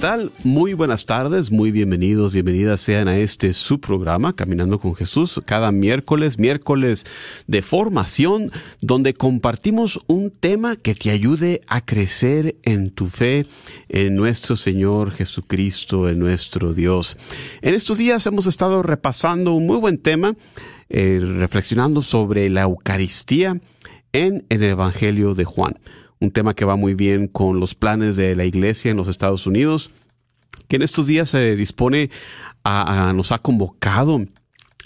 tal? 0.00 0.32
Muy 0.44 0.72
buenas 0.72 1.04
tardes, 1.04 1.50
muy 1.50 1.72
bienvenidos, 1.72 2.32
bienvenidas 2.32 2.80
sean 2.80 3.06
a 3.06 3.18
este 3.18 3.52
su 3.52 3.80
programa, 3.80 4.34
Caminando 4.34 4.78
con 4.78 4.94
Jesús, 4.94 5.38
cada 5.44 5.72
miércoles, 5.72 6.38
miércoles 6.38 7.04
de 7.46 7.60
formación, 7.60 8.50
donde 8.80 9.12
compartimos 9.12 10.00
un 10.06 10.30
tema 10.30 10.76
que 10.76 10.94
te 10.94 11.10
ayude 11.10 11.60
a 11.66 11.84
crecer 11.84 12.56
en 12.62 12.90
tu 12.90 13.06
fe 13.06 13.44
en 13.90 14.16
nuestro 14.16 14.56
Señor 14.56 15.10
Jesucristo, 15.10 16.08
en 16.08 16.18
nuestro 16.18 16.72
Dios. 16.72 17.18
En 17.60 17.74
estos 17.74 17.98
días 17.98 18.26
hemos 18.26 18.46
estado 18.46 18.82
repasando 18.82 19.52
un 19.52 19.66
muy 19.66 19.76
buen 19.76 19.98
tema, 19.98 20.34
eh, 20.88 21.20
reflexionando 21.22 22.00
sobre 22.00 22.48
la 22.48 22.62
Eucaristía 22.62 23.60
en 24.14 24.46
el 24.48 24.62
Evangelio 24.62 25.34
de 25.34 25.44
Juan 25.44 25.74
un 26.20 26.30
tema 26.30 26.54
que 26.54 26.66
va 26.66 26.76
muy 26.76 26.94
bien 26.94 27.26
con 27.26 27.60
los 27.60 27.74
planes 27.74 28.16
de 28.16 28.36
la 28.36 28.44
iglesia 28.44 28.90
en 28.90 28.96
los 28.98 29.08
Estados 29.08 29.46
Unidos, 29.46 29.90
que 30.68 30.76
en 30.76 30.82
estos 30.82 31.06
días 31.06 31.30
se 31.30 31.56
dispone 31.56 32.10
a, 32.62 33.12
nos 33.14 33.32
ha 33.32 33.38
convocado 33.38 34.24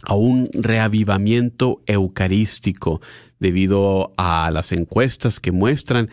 a 0.04 0.14
un 0.14 0.48
reavivamiento 0.52 1.82
eucarístico 1.86 3.00
debido 3.40 4.12
a 4.16 4.50
las 4.52 4.70
encuestas 4.72 5.40
que 5.40 5.50
muestran 5.50 6.08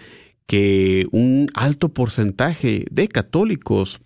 que 0.48 1.08
un 1.12 1.50
alto 1.53 1.90
porcentaje 1.90 2.86
de 2.90 3.08
católicos 3.08 4.02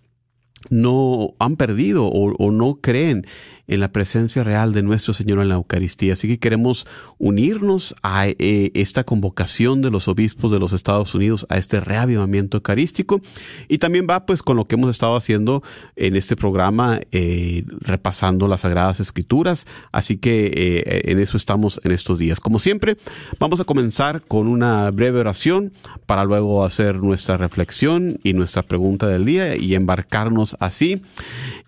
no 0.68 1.34
han 1.38 1.56
perdido 1.56 2.06
o 2.08 2.50
no 2.50 2.74
creen 2.74 3.26
en 3.68 3.80
la 3.80 3.88
presencia 3.92 4.42
real 4.42 4.72
de 4.72 4.82
nuestro 4.82 5.14
Señor 5.14 5.40
en 5.40 5.48
la 5.48 5.56
Eucaristía. 5.56 6.12
Así 6.12 6.28
que 6.28 6.38
queremos 6.38 6.86
unirnos 7.18 7.94
a 8.02 8.28
eh, 8.28 8.70
esta 8.74 9.04
convocación 9.04 9.82
de 9.82 9.90
los 9.90 10.08
obispos 10.08 10.50
de 10.50 10.58
los 10.58 10.72
Estados 10.72 11.14
Unidos 11.14 11.46
a 11.48 11.58
este 11.58 11.80
reavivamiento 11.80 12.58
eucarístico 12.58 13.20
y 13.68 13.78
también 13.78 14.06
va 14.08 14.26
pues 14.26 14.42
con 14.42 14.56
lo 14.56 14.66
que 14.66 14.76
hemos 14.76 14.90
estado 14.90 15.16
haciendo 15.16 15.62
en 15.96 16.16
este 16.16 16.36
programa 16.36 17.00
eh, 17.12 17.64
repasando 17.80 18.48
las 18.48 18.60
Sagradas 18.60 19.00
Escrituras. 19.00 19.66
Así 19.92 20.16
que 20.16 20.46
eh, 20.54 21.10
en 21.10 21.18
eso 21.18 21.36
estamos 21.36 21.80
en 21.84 21.92
estos 21.92 22.18
días. 22.18 22.40
Como 22.40 22.58
siempre, 22.58 22.96
vamos 23.38 23.60
a 23.60 23.64
comenzar 23.64 24.22
con 24.22 24.46
una 24.46 24.90
breve 24.90 25.20
oración 25.20 25.72
para 26.06 26.24
luego 26.24 26.64
hacer 26.64 26.96
nuestra 26.96 27.36
reflexión 27.36 28.18
y 28.22 28.32
nuestra 28.32 28.62
pregunta 28.62 29.06
del 29.06 29.24
día 29.24 29.56
y 29.56 29.74
embarcarnos 29.74 30.56
así 30.60 31.02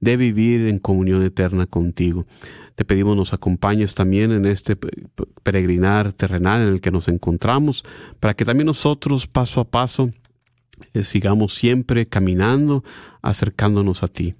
de 0.00 0.16
vivir 0.16 0.66
en 0.66 0.80
comunión 0.80 1.22
eterna 1.22 1.66
contigo. 1.66 2.26
Te 2.74 2.84
pedimos 2.84 3.16
nos 3.16 3.32
acompañes 3.32 3.94
también 3.94 4.32
en 4.32 4.46
este 4.46 4.74
pe- 4.76 4.88
pe- 5.14 5.24
peregrinar 5.42 6.12
terrenal 6.12 6.62
en 6.62 6.74
el 6.74 6.80
que 6.80 6.90
nos 6.90 7.08
encontramos, 7.08 7.84
para 8.20 8.34
que 8.34 8.44
también 8.44 8.66
nosotros 8.66 9.26
paso 9.26 9.60
a 9.60 9.64
paso 9.64 10.10
eh, 10.92 11.04
sigamos 11.04 11.54
siempre 11.54 12.06
caminando, 12.06 12.82
acercándonos 13.22 14.02
a 14.02 14.08
ti. 14.08 14.34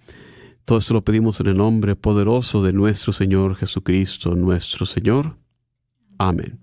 Todo 0.64 0.78
esto 0.78 0.94
lo 0.94 1.04
pedimos 1.04 1.38
en 1.40 1.48
el 1.48 1.56
nombre 1.56 1.94
poderoso 1.94 2.62
de 2.62 2.72
nuestro 2.72 3.12
Señor 3.12 3.54
Jesucristo, 3.54 4.34
nuestro 4.34 4.86
Señor. 4.86 5.36
Amén. 6.18 6.58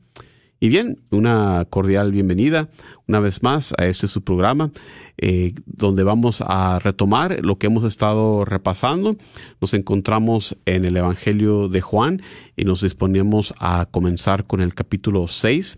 Y 0.59 0.69
bien, 0.69 0.99
una 1.09 1.65
cordial 1.69 2.11
bienvenida 2.11 2.69
una 3.07 3.19
vez 3.19 3.41
más 3.41 3.73
a 3.77 3.85
este 3.85 4.07
su 4.07 4.21
programa, 4.23 4.71
eh, 5.23 5.53
donde 5.67 6.03
vamos 6.03 6.43
a 6.45 6.79
retomar 6.79 7.45
lo 7.45 7.59
que 7.59 7.67
hemos 7.67 7.83
estado 7.83 8.43
repasando. 8.43 9.17
Nos 9.61 9.75
encontramos 9.75 10.57
en 10.65 10.83
el 10.83 10.97
Evangelio 10.97 11.69
de 11.69 11.79
Juan 11.79 12.23
y 12.57 12.65
nos 12.65 12.81
disponemos 12.81 13.53
a 13.59 13.87
comenzar 13.91 14.47
con 14.47 14.61
el 14.61 14.73
capítulo 14.73 15.27
6. 15.27 15.77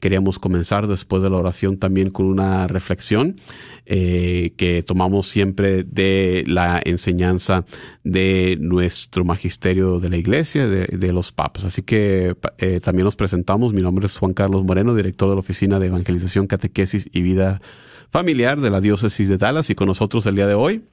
Queríamos 0.00 0.38
comenzar 0.38 0.86
después 0.86 1.22
de 1.22 1.28
la 1.28 1.36
oración 1.36 1.76
también 1.76 2.08
con 2.08 2.26
una 2.26 2.66
reflexión 2.66 3.36
eh, 3.84 4.54
que 4.56 4.82
tomamos 4.82 5.28
siempre 5.28 5.84
de 5.84 6.44
la 6.46 6.80
enseñanza 6.82 7.66
de 8.04 8.56
nuestro 8.58 9.22
magisterio 9.22 10.00
de 10.00 10.08
la 10.08 10.16
iglesia, 10.16 10.66
de, 10.66 11.12
los 11.12 11.32
papas. 11.32 11.64
Así 11.64 11.82
que 11.82 12.36
eh, 12.56 12.80
también 12.80 13.04
nos 13.04 13.16
presentamos. 13.16 13.74
Mi 13.74 13.82
nombre 13.82 14.06
es 14.06 14.16
Juan 14.16 14.32
Carlos 14.32 14.64
Moreno, 14.64 14.94
director 14.94 15.28
de 15.28 15.34
la 15.34 15.40
Oficina 15.40 15.78
de 15.78 15.88
Evangelización 15.88 16.46
Catequesis 16.46 17.08
y 17.12 17.20
Vida 17.20 17.60
Familiar 18.10 18.60
de 18.60 18.70
la 18.70 18.80
Diócesis 18.80 19.28
de 19.28 19.38
Dallas 19.38 19.70
y 19.70 19.74
con 19.74 19.88
nosotros 19.88 20.24
el 20.26 20.36
día 20.36 20.46
de 20.46 20.54
hoy. 20.54 20.84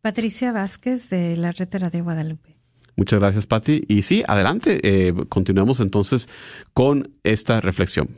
Patricia 0.00 0.52
Vázquez 0.52 1.10
de 1.10 1.36
la 1.36 1.52
Retera 1.52 1.90
de 1.90 2.00
Guadalupe. 2.00 2.56
Muchas 2.96 3.20
gracias, 3.20 3.46
Pati. 3.46 3.84
Y 3.88 4.02
sí, 4.02 4.22
adelante, 4.26 4.80
eh, 4.82 5.14
continuemos 5.28 5.80
entonces 5.80 6.28
con 6.74 7.10
esta 7.22 7.60
reflexión. 7.60 8.08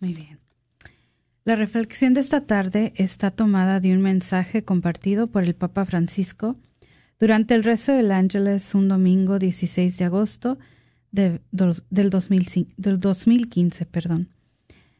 Muy 0.00 0.12
bien. 0.12 0.38
La 1.44 1.56
reflexión 1.56 2.14
de 2.14 2.20
esta 2.20 2.40
tarde 2.40 2.92
está 2.96 3.30
tomada 3.30 3.78
de 3.78 3.92
un 3.92 4.00
mensaje 4.00 4.64
compartido 4.64 5.26
por 5.26 5.44
el 5.44 5.54
Papa 5.54 5.84
Francisco 5.84 6.56
durante 7.20 7.54
el 7.54 7.64
rezo 7.64 7.92
del 7.92 8.12
Ángeles 8.12 8.74
un 8.74 8.88
domingo 8.88 9.38
16 9.38 9.98
de 9.98 10.04
agosto 10.04 10.58
de, 11.12 11.40
del, 11.52 12.10
2005, 12.10 12.72
del 12.76 12.98
2015. 12.98 13.86
Perdón. 13.86 14.28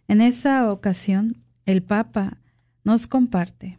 En 0.07 0.21
esa 0.21 0.71
ocasión, 0.71 1.39
el 1.67 1.83
Papa 1.83 2.39
nos 2.85 3.07
comparte. 3.07 3.79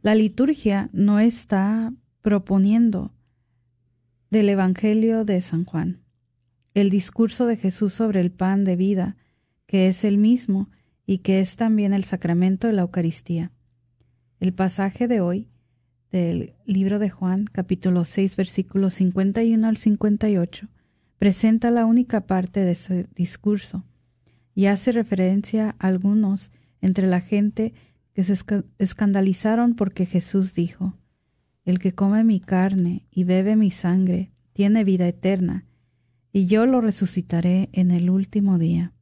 La 0.00 0.14
liturgia 0.14 0.88
no 0.92 1.18
está 1.20 1.92
proponiendo 2.22 3.12
del 4.30 4.48
Evangelio 4.48 5.24
de 5.24 5.40
San 5.40 5.64
Juan, 5.64 6.00
el 6.74 6.88
discurso 6.88 7.46
de 7.46 7.56
Jesús 7.56 7.92
sobre 7.92 8.20
el 8.20 8.30
pan 8.30 8.64
de 8.64 8.76
vida, 8.76 9.16
que 9.66 9.88
es 9.88 10.04
el 10.04 10.16
mismo 10.16 10.70
y 11.04 11.18
que 11.18 11.40
es 11.40 11.56
también 11.56 11.92
el 11.92 12.04
sacramento 12.04 12.66
de 12.66 12.72
la 12.72 12.82
Eucaristía. 12.82 13.52
El 14.40 14.54
pasaje 14.54 15.08
de 15.08 15.20
hoy 15.20 15.48
del 16.10 16.54
libro 16.64 16.98
de 16.98 17.10
Juan, 17.10 17.46
capítulo 17.50 18.04
6, 18.04 18.36
versículos 18.36 18.94
51 18.94 19.66
al 19.66 19.76
58, 19.76 20.68
presenta 21.18 21.70
la 21.70 21.86
única 21.86 22.26
parte 22.26 22.60
de 22.60 22.72
ese 22.72 23.08
discurso 23.14 23.84
y 24.54 24.66
hace 24.66 24.92
referencia 24.92 25.76
a 25.78 25.88
algunos 25.88 26.52
entre 26.80 27.06
la 27.06 27.20
gente 27.20 27.74
que 28.14 28.24
se 28.24 28.36
escandalizaron 28.78 29.74
porque 29.74 30.06
Jesús 30.06 30.54
dijo, 30.54 30.98
El 31.64 31.78
que 31.78 31.94
come 31.94 32.24
mi 32.24 32.40
carne 32.40 33.06
y 33.10 33.24
bebe 33.24 33.56
mi 33.56 33.70
sangre 33.70 34.32
tiene 34.52 34.84
vida 34.84 35.08
eterna, 35.08 35.66
y 36.32 36.46
yo 36.46 36.66
lo 36.66 36.80
resucitaré 36.80 37.68
en 37.72 37.90
el 37.90 38.10
último 38.10 38.58
día. 38.58 38.92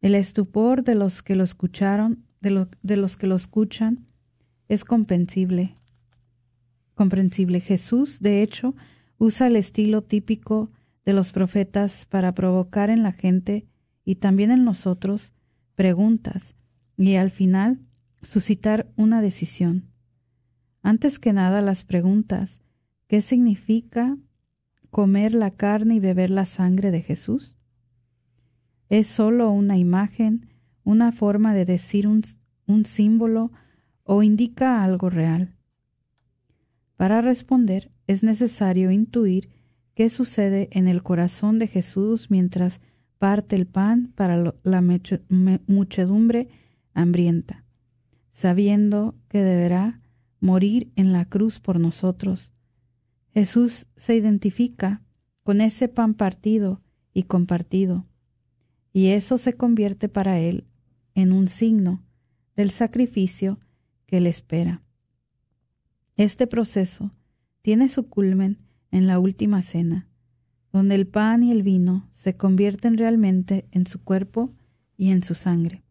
El 0.00 0.14
estupor 0.14 0.84
de 0.84 0.94
los 0.94 1.22
que 1.22 1.34
lo 1.34 1.44
escucharon, 1.44 2.24
de, 2.40 2.66
de 2.82 2.96
los 2.96 3.16
que 3.16 3.26
lo 3.26 3.36
escuchan, 3.36 4.06
es 4.68 4.84
comprensible. 4.84 5.76
Comprensible. 6.94 7.60
Jesús, 7.60 8.20
de 8.20 8.42
hecho, 8.42 8.74
usa 9.18 9.46
el 9.46 9.56
estilo 9.56 10.02
típico 10.02 10.70
de 11.04 11.14
los 11.14 11.32
profetas 11.32 12.04
para 12.06 12.34
provocar 12.34 12.90
en 12.90 13.02
la 13.02 13.12
gente 13.12 13.66
y 14.04 14.16
también 14.16 14.50
en 14.50 14.64
nosotros 14.64 15.32
preguntas 15.74 16.54
y 16.96 17.16
al 17.16 17.30
final 17.30 17.80
suscitar 18.22 18.90
una 18.96 19.20
decisión. 19.20 19.90
Antes 20.82 21.18
que 21.18 21.32
nada 21.32 21.60
las 21.60 21.84
preguntas, 21.84 22.60
¿qué 23.06 23.20
significa 23.20 24.16
comer 24.90 25.34
la 25.34 25.50
carne 25.50 25.96
y 25.96 26.00
beber 26.00 26.30
la 26.30 26.46
sangre 26.46 26.90
de 26.90 27.02
Jesús? 27.02 27.56
¿Es 28.88 29.06
sólo 29.06 29.50
una 29.50 29.78
imagen, 29.78 30.48
una 30.84 31.10
forma 31.10 31.54
de 31.54 31.64
decir 31.64 32.06
un, 32.06 32.22
un 32.66 32.84
símbolo 32.84 33.50
o 34.04 34.22
indica 34.22 34.84
algo 34.84 35.10
real? 35.10 35.56
Para 36.96 37.20
responder 37.20 37.90
es 38.06 38.22
necesario 38.22 38.90
intuir 38.90 39.50
qué 39.94 40.08
sucede 40.08 40.68
en 40.72 40.86
el 40.86 41.02
corazón 41.02 41.58
de 41.58 41.66
Jesús 41.66 42.30
mientras 42.30 42.80
parte 43.18 43.56
el 43.56 43.66
pan 43.66 44.12
para 44.14 44.54
la 44.62 44.82
muchedumbre 45.66 46.48
hambrienta, 46.94 47.64
sabiendo 48.30 49.14
que 49.28 49.42
deberá 49.42 50.00
morir 50.40 50.92
en 50.96 51.12
la 51.12 51.24
cruz 51.26 51.60
por 51.60 51.78
nosotros. 51.78 52.52
Jesús 53.32 53.86
se 53.96 54.14
identifica 54.14 55.02
con 55.42 55.60
ese 55.60 55.88
pan 55.88 56.14
partido 56.14 56.82
y 57.12 57.24
compartido, 57.24 58.06
y 58.92 59.08
eso 59.08 59.38
se 59.38 59.54
convierte 59.54 60.08
para 60.08 60.38
él 60.38 60.66
en 61.14 61.32
un 61.32 61.48
signo 61.48 62.02
del 62.56 62.70
sacrificio 62.70 63.58
que 64.06 64.20
le 64.20 64.30
espera. 64.30 64.82
Este 66.16 66.46
proceso 66.46 67.12
tiene 67.62 67.88
su 67.88 68.08
culmen 68.08 68.58
en 68.90 69.06
la 69.06 69.18
última 69.18 69.62
cena, 69.62 70.08
donde 70.72 70.94
el 70.94 71.06
pan 71.06 71.42
y 71.42 71.50
el 71.50 71.62
vino 71.62 72.08
se 72.12 72.36
convierten 72.36 72.98
realmente 72.98 73.66
en 73.72 73.86
su 73.86 74.02
cuerpo 74.02 74.54
y 74.96 75.10
en 75.10 75.22
su 75.22 75.34
sangre. 75.34 75.83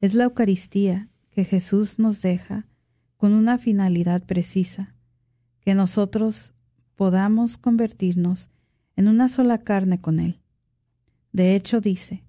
Es 0.00 0.14
la 0.14 0.24
Eucaristía 0.24 1.08
que 1.30 1.44
Jesús 1.44 1.98
nos 1.98 2.22
deja 2.22 2.66
con 3.16 3.32
una 3.32 3.58
finalidad 3.58 4.24
precisa, 4.24 4.94
que 5.60 5.74
nosotros 5.74 6.54
podamos 6.96 7.58
convertirnos 7.58 8.48
en 8.96 9.08
una 9.08 9.28
sola 9.28 9.58
carne 9.58 10.00
con 10.00 10.18
Él. 10.18 10.40
De 11.32 11.54
hecho 11.54 11.80
dice, 11.80 12.24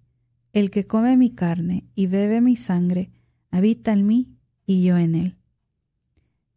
el 0.54 0.70
que 0.70 0.86
come 0.86 1.16
mi 1.16 1.30
carne 1.30 1.86
y 1.96 2.08
bebe 2.08 2.42
mi 2.42 2.58
sangre, 2.58 3.10
habita 3.52 3.94
en 3.94 4.06
mí 4.06 4.36
y 4.66 4.84
yo 4.84 4.98
en 4.98 5.16
Él. 5.16 5.38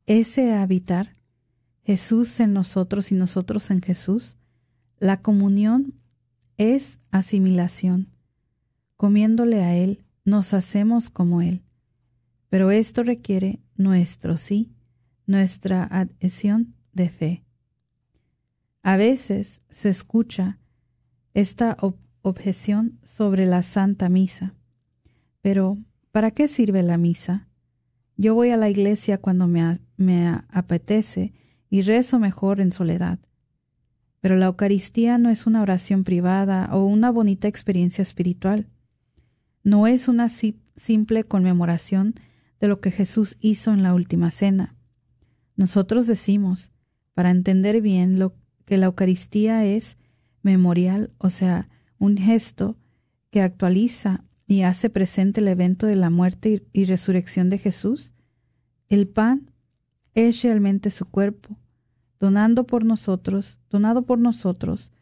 Ese 0.07 0.53
habitar, 0.53 1.17
Jesús 1.85 2.41
en 2.41 2.53
nosotros 2.53 3.13
y 3.13 3.15
nosotros 3.15 3.71
en 3.71 3.81
Jesús, 3.83 4.37
la 4.99 5.23
comunión 5.23 5.95
es 6.57 6.99
asimilación. 7.11 8.09
Comiéndole 8.97 9.63
a 9.63 9.77
Él, 9.77 10.04
nos 10.25 10.55
hacemos 10.55 11.11
como 11.11 11.43
Él. 11.43 11.63
Pero 12.49 12.71
esto 12.71 13.03
requiere 13.03 13.61
nuestro 13.77 14.37
sí, 14.37 14.73
nuestra 15.27 15.85
adhesión 15.85 16.75
de 16.93 17.09
fe. 17.09 17.45
A 18.83 18.97
veces 18.97 19.63
se 19.71 19.89
escucha 19.89 20.59
esta 21.33 21.77
objeción 22.23 22.99
sobre 23.03 23.47
la 23.47 23.63
Santa 23.63 24.09
Misa. 24.09 24.55
Pero, 25.41 25.79
¿para 26.13 26.31
qué 26.31 26.49
sirve 26.49 26.83
la 26.83 26.97
misa? 26.97 27.49
Yo 28.17 28.35
voy 28.35 28.51
a 28.51 28.57
la 28.57 28.71
iglesia 28.71 29.19
cuando 29.19 29.49
me, 29.49 30.41
apetece 30.49 31.33
y 31.69 31.83
rezo 31.83 32.19
mejor 32.19 32.61
en 32.61 32.73
soledad. 32.73 33.19
Pero 34.21 34.37
la 34.37 34.47
Eucaristía 34.47 35.19
no 35.19 35.29
es 35.29 35.47
una 35.47 35.61
oración 35.61 36.05
privada 36.05 36.71
o 36.73 36.85
una 36.85 37.11
bonita 37.11 37.49
experiencia 37.49 38.03
espiritual 38.03 38.69
no 39.65 39.87
es 39.87 40.09
una 40.09 40.29
simple 40.29 41.25
conmemoración 41.25 42.15
de 42.61 42.69
lo 42.69 42.81
que 42.81 42.91
Jesús 42.91 43.37
hizo 43.41 43.73
en 43.73 43.83
la 43.83 43.95
última 43.95 44.31
cena. 44.31 44.77
Nosotros 45.57 46.07
decimos, 46.07 46.71
para 47.15 47.31
entender 47.31 47.81
bien 47.81 48.19
lo 48.19 48.35
que 48.67 48.79
la 48.79 48.87
Eucaristía 48.87 49.65
es 49.65 49.97
memorial, 50.43 51.11
o 51.19 51.31
sea, 51.31 51.69
un 51.99 52.19
gesto 52.19 52.77
que 53.31 53.41
actualiza 53.41 54.25
y 54.47 54.63
hace 54.63 54.91
presente 54.91 55.41
el 55.41 55.49
evento 55.49 55.87
de 55.87 55.97
la 55.97 56.11
muerte 56.11 56.67
y 56.73 56.85
resurrección 56.85 57.49
de 57.49 57.59
Jesús, 57.59 58.15
el 58.89 59.09
pan 59.09 59.51
es 60.15 60.43
realmente 60.43 60.91
su 60.91 61.07
cuerpo, 61.07 61.57
donando 62.21 62.67
por 62.67 62.85
nosotros, 62.85 63.59
donado 63.71 64.03
por 64.03 64.19
nosotros, 64.19 64.93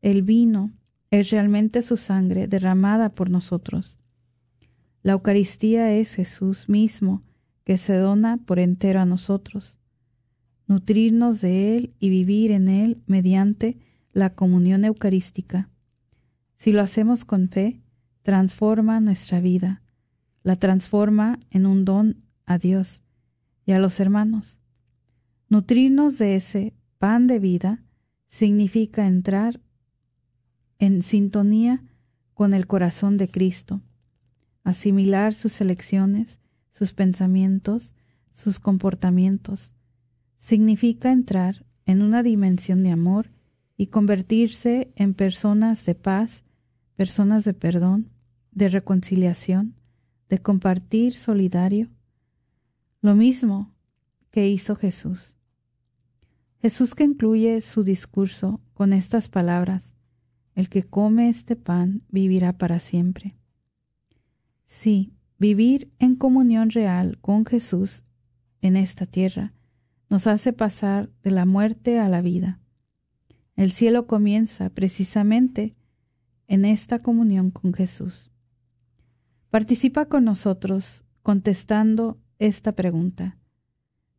el 0.00 0.22
vino 0.22 0.72
es 1.10 1.30
realmente 1.30 1.82
su 1.82 1.96
sangre 1.96 2.48
derramada 2.48 3.10
por 3.10 3.30
nosotros. 3.30 3.97
La 5.02 5.12
Eucaristía 5.12 5.92
es 5.92 6.14
Jesús 6.14 6.68
mismo 6.68 7.22
que 7.64 7.78
se 7.78 7.96
dona 7.96 8.38
por 8.38 8.58
entero 8.58 9.00
a 9.00 9.04
nosotros. 9.04 9.78
Nutrirnos 10.66 11.40
de 11.40 11.76
Él 11.76 11.94
y 11.98 12.10
vivir 12.10 12.50
en 12.50 12.68
Él 12.68 13.02
mediante 13.06 13.78
la 14.12 14.34
comunión 14.34 14.84
eucarística. 14.84 15.70
Si 16.56 16.72
lo 16.72 16.82
hacemos 16.82 17.24
con 17.24 17.48
fe, 17.48 17.80
transforma 18.22 19.00
nuestra 19.00 19.40
vida, 19.40 19.82
la 20.42 20.56
transforma 20.56 21.38
en 21.50 21.66
un 21.66 21.84
don 21.84 22.24
a 22.46 22.58
Dios 22.58 23.02
y 23.64 23.72
a 23.72 23.78
los 23.78 24.00
hermanos. 24.00 24.58
Nutrirnos 25.48 26.18
de 26.18 26.36
ese 26.36 26.74
pan 26.98 27.26
de 27.26 27.38
vida 27.38 27.82
significa 28.26 29.06
entrar 29.06 29.60
en 30.78 31.02
sintonía 31.02 31.82
con 32.34 32.54
el 32.54 32.66
corazón 32.66 33.16
de 33.16 33.30
Cristo, 33.30 33.80
asimilar 34.68 35.32
sus 35.32 35.62
elecciones, 35.62 36.40
sus 36.70 36.92
pensamientos, 36.92 37.94
sus 38.32 38.60
comportamientos. 38.60 39.74
Significa 40.36 41.10
entrar 41.10 41.64
en 41.86 42.02
una 42.02 42.22
dimensión 42.22 42.82
de 42.82 42.90
amor 42.90 43.30
y 43.78 43.86
convertirse 43.86 44.92
en 44.94 45.14
personas 45.14 45.86
de 45.86 45.94
paz, 45.94 46.44
personas 46.96 47.46
de 47.46 47.54
perdón, 47.54 48.10
de 48.52 48.68
reconciliación, 48.68 49.74
de 50.28 50.38
compartir 50.38 51.14
solidario. 51.14 51.88
Lo 53.00 53.14
mismo 53.14 53.72
que 54.30 54.48
hizo 54.48 54.76
Jesús. 54.76 55.34
Jesús 56.60 56.94
que 56.94 57.04
incluye 57.04 57.62
su 57.62 57.84
discurso 57.84 58.60
con 58.74 58.92
estas 58.92 59.30
palabras, 59.30 59.94
el 60.54 60.68
que 60.68 60.82
come 60.82 61.30
este 61.30 61.56
pan 61.56 62.02
vivirá 62.10 62.58
para 62.58 62.80
siempre. 62.80 63.37
Sí, 64.68 65.14
vivir 65.38 65.90
en 65.98 66.14
comunión 66.14 66.68
real 66.68 67.18
con 67.22 67.46
Jesús 67.46 68.04
en 68.60 68.76
esta 68.76 69.06
tierra 69.06 69.54
nos 70.10 70.26
hace 70.26 70.52
pasar 70.52 71.08
de 71.22 71.30
la 71.30 71.46
muerte 71.46 71.98
a 71.98 72.06
la 72.10 72.20
vida. 72.20 72.60
El 73.56 73.72
cielo 73.72 74.06
comienza 74.06 74.68
precisamente 74.68 75.74
en 76.48 76.66
esta 76.66 76.98
comunión 76.98 77.50
con 77.50 77.72
Jesús. 77.72 78.30
Participa 79.48 80.04
con 80.04 80.24
nosotros 80.24 81.02
contestando 81.22 82.20
esta 82.38 82.72
pregunta. 82.72 83.38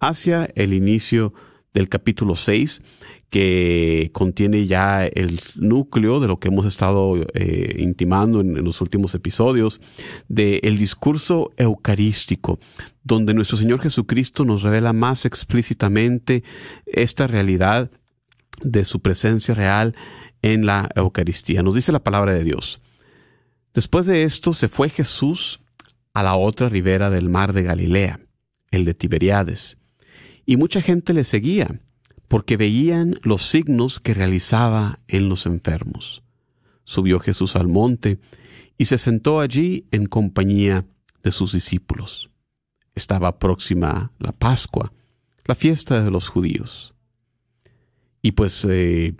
hacia 0.00 0.50
el 0.56 0.72
inicio 0.72 1.32
del 1.72 1.88
capítulo 1.88 2.36
6, 2.36 2.82
que 3.30 4.10
contiene 4.12 4.66
ya 4.66 5.06
el 5.06 5.40
núcleo 5.54 6.18
de 6.18 6.26
lo 6.26 6.38
que 6.38 6.48
hemos 6.48 6.66
estado 6.66 7.16
eh, 7.34 7.76
intimando 7.78 8.40
en, 8.40 8.64
los 8.64 8.80
últimos 8.80 9.14
episodios, 9.14 9.80
del 10.28 10.78
discurso 10.78 11.52
eucarístico, 11.56 12.58
donde 13.04 13.34
nuestro 13.34 13.56
Señor 13.56 13.80
Jesucristo 13.80 14.44
nos 14.44 14.62
revela 14.62 14.92
más 14.92 15.26
explícitamente 15.26 16.42
esta 16.86 17.26
realidad 17.26 17.90
de 18.62 18.84
su 18.84 19.00
presencia 19.00 19.54
real 19.54 19.94
en 20.42 20.66
la 20.66 20.88
Eucaristía. 20.94 21.62
Nos 21.62 21.76
dice 21.76 21.92
la 21.92 22.02
palabra 22.02 22.32
de 22.32 22.44
Dios. 22.44 22.80
Después 23.72 24.06
de 24.06 24.24
esto 24.24 24.52
se 24.54 24.68
fue 24.68 24.88
Jesús 24.88 25.60
a 26.12 26.24
la 26.24 26.34
otra 26.34 26.68
ribera 26.68 27.08
del 27.10 27.28
mar 27.28 27.52
de 27.52 27.62
Galilea, 27.62 28.20
el 28.72 28.84
de 28.84 28.94
Tiberiades, 28.94 29.78
y 30.50 30.56
mucha 30.56 30.82
gente 30.82 31.14
le 31.14 31.22
seguía, 31.22 31.78
porque 32.26 32.56
veían 32.56 33.14
los 33.22 33.46
signos 33.46 34.00
que 34.00 34.14
realizaba 34.14 34.98
en 35.06 35.28
los 35.28 35.46
enfermos. 35.46 36.24
Subió 36.82 37.20
Jesús 37.20 37.54
al 37.54 37.68
monte 37.68 38.18
y 38.76 38.86
se 38.86 38.98
sentó 38.98 39.38
allí 39.38 39.86
en 39.92 40.06
compañía 40.06 40.86
de 41.22 41.30
sus 41.30 41.52
discípulos. 41.52 42.30
Estaba 42.96 43.38
próxima 43.38 44.10
la 44.18 44.32
Pascua, 44.32 44.92
la 45.44 45.54
fiesta 45.54 46.02
de 46.02 46.10
los 46.10 46.28
judíos. 46.28 46.94
Y 48.20 48.32
pues 48.32 48.66
eh, 48.68 49.14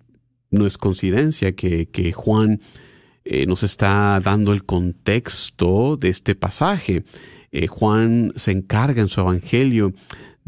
no 0.51 0.67
es 0.67 0.79
coincidencia 0.79 1.55
que, 1.55 2.13
Juan 2.13 2.61
eh, 3.25 3.47
nos 3.47 3.63
está 3.63 4.19
dando 4.19 4.53
el 4.53 4.65
contexto 4.65 5.97
de 5.97 6.09
este 6.09 6.35
pasaje. 6.35 7.05
Eh, 7.53 7.69
Juan 7.69 8.33
se 8.35 8.51
encarga 8.51 9.01
en 9.01 9.09
su 9.09 9.21
Evangelio 9.21 9.93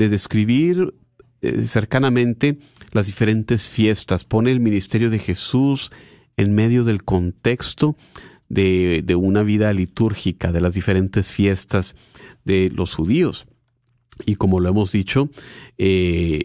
de 0.02 0.08
describir 0.08 0.94
eh, 1.42 1.64
cercanamente 1.64 2.58
las 2.90 3.06
diferentes 3.06 3.68
fiestas, 3.68 4.24
pone 4.24 4.50
el 4.50 4.58
ministerio 4.58 5.10
de 5.10 5.20
Jesús 5.20 5.92
en 6.36 6.54
medio 6.54 6.82
del 6.82 7.04
contexto 7.04 7.96
de, 8.48 9.04
una 9.16 9.42
vida 9.42 9.72
litúrgica, 9.72 10.50
de 10.50 10.60
las 10.60 10.74
diferentes 10.74 11.30
fiestas 11.30 11.94
de 12.44 12.68
los 12.74 12.94
judíos. 12.94 13.46
Y 14.26 14.34
como 14.34 14.60
lo 14.60 14.68
hemos 14.68 14.92
dicho, 14.92 15.30
eh, 15.78 16.40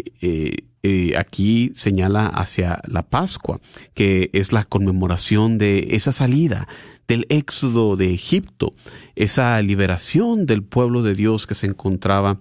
aquí 1.18 1.74
señala 1.76 2.28
hacia 2.28 2.82
la 2.88 3.04
Pascua, 3.10 3.60
que 3.94 4.30
es 4.34 4.54
la 4.54 4.64
conmemoración 4.64 5.58
de 5.58 5.88
esa 5.92 6.14
salida 6.14 6.68
del 7.08 7.26
éxodo 7.30 7.96
de 7.96 8.14
Egipto, 8.14 8.74
esa 9.16 9.62
liberación 9.62 10.46
del 10.46 10.64
pueblo 10.64 11.02
de 11.04 11.16
Dios 11.16 11.48
que 11.48 11.56
se 11.56 11.68
encontraba 11.68 12.40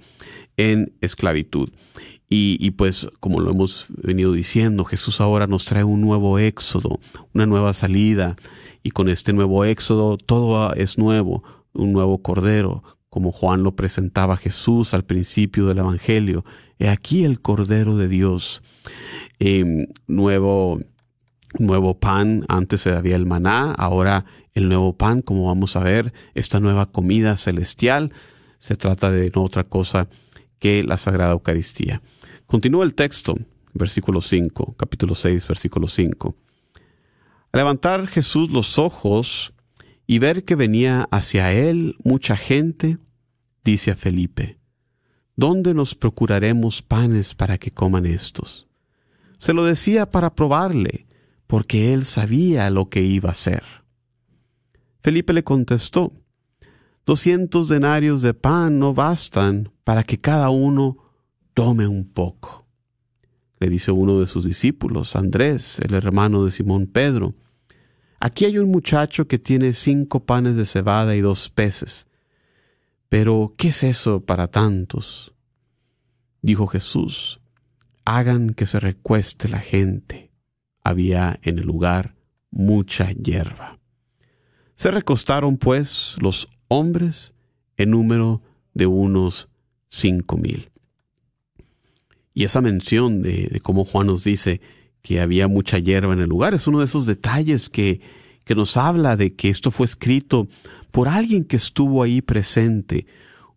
en 0.57 0.93
esclavitud. 1.01 1.71
Y, 2.29 2.73
pues, 2.73 3.09
como 3.21 3.39
lo 3.41 3.53
hemos 3.53 3.87
venido 3.89 4.33
diciendo, 4.33 4.85
Jesús 4.85 5.21
ahora 5.21 5.47
nos 5.47 5.65
trae 5.65 5.85
un 5.85 6.01
nuevo 6.01 6.41
éxodo, 6.41 6.99
una 7.33 7.47
nueva 7.47 7.73
salida, 7.73 8.37
y 8.83 8.91
con 8.91 9.09
este 9.09 9.33
nuevo 9.33 9.65
éxodo 9.65 10.17
todo 10.17 10.75
es 10.75 10.99
nuevo, 10.99 11.45
un 11.73 11.93
nuevo 11.93 12.23
cordero, 12.23 12.83
como 13.09 13.31
Juan 13.31 13.63
lo 13.63 13.77
presentaba 13.77 14.37
Jesús 14.37 14.93
al 14.93 15.05
principio 15.05 15.67
del 15.67 15.79
Evangelio, 15.79 16.45
He 16.79 16.89
aquí 16.89 17.25
el 17.25 17.41
Cordero 17.41 17.97
de 17.97 18.09
Dios. 18.09 18.63
Em, 19.39 19.87
nuevo, 20.07 20.81
nuevo 21.59 21.99
pan, 21.99 22.45
antes 22.49 22.87
había 22.87 23.17
el 23.17 23.25
maná, 23.25 23.73
ahora 23.73 24.27
el 24.53 24.69
nuevo 24.69 24.95
pan, 24.97 25.23
como 25.23 25.47
vamos 25.47 25.77
a 25.77 25.81
ver, 25.81 26.13
esta 26.35 26.61
nueva 26.61 26.87
comida 26.87 27.37
celestial, 27.37 28.13
se 28.59 28.77
trata 28.77 29.11
de 29.11 29.31
no 29.35 29.43
otra 29.43 29.65
cosa 29.65 30.09
que 30.59 30.83
la 30.83 30.97
Sagrada 30.97 31.33
Eucaristía. 31.33 32.03
Continúa 32.47 32.85
el 32.85 32.95
texto, 32.95 33.35
versículo 33.75 34.21
5, 34.21 34.75
capítulo 34.77 35.15
6, 35.15 35.49
versículo 35.49 35.89
5. 35.89 36.35
Al 37.53 37.59
levantar 37.59 38.07
Jesús 38.07 38.51
los 38.51 38.79
ojos 38.79 39.53
y 40.07 40.19
ver 40.19 40.45
que 40.45 40.55
venía 40.55 41.09
hacia 41.11 41.53
él 41.53 41.97
mucha 42.05 42.37
gente, 42.37 42.99
dice 43.65 43.91
a 43.91 43.97
Felipe, 43.97 44.59
¿dónde 45.35 45.75
nos 45.75 45.95
procuraremos 45.95 46.83
panes 46.83 47.35
para 47.35 47.59
que 47.59 47.71
coman 47.71 48.07
estos? 48.07 48.69
Se 49.39 49.53
lo 49.53 49.65
decía 49.65 50.11
para 50.11 50.35
probarle, 50.35 51.07
porque 51.47 51.93
él 51.93 52.05
sabía 52.05 52.71
lo 52.71 52.89
que 52.89 53.03
iba 53.03 53.29
a 53.29 53.33
hacer. 53.33 53.63
Felipe 55.01 55.33
le 55.33 55.45
contestó, 55.45 56.13
Doscientos 57.07 57.69
denarios 57.69 58.21
de 58.21 58.35
pan 58.35 58.81
no 58.81 58.93
bastan 58.93 59.73
para 59.85 60.03
que 60.03 60.21
cada 60.21 60.51
uno 60.51 60.99
tome 61.55 61.87
un 61.87 62.05
poco. 62.05 62.67
Le 63.61 63.71
dice 63.71 63.93
uno 63.93 64.19
de 64.19 64.27
sus 64.27 64.45
discípulos, 64.45 65.15
Andrés, 65.15 65.79
el 65.79 65.95
hermano 65.95 66.45
de 66.45 66.51
Simón 66.51 66.87
Pedro, 66.87 67.35
Aquí 68.19 68.45
hay 68.45 68.59
un 68.59 68.71
muchacho 68.71 69.29
que 69.29 69.39
tiene 69.39 69.75
cinco 69.75 70.25
panes 70.25 70.57
de 70.57 70.65
cebada 70.65 71.15
y 71.15 71.21
dos 71.21 71.51
peces 71.51 72.07
Pero, 73.09 73.55
¿qué 73.57 73.69
es 73.69 73.85
eso 73.85 74.25
para 74.25 74.49
tantos? 74.49 75.33
Dijo 76.43 76.67
Jesús, 76.67 77.41
hagan 78.05 78.51
que 78.51 78.67
se 78.67 78.81
recueste 78.81 79.49
la 79.49 79.61
gente. 79.61 80.33
Había 80.83 81.39
en 81.43 81.59
el 81.59 81.67
lugar 81.67 82.17
mucha 82.51 83.13
hierba. 83.13 83.79
Se 84.75 84.91
recostaron, 84.91 85.57
pues, 85.57 86.17
los 86.21 86.49
hombres 86.69 87.35
en 87.77 87.91
número 87.91 88.43
de 88.75 88.87
unos 88.87 89.49
cinco 89.89 90.37
mil. 90.37 90.71
Y 92.35 92.45
esa 92.45 92.61
mención 92.61 93.23
de, 93.23 93.61
cómo 93.63 93.85
Juan 93.85 94.09
nos 94.09 94.25
dice 94.25 94.61
que 95.03 95.21
había 95.21 95.49
mucha 95.49 95.79
hierba 95.79 96.13
en 96.13 96.21
el 96.21 96.29
lugar 96.29 96.53
es 96.53 96.67
uno 96.67 96.81
de 96.81 96.85
esos 96.85 97.07
detalles 97.07 97.69
que, 97.71 98.01
que 98.45 98.55
nos 98.55 98.77
habla 98.77 99.17
de 99.17 99.35
que 99.35 99.49
esto 99.49 99.71
fue 99.71 99.87
escrito 99.87 100.47
por 100.91 101.09
alguien 101.09 101.45
que 101.45 101.57
estuvo 101.57 102.03
ahí 102.03 102.21
presente, 102.21 103.07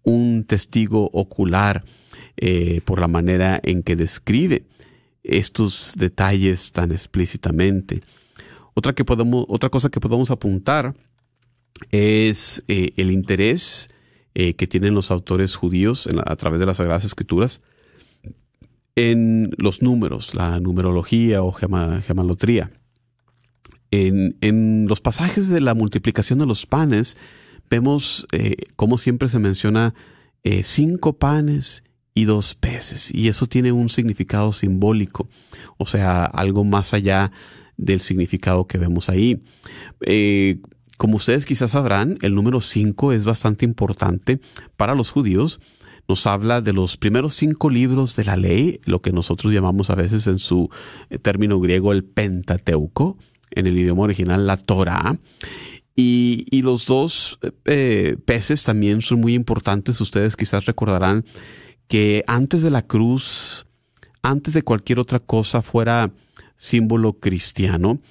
un 0.03 0.45
testigo 0.45 1.09
ocular, 1.11 1.83
eh, 2.41 2.79
por 2.85 3.01
la 3.01 3.09
manera 3.09 3.59
en 3.63 3.83
que 3.83 3.97
describe 3.97 4.65
estos 5.23 5.93
detalles 5.97 6.71
tan 6.71 6.93
explícitamente. 6.93 7.99
Otra, 8.73 8.93
que 8.93 9.03
otra 9.05 9.69
cosa 9.69 9.89
que 9.89 9.99
podemos 9.99 10.31
apuntar 10.31 10.95
es 11.91 12.63
eh, 12.67 12.93
el 12.97 13.11
interés 13.11 13.89
eh, 14.35 14.53
que 14.53 14.67
tienen 14.67 14.93
los 14.93 15.11
autores 15.11 15.55
judíos 15.55 16.07
a 16.25 16.35
través 16.35 16.59
de 16.59 16.65
las 16.65 16.77
Sagradas 16.77 17.05
Escrituras 17.05 17.61
en 18.95 19.51
los 19.57 19.81
números, 19.81 20.35
la 20.35 20.59
numerología 20.59 21.41
o 21.41 21.53
gemalotría. 21.53 22.69
En, 23.91 24.37
en, 24.41 24.87
los 24.87 24.99
pasajes 24.99 25.47
de 25.47 25.61
la 25.61 25.73
multiplicación 25.73 26.39
de 26.39 26.45
los 26.45 26.65
panes, 26.65 27.15
vemos 27.69 28.25
eh, 28.31 28.57
cómo 28.75 28.97
siempre 28.97 29.29
se 29.29 29.39
menciona 29.39 29.93
eh, 30.43 30.63
cinco 30.63 31.13
panes 31.13 31.83
y 32.13 32.25
dos 32.25 32.55
peces, 32.55 33.13
y 33.13 33.29
eso 33.29 33.47
tiene 33.47 33.71
un 33.71 33.89
significado 33.89 34.51
simbólico, 34.51 35.29
o 35.77 35.85
sea, 35.85 36.25
algo 36.25 36.63
más 36.63 36.93
allá 36.93 37.31
del 37.77 38.01
significado 38.01 38.67
que 38.67 38.77
vemos 38.77 39.09
ahí. 39.09 39.41
Eh, 40.01 40.59
como 40.99 41.15
ustedes 41.15 41.45
quizás 41.45 41.71
sabrán, 41.71 42.17
el 42.23 42.35
número 42.35 42.59
cinco 42.59 43.13
es 43.13 43.23
bastante 43.23 43.63
importante 43.63 44.41
para 44.75 44.95
los 44.95 45.11
judíos, 45.11 45.61
nos 46.09 46.27
habla 46.27 46.59
de 46.59 46.73
los 46.73 46.97
primeros 46.97 47.33
cinco 47.35 47.69
libros 47.69 48.17
de 48.17 48.25
la 48.25 48.35
ley, 48.35 48.81
lo 48.83 49.01
que 49.01 49.13
nosotros 49.13 49.53
llamamos 49.53 49.89
a 49.89 49.95
veces 49.95 50.27
en 50.27 50.39
su 50.39 50.69
eh, 51.09 51.17
término 51.17 51.57
griego 51.61 51.93
el 51.93 52.03
Pentateuco, 52.03 53.17
en 53.51 53.67
el 53.67 53.77
idioma 53.77 54.03
original 54.03 54.45
la 54.45 54.57
Torah. 54.57 55.17
Y, 55.95 56.61
los 56.63 56.85
dos 56.85 57.39
eh, 57.63 58.17
peces 58.25 58.65
también 58.65 59.01
son 59.01 59.21
muy 59.21 59.35
importantes. 59.35 60.01
Ustedes 60.01 60.35
quizás 60.35 60.65
recordarán 60.65 61.23
que 61.87 62.25
antes 62.27 62.61
de 62.61 62.71
la 62.71 62.81
cruz, 62.81 63.67
antes 64.21 64.53
de 64.53 64.63
cualquier 64.63 64.99
otra 64.99 65.19
cosa 65.19 65.61
fuera 65.61 66.11
símbolo 66.57 67.13
cristiano, 67.13 68.01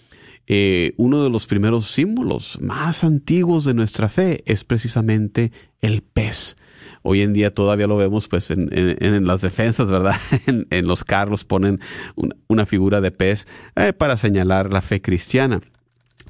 eh, 0.48 0.94
uno 0.96 1.22
de 1.22 1.28
los 1.28 1.46
primeros 1.46 1.86
símbolos 1.86 2.58
más 2.60 3.04
antiguos 3.04 3.64
de 3.64 3.74
nuestra 3.74 4.08
fe 4.08 4.42
es 4.46 4.64
precisamente 4.64 5.52
el 5.82 6.02
pez. 6.02 6.56
Hoy 7.02 7.20
en 7.22 7.34
día 7.34 7.52
todavía 7.52 7.86
lo 7.86 7.96
vemos 7.96 8.28
pues 8.28 8.50
en, 8.50 9.26
las 9.26 9.42
defensas, 9.42 9.90
¿verdad? 9.90 10.16
en, 10.46 10.86
los 10.88 11.04
carros 11.04 11.44
ponen 11.44 11.80
una, 12.48 12.66
figura 12.66 13.00
de 13.00 13.10
pez 13.10 13.46
eh, 13.76 13.92
para 13.92 14.16
señalar 14.16 14.72
la 14.72 14.80
fe 14.80 15.00
cristiana. 15.00 15.60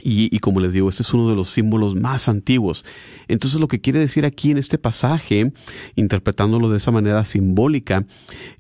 Y, 0.01 0.39
como 0.39 0.61
les 0.61 0.73
digo, 0.73 0.89
este 0.89 1.03
es 1.03 1.13
uno 1.13 1.29
de 1.29 1.35
los 1.35 1.51
símbolos 1.51 1.97
más 1.97 2.29
antiguos. 2.29 2.85
Entonces 3.27 3.59
lo 3.59 3.67
que 3.67 3.81
quiere 3.81 3.99
decir 3.99 4.25
aquí 4.25 4.53
en 4.53 4.59
este 4.59 4.79
pasaje, 4.79 5.53
interpretándolo 5.97 6.71
de 6.71 6.77
esa 6.77 6.93
manera 6.93 7.25
simbólica, 7.25 8.07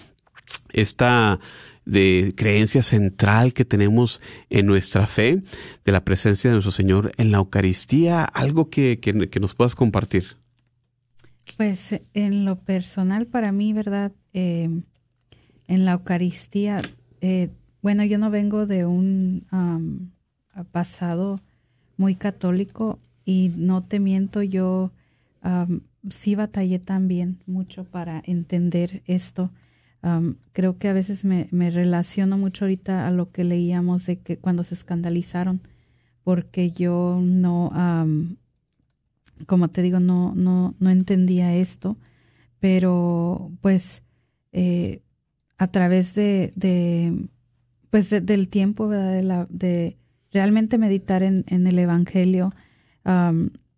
esta 0.72 1.40
de 1.86 2.34
creencia 2.36 2.82
central 2.84 3.54
que 3.54 3.65
tenemos 3.65 4.22
en 4.50 4.65
nuestra 4.65 5.08
fe, 5.08 5.41
de 5.84 5.91
la 5.91 6.04
presencia 6.04 6.50
de 6.50 6.56
nuestro 6.56 6.72
Señor 6.72 7.12
en 7.17 7.32
la 7.32 7.38
Eucaristía, 7.38 8.24
algo 8.24 8.69
que, 8.69 9.00
que 9.00 9.39
nos 9.39 9.56
puedas 9.56 9.76
compartir? 9.76 10.38
Pues 11.58 12.00
en 12.13 12.46
lo 12.46 12.60
personal 12.60 13.28
para 13.28 13.52
mí, 13.52 13.74
¿verdad? 13.74 14.12
Eh, 14.34 14.69
en 15.67 15.86
la 15.86 15.93
Eucaristía, 15.93 16.82
eh, 17.22 17.50
bueno, 17.82 18.04
yo 18.04 18.17
no 18.17 18.30
vengo 18.30 18.65
de 18.65 18.86
un 18.86 19.46
pasado 20.72 21.41
muy 21.98 22.15
católico 22.15 23.00
y 23.26 23.52
no 23.56 23.84
te 23.84 24.00
miento, 24.00 24.41
yo 24.41 24.91
sí 26.10 26.36
batallé 26.36 26.80
también 26.80 27.39
mucho 27.46 27.84
para 27.84 28.22
entender 28.26 29.04
esto. 29.06 29.52
Creo 30.52 30.78
que 30.78 30.89
a 30.89 30.94
veces 30.94 31.24
me, 31.24 31.48
me, 31.52 31.72
relaciono 31.72 32.38
mucho 32.38 32.66
ahorita 32.66 33.08
a 33.08 33.12
lo 33.12 33.32
que 33.32 33.44
leíamos 33.44 34.06
de 34.06 34.20
que 34.20 34.38
cuando 34.38 34.63
se 34.63 34.74
escandalizaron, 34.74 35.62
porque 36.24 36.72
yo 36.72 37.20
no 37.22 37.70
como 39.46 39.70
te 39.70 39.82
digo, 39.82 40.00
no, 40.00 40.34
no, 40.36 40.76
no 40.80 40.89
entendía 40.89 41.56
esto, 41.56 41.98
pero 42.60 43.52
pues 43.62 44.04
eh, 44.52 45.02
a 45.58 45.68
través 45.68 46.16
de, 46.16 46.54
de 46.56 47.28
pues 47.89 48.10
del 48.10 48.48
tiempo. 48.50 48.88
De, 48.88 49.24
la, 49.24 49.48
de 49.50 49.98
realmente 50.32 50.78
meditar 50.78 51.24
en, 51.24 51.46
en 51.48 51.68
el 51.68 51.78
Evangelio, 51.78 52.54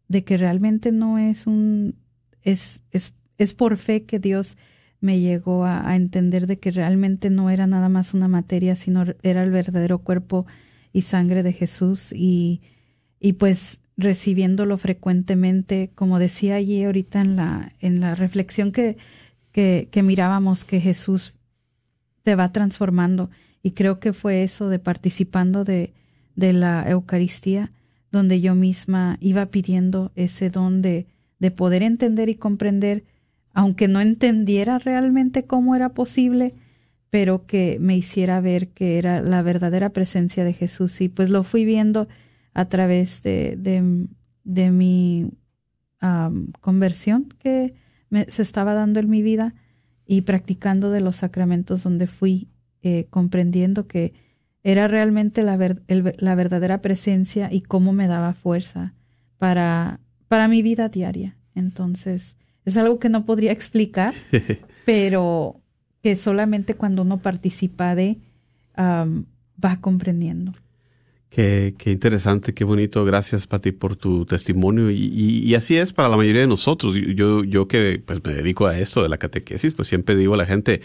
de 0.08 0.24
que 0.24 0.38
realmente 0.38 0.92
no 0.92 1.18
es 1.18 1.48
un, 1.48 1.96
es, 2.44 2.82
es, 2.92 3.14
es 3.38 3.54
por 3.54 3.78
fe 3.78 4.04
que 4.04 4.20
Dios 4.20 4.56
me 5.06 5.20
llegó 5.20 5.66
a, 5.66 5.96
entender 5.96 6.48
de 6.48 6.58
que 6.58 6.72
realmente 6.72 7.30
no 7.30 7.52
era 7.52 7.68
nada 7.68 7.90
más 7.90 8.16
una 8.16 8.28
materia, 8.28 8.76
sino 8.76 9.06
era 9.22 9.44
el 9.44 9.52
verdadero 9.52 10.00
cuerpo 10.00 10.48
y 10.92 11.04
sangre 11.04 11.44
de 11.44 11.54
Jesús 11.54 12.12
y, 12.12 12.62
y 13.20 13.34
pues 13.34 13.80
recibiéndolo 13.98 14.78
frecuentemente, 14.80 15.92
como 15.94 16.18
decía 16.18 16.56
allí 16.56 16.84
ahorita 16.84 17.22
en 17.22 17.36
la, 17.36 17.72
en 17.80 18.00
la 18.00 18.16
reflexión 18.16 18.72
que, 18.72 18.98
que, 19.52 19.88
que 19.92 20.02
mirábamos 20.02 20.66
que 20.66 20.82
Jesús 20.82 21.36
te 22.24 22.36
va 22.36 22.52
transformando. 22.52 23.30
Y 23.62 23.72
creo 23.72 24.00
que 24.00 24.12
fue 24.12 24.44
eso 24.44 24.70
de 24.70 24.80
participando 24.80 25.64
de, 25.64 25.94
de 26.36 26.52
la 26.52 26.90
Eucaristía, 26.90 27.72
donde 28.12 28.42
yo 28.42 28.56
misma 28.56 29.18
iba 29.22 29.46
pidiendo 29.46 30.12
ese 30.16 30.50
don 30.50 30.82
de, 30.82 31.06
de 31.38 31.52
poder 31.52 31.84
entender 31.84 32.28
y 32.28 32.36
comprender, 32.36 33.04
aunque 33.56 33.88
no 33.88 34.02
entendiera 34.02 34.78
realmente 34.78 35.46
cómo 35.46 35.76
era 35.76 35.94
posible, 35.94 36.54
pero 37.10 37.46
que 37.46 37.78
me 37.80 37.96
hiciera 37.96 38.42
ver 38.42 38.68
que 38.68 38.98
era 38.98 39.22
la 39.22 39.42
verdadera 39.42 39.92
presencia 39.92 40.44
de 40.44 40.52
Jesús. 40.52 41.00
Y 41.00 41.08
pues 41.08 41.30
lo 41.30 41.44
fui 41.44 41.64
viendo 41.64 42.10
a 42.54 42.66
través 42.66 43.24
de, 43.24 43.56
de, 43.58 44.72
mi 44.72 45.32
conversión 46.62 47.30
que 47.40 47.74
me, 48.10 48.26
se 48.30 48.42
estaba 48.42 48.74
dando 48.74 49.00
en 49.00 49.10
mi 49.10 49.22
vida 49.22 49.56
y 50.06 50.22
practicando 50.22 50.92
de 50.92 51.02
los 51.02 51.16
sacramentos 51.16 51.82
donde 51.82 52.06
fui 52.06 52.50
eh, 52.84 53.08
comprendiendo 53.10 53.88
que 53.88 54.14
era 54.64 54.88
realmente 54.88 55.42
la, 55.44 55.58
la 55.88 56.36
verdadera 56.36 56.82
presencia 56.82 57.50
y 57.52 57.62
cómo 57.62 57.94
me 57.94 58.08
daba 58.08 58.34
fuerza 58.34 58.94
para, 59.38 60.02
para 60.28 60.50
mi 60.50 60.62
vida 60.62 60.90
diaria. 60.90 61.38
Entonces, 61.56 62.36
es 62.66 62.78
algo 62.78 63.00
que 63.00 63.10
no 63.10 63.26
podría 63.26 63.52
explicar, 63.52 64.14
pero 64.86 65.62
que 66.02 66.18
solamente 66.18 66.76
cuando 66.76 67.04
uno 67.04 67.22
participa 67.22 67.96
de, 67.96 68.18
va 68.78 69.82
comprendiendo. 69.82 70.54
Qué, 71.30 71.76
qué, 71.78 71.92
interesante, 71.92 72.54
qué 72.54 72.64
bonito. 72.64 73.04
Gracias, 73.04 73.46
Pati, 73.46 73.72
por 73.72 73.96
tu 73.96 74.26
testimonio. 74.26 74.90
Y, 74.90 75.08
y, 75.44 75.56
así 75.56 75.76
es 75.76 75.92
para 75.92 76.08
la 76.08 76.16
mayoría 76.16 76.42
de 76.42 76.48
nosotros. 76.48 76.96
Yo, 76.96 77.44
yo 77.44 77.68
que 77.68 78.02
pues, 78.06 78.24
me 78.24 78.34
dedico 78.34 78.68
a 78.68 78.78
esto 78.80 79.04
de 79.04 79.10
la 79.10 79.18
catequesis, 79.18 79.74
pues 79.74 79.88
siempre 79.88 80.16
digo 80.16 80.36
a 80.36 80.38
la 80.38 80.46
gente, 80.46 80.82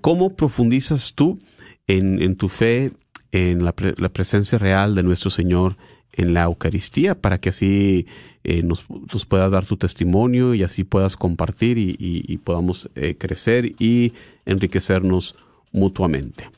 cómo 0.00 0.34
profundizas 0.34 1.14
tú 1.14 1.38
en, 1.86 2.20
en 2.20 2.34
tu 2.34 2.48
fe, 2.48 2.90
en 3.30 3.64
la, 3.64 3.72
la, 3.98 4.08
presencia 4.08 4.58
real 4.58 4.96
de 4.96 5.04
nuestro 5.04 5.30
Señor 5.30 5.76
en 6.12 6.34
la 6.34 6.44
Eucaristía 6.44 7.20
para 7.20 7.40
que 7.40 7.48
así 7.48 8.06
eh, 8.44 8.62
nos, 8.62 8.84
nos, 8.90 9.26
puedas 9.26 9.50
dar 9.50 9.64
tu 9.64 9.76
testimonio 9.76 10.54
y 10.54 10.62
así 10.62 10.84
puedas 10.84 11.16
compartir 11.16 11.78
y, 11.78 12.36
podamos 12.38 12.90
eh, 12.94 13.16
crecer 13.16 13.74
y 13.78 14.12
enriquecernos 14.44 15.34
mutuamente. 15.72 16.50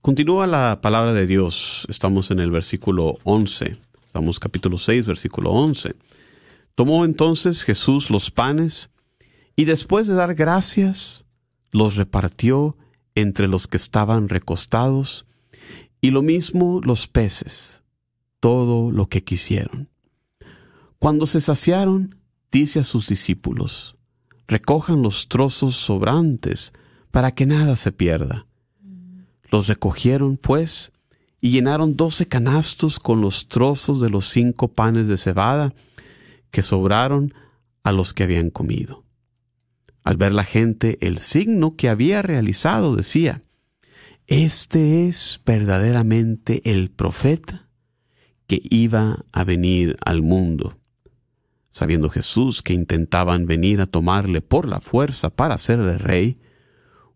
Continúa 0.00 0.46
la 0.46 0.80
palabra 0.80 1.12
de 1.12 1.26
Dios. 1.26 1.86
Estamos 1.90 2.30
en 2.30 2.40
el 2.40 2.50
versículo 2.50 3.18
11. 3.24 3.76
Estamos 4.06 4.38
capítulo 4.38 4.78
6, 4.78 5.06
versículo 5.06 5.50
11. 5.50 5.94
Tomó 6.74 7.04
entonces 7.04 7.62
Jesús 7.62 8.08
los 8.08 8.30
panes 8.30 8.88
y 9.56 9.66
después 9.66 10.06
de 10.06 10.14
dar 10.14 10.34
gracias, 10.34 11.26
los 11.70 11.96
repartió 11.96 12.76
entre 13.14 13.48
los 13.48 13.66
que 13.66 13.76
estaban 13.76 14.30
recostados 14.30 15.26
y 16.00 16.12
lo 16.12 16.22
mismo 16.22 16.80
los 16.82 17.06
peces 17.06 17.79
todo 18.40 18.90
lo 18.90 19.08
que 19.08 19.22
quisieron. 19.22 19.88
Cuando 20.98 21.26
se 21.26 21.40
saciaron, 21.40 22.16
dice 22.50 22.80
a 22.80 22.84
sus 22.84 23.08
discípulos, 23.08 23.96
recojan 24.48 25.02
los 25.02 25.28
trozos 25.28 25.76
sobrantes 25.76 26.72
para 27.10 27.32
que 27.32 27.46
nada 27.46 27.76
se 27.76 27.92
pierda. 27.92 28.46
Los 29.50 29.66
recogieron, 29.66 30.36
pues, 30.36 30.92
y 31.40 31.50
llenaron 31.50 31.96
doce 31.96 32.26
canastos 32.26 32.98
con 32.98 33.20
los 33.20 33.48
trozos 33.48 34.00
de 34.00 34.10
los 34.10 34.28
cinco 34.28 34.68
panes 34.68 35.08
de 35.08 35.16
cebada 35.16 35.74
que 36.50 36.62
sobraron 36.62 37.32
a 37.82 37.92
los 37.92 38.12
que 38.12 38.24
habían 38.24 38.50
comido. 38.50 39.04
Al 40.02 40.16
ver 40.16 40.32
la 40.32 40.44
gente 40.44 40.98
el 41.00 41.18
signo 41.18 41.76
que 41.76 41.88
había 41.88 42.20
realizado, 42.22 42.94
decía, 42.94 43.42
Este 44.26 45.08
es 45.08 45.40
verdaderamente 45.44 46.60
el 46.70 46.90
profeta 46.90 47.69
que 48.50 48.60
iba 48.68 49.24
a 49.30 49.44
venir 49.44 49.96
al 50.04 50.22
mundo. 50.22 50.76
Sabiendo 51.70 52.10
Jesús 52.10 52.62
que 52.62 52.72
intentaban 52.72 53.46
venir 53.46 53.80
a 53.80 53.86
tomarle 53.86 54.40
por 54.40 54.66
la 54.66 54.80
fuerza 54.80 55.30
para 55.30 55.54
hacerle 55.54 55.98
rey, 55.98 56.40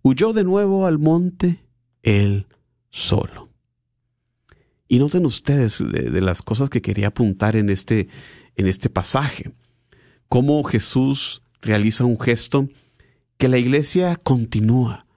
huyó 0.00 0.32
de 0.32 0.44
nuevo 0.44 0.86
al 0.86 1.00
monte 1.00 1.64
él 2.04 2.46
solo. 2.88 3.48
Y 4.86 5.00
noten 5.00 5.26
ustedes 5.26 5.82
de, 5.84 6.20
las 6.20 6.40
cosas 6.40 6.70
que 6.70 6.82
quería 6.82 7.08
apuntar 7.08 7.56
en 7.56 7.68
este, 7.68 8.06
en 8.54 8.68
este 8.68 8.88
pasaje, 8.88 9.52
cómo 10.28 10.62
Jesús 10.62 11.42
realiza 11.62 12.04
un 12.04 12.20
gesto 12.20 12.68
que 13.38 13.48
la 13.48 13.58
iglesia 13.58 14.14
continúa. 14.14 15.08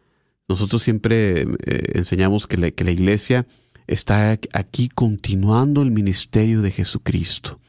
Nosotros 0.49 0.81
siempre 0.81 1.41
eh, 1.41 1.91
enseñamos 1.93 2.47
que 2.47 2.71
que 2.71 2.83
la 2.83 2.91
iglesia 2.91 3.45
está 3.87 4.37
aquí 4.53 4.89
continuando 4.89 5.81
el 5.81 5.91
ministerio 5.91 6.61
de 6.61 6.71
Jesucristo. 6.71 7.59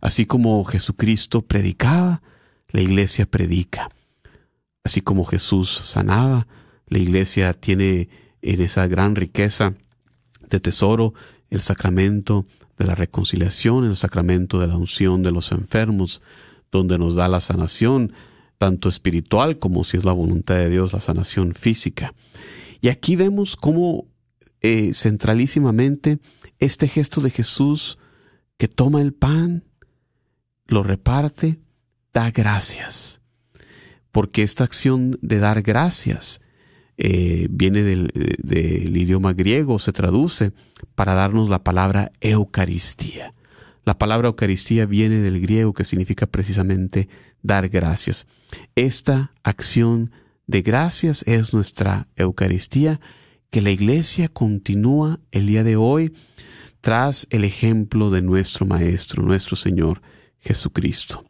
Así 0.00 0.24
como 0.26 0.64
Jesucristo 0.64 1.42
predicaba, 1.42 2.22
la 2.70 2.80
iglesia 2.80 3.26
predica. 3.26 3.90
Así 4.84 5.00
como 5.00 5.24
Jesús 5.24 5.70
sanaba, 5.84 6.46
la 6.86 6.98
iglesia 6.98 7.52
tiene 7.52 8.08
en 8.40 8.60
esa 8.60 8.86
gran 8.86 9.16
riqueza 9.16 9.74
de 10.48 10.60
tesoro 10.60 11.14
el 11.50 11.60
sacramento 11.60 12.46
de 12.78 12.86
la 12.86 12.94
reconciliación, 12.94 13.84
el 13.84 13.96
sacramento 13.96 14.60
de 14.60 14.68
la 14.68 14.76
unción 14.76 15.22
de 15.22 15.32
los 15.32 15.50
enfermos, 15.50 16.22
donde 16.70 16.98
nos 16.98 17.16
da 17.16 17.28
la 17.28 17.40
sanación, 17.40 18.12
tanto 18.56 18.88
espiritual 18.88 19.58
como 19.58 19.84
si 19.84 19.96
es 19.96 20.04
la 20.04 20.12
voluntad 20.12 20.54
de 20.54 20.68
Dios, 20.68 20.92
la 20.92 21.00
sanación 21.00 21.54
física. 21.54 22.14
Y 22.80 22.88
aquí 22.88 23.16
vemos 23.16 23.56
cómo 23.56 24.06
eh, 24.60 24.92
centralísimamente 24.94 26.18
este 26.58 26.88
gesto 26.88 27.20
de 27.20 27.30
Jesús 27.30 27.98
que 28.56 28.68
toma 28.68 29.00
el 29.00 29.14
pan, 29.14 29.64
lo 30.66 30.82
reparte, 30.82 31.60
da 32.12 32.30
gracias. 32.30 33.20
Porque 34.10 34.42
esta 34.42 34.64
acción 34.64 35.18
de 35.22 35.38
dar 35.38 35.62
gracias 35.62 36.40
eh, 36.96 37.46
viene 37.50 37.82
del, 37.82 38.10
del, 38.42 38.96
idioma 38.96 39.32
griego, 39.32 39.78
se 39.78 39.92
traduce 39.92 40.52
para 40.96 41.14
darnos 41.14 41.48
la 41.48 41.62
palabra 41.62 42.10
Eucaristía. 42.20 43.34
La 43.84 43.96
palabra 43.96 44.28
Eucaristía 44.28 44.84
viene 44.86 45.20
del 45.20 45.40
griego 45.40 45.72
que 45.72 45.84
significa 45.84 46.26
precisamente 46.26 47.08
dar 47.42 47.68
gracias. 47.68 48.26
Esta 48.74 49.30
acción 49.44 50.10
de 50.48 50.62
gracias 50.62 51.22
es 51.26 51.54
nuestra 51.54 52.08
Eucaristía 52.16 53.00
que 53.50 53.62
la 53.62 53.70
iglesia 53.70 54.28
continúa 54.28 55.20
el 55.32 55.46
día 55.46 55.64
de 55.64 55.76
hoy 55.76 56.12
tras 56.80 57.26
el 57.30 57.44
ejemplo 57.44 58.10
de 58.10 58.22
nuestro 58.22 58.66
Maestro, 58.66 59.22
nuestro 59.22 59.56
Señor 59.56 60.02
Jesucristo. 60.40 61.24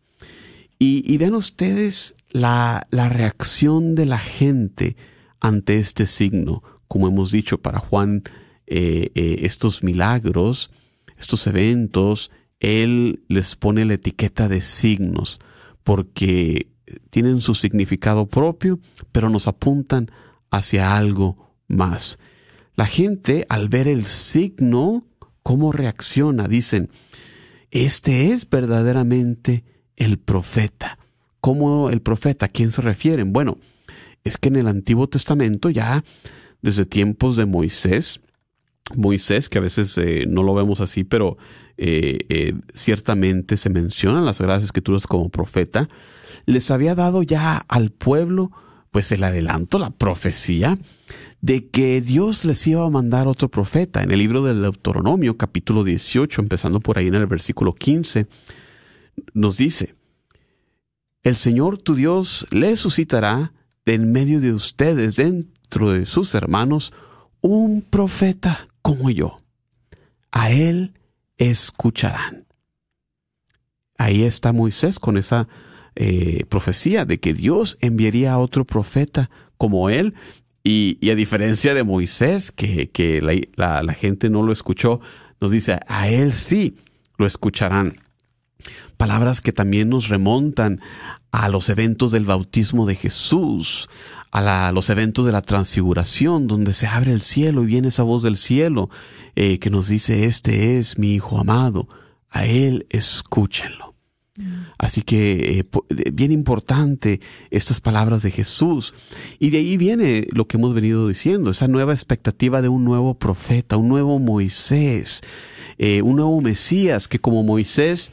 Y, 0.81 1.17
vean 1.17 1.35
ustedes 1.35 2.15
la, 2.31 2.87
la, 2.91 3.09
reacción 3.09 3.97
de 3.97 4.07
la 4.07 4.21
gente 4.21 4.97
ante 5.41 5.75
este 5.75 6.07
signo. 6.07 6.63
Como 6.87 7.09
hemos 7.09 7.33
dicho 7.33 7.59
para 7.61 7.81
Juan, 7.81 8.23
eh, 8.69 9.11
eh, 9.17 9.39
estos 9.43 9.83
milagros, 9.83 10.71
estos 11.19 11.49
eventos, 11.49 12.31
Él 12.61 13.25
les 13.29 13.57
pone 13.57 13.85
la 13.87 13.95
etiqueta 13.95 14.47
de 14.47 14.61
signos 14.61 15.41
porque 15.83 16.69
tienen 17.11 17.41
su 17.41 17.57
significado 17.57 18.27
propio, 18.27 18.79
pero 19.11 19.31
nos 19.31 19.49
apuntan 19.49 20.11
hacia 20.51 20.97
algo 20.97 21.48
más. 21.69 22.19
La 22.75 22.87
gente 22.87 23.47
al 23.49 23.69
ver 23.69 23.89
el 23.89 24.07
signo, 24.07 25.07
¿cómo 25.43 25.73
reacciona? 25.73 26.49
Dicen, 26.49 26.91
este 27.71 28.33
es 28.33 28.49
verdaderamente 28.49 29.65
el 29.97 30.19
profeta. 30.19 30.99
¿Cómo 31.41 31.91
el 31.91 32.03
profeta? 32.03 32.47
¿A 32.47 32.49
quién 32.49 32.73
se 32.73 32.83
refieren? 32.83 33.33
Bueno, 33.33 33.59
es 34.25 34.37
que 34.37 34.49
en 34.49 34.57
el 34.57 34.69
Antiguo 34.69 35.09
Testamento 35.09 35.71
ya 35.71 36.05
desde 36.63 36.85
tiempos 36.85 37.37
de 37.37 37.47
Moisés, 37.47 38.21
Moisés, 38.95 39.49
que 39.49 39.59
a 39.59 39.63
veces 39.63 39.97
eh, 39.99 40.25
no 40.27 40.43
lo 40.43 40.55
vemos 40.55 40.81
así, 40.81 41.05
pero 41.05 41.37
eh, 41.77 42.19
eh, 42.29 42.55
ciertamente 42.75 43.57
se 43.57 43.71
mencionan 43.71 44.25
las 44.25 44.39
Sagradas 44.39 44.65
Escrituras 44.65 45.07
como 45.07 45.29
profeta, 45.29 45.89
les 46.47 46.71
había 46.71 46.95
dado 46.95 47.23
ya 47.23 47.59
al 47.69 47.91
pueblo 47.91 48.51
pues 48.99 49.13
el 49.13 49.23
adelanto, 49.23 49.79
la 49.79 49.91
profecía 49.91 50.77
de 51.41 51.69
que 51.69 52.01
Dios 52.01 52.45
les 52.45 52.67
iba 52.67 52.85
a 52.85 52.91
mandar 52.91 53.29
otro 53.29 53.49
profeta. 53.49 54.03
En 54.03 54.11
el 54.11 54.19
libro 54.19 54.43
del 54.43 54.61
Deuteronomio, 54.61 55.37
capítulo 55.37 55.85
18, 55.85 56.41
empezando 56.41 56.81
por 56.81 56.99
ahí 56.99 57.07
en 57.07 57.15
el 57.15 57.29
versículo 57.29 57.77
15, 57.77 58.27
nos 59.35 59.57
dice, 59.57 59.95
el 61.23 61.37
Señor 61.37 61.79
tu 61.79 61.95
Dios 61.95 62.49
le 62.51 62.75
suscitará 62.75 63.53
de 63.87 63.95
en 63.95 64.11
medio 64.11 64.41
de 64.41 64.53
ustedes, 64.53 65.15
dentro 65.15 65.93
de 65.93 66.05
sus 66.05 66.35
hermanos, 66.35 66.93
un 67.41 67.83
profeta 67.83 68.67
como 68.83 69.11
yo. 69.11 69.37
A 70.33 70.51
él 70.51 70.95
escucharán. 71.37 72.49
Ahí 73.97 74.25
está 74.25 74.53
Moisés 74.53 74.99
con 74.99 75.17
esa 75.17 75.47
eh, 76.01 76.45
profecía 76.49 77.05
de 77.05 77.19
que 77.19 77.35
Dios 77.35 77.77
enviaría 77.81 78.33
a 78.33 78.39
otro 78.39 78.65
profeta 78.65 79.31
como 79.57 79.91
él. 79.91 80.15
Y, 80.63 81.11
a 81.11 81.15
diferencia 81.17 81.75
de 81.75 81.83
Moisés, 81.83 82.53
que, 82.53 83.21
la, 83.57 83.83
la 83.83 83.95
gente 83.95 84.31
no 84.31 84.43
lo 84.43 84.53
escuchó, 84.53 85.01
nos 85.41 85.51
dice, 85.51 85.81
a 85.89 86.09
él 86.09 86.33
sí 86.33 86.77
lo 87.17 87.27
escucharán. 87.27 88.01
Palabras 88.97 89.41
que 89.41 89.53
también 89.53 89.89
nos 89.89 90.09
remontan 90.09 90.81
a 91.33 91.49
los 91.49 91.69
eventos 91.69 92.13
del 92.13 92.25
bautismo 92.25 92.87
de 92.87 92.95
Jesús, 92.95 93.89
a, 94.31 94.71
los 94.73 94.91
eventos 94.91 95.27
de 95.27 95.33
la 95.33 95.43
transfiguración, 95.43 96.47
donde 96.47 96.73
se 96.73 96.87
abre 96.87 97.13
el 97.13 97.23
cielo 97.23 97.65
y 97.65 97.67
viene 97.67 97.89
esa 97.89 98.05
voz 98.05 98.23
del 98.23 98.37
cielo 98.37 98.89
eh, 99.35 99.59
que 99.59 99.71
nos 99.71 99.89
dice, 99.89 100.27
este 100.27 100.79
es 100.79 100.97
mi 100.97 101.15
Hijo 101.15 101.41
amado, 101.41 101.89
a 102.31 102.45
Él 102.47 102.87
escúchenlo. 102.91 103.88
Así 104.79 105.03
que 105.03 105.59
eh, 105.61 106.11
bien 106.13 106.33
importante 106.33 107.21
estas 107.51 107.81
palabras 107.81 108.23
de 108.23 108.31
Jesús. 108.31 108.95
Y 109.39 109.51
de 109.51 109.59
ahí 109.59 109.77
viene 109.77 110.27
lo 110.33 110.47
que 110.47 110.57
hemos 110.57 110.75
venido 110.75 111.09
diciendo, 111.09 111.51
esa 111.51 111.69
nueva 111.69 111.93
expectativa 111.93 112.63
de 112.63 112.69
un 112.69 112.85
nuevo 112.85 113.19
profeta, 113.19 113.77
un 113.77 113.89
nuevo 113.89 114.19
Moisés, 114.19 115.23
eh, 115.79 116.03
un 116.03 116.17
nuevo 116.17 116.41
Mesías 116.41 117.09
que 117.09 117.19
como 117.19 117.43
Moisés 117.43 118.13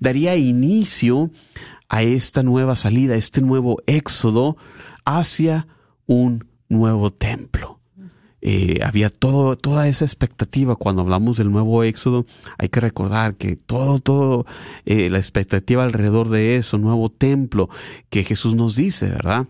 daría 0.00 0.36
inicio 0.36 1.30
a 1.88 2.02
esta 2.02 2.42
nueva 2.42 2.76
salida, 2.76 3.14
a 3.14 3.18
este 3.18 3.40
nuevo 3.40 3.82
éxodo 3.86 4.56
hacia 5.04 5.66
un 6.06 6.46
nuevo 6.68 7.12
templo. 7.12 7.80
Eh, 8.48 8.78
había 8.84 9.10
toda 9.10 9.88
esa 9.88 10.04
expectativa 10.04 10.76
cuando 10.76 11.02
hablamos 11.02 11.36
del 11.36 11.50
nuevo 11.50 11.82
éxodo. 11.82 12.26
Hay 12.58 12.68
que 12.68 12.78
recordar 12.78 13.34
que 13.34 13.56
todo, 13.56 13.98
todo, 13.98 14.46
eh, 14.84 15.10
la 15.10 15.18
expectativa 15.18 15.82
alrededor 15.82 16.28
de 16.28 16.54
eso, 16.54 16.78
nuevo 16.78 17.08
templo 17.08 17.68
que 18.08 18.22
Jesús 18.22 18.54
nos 18.54 18.76
dice, 18.76 19.08
¿verdad? 19.08 19.48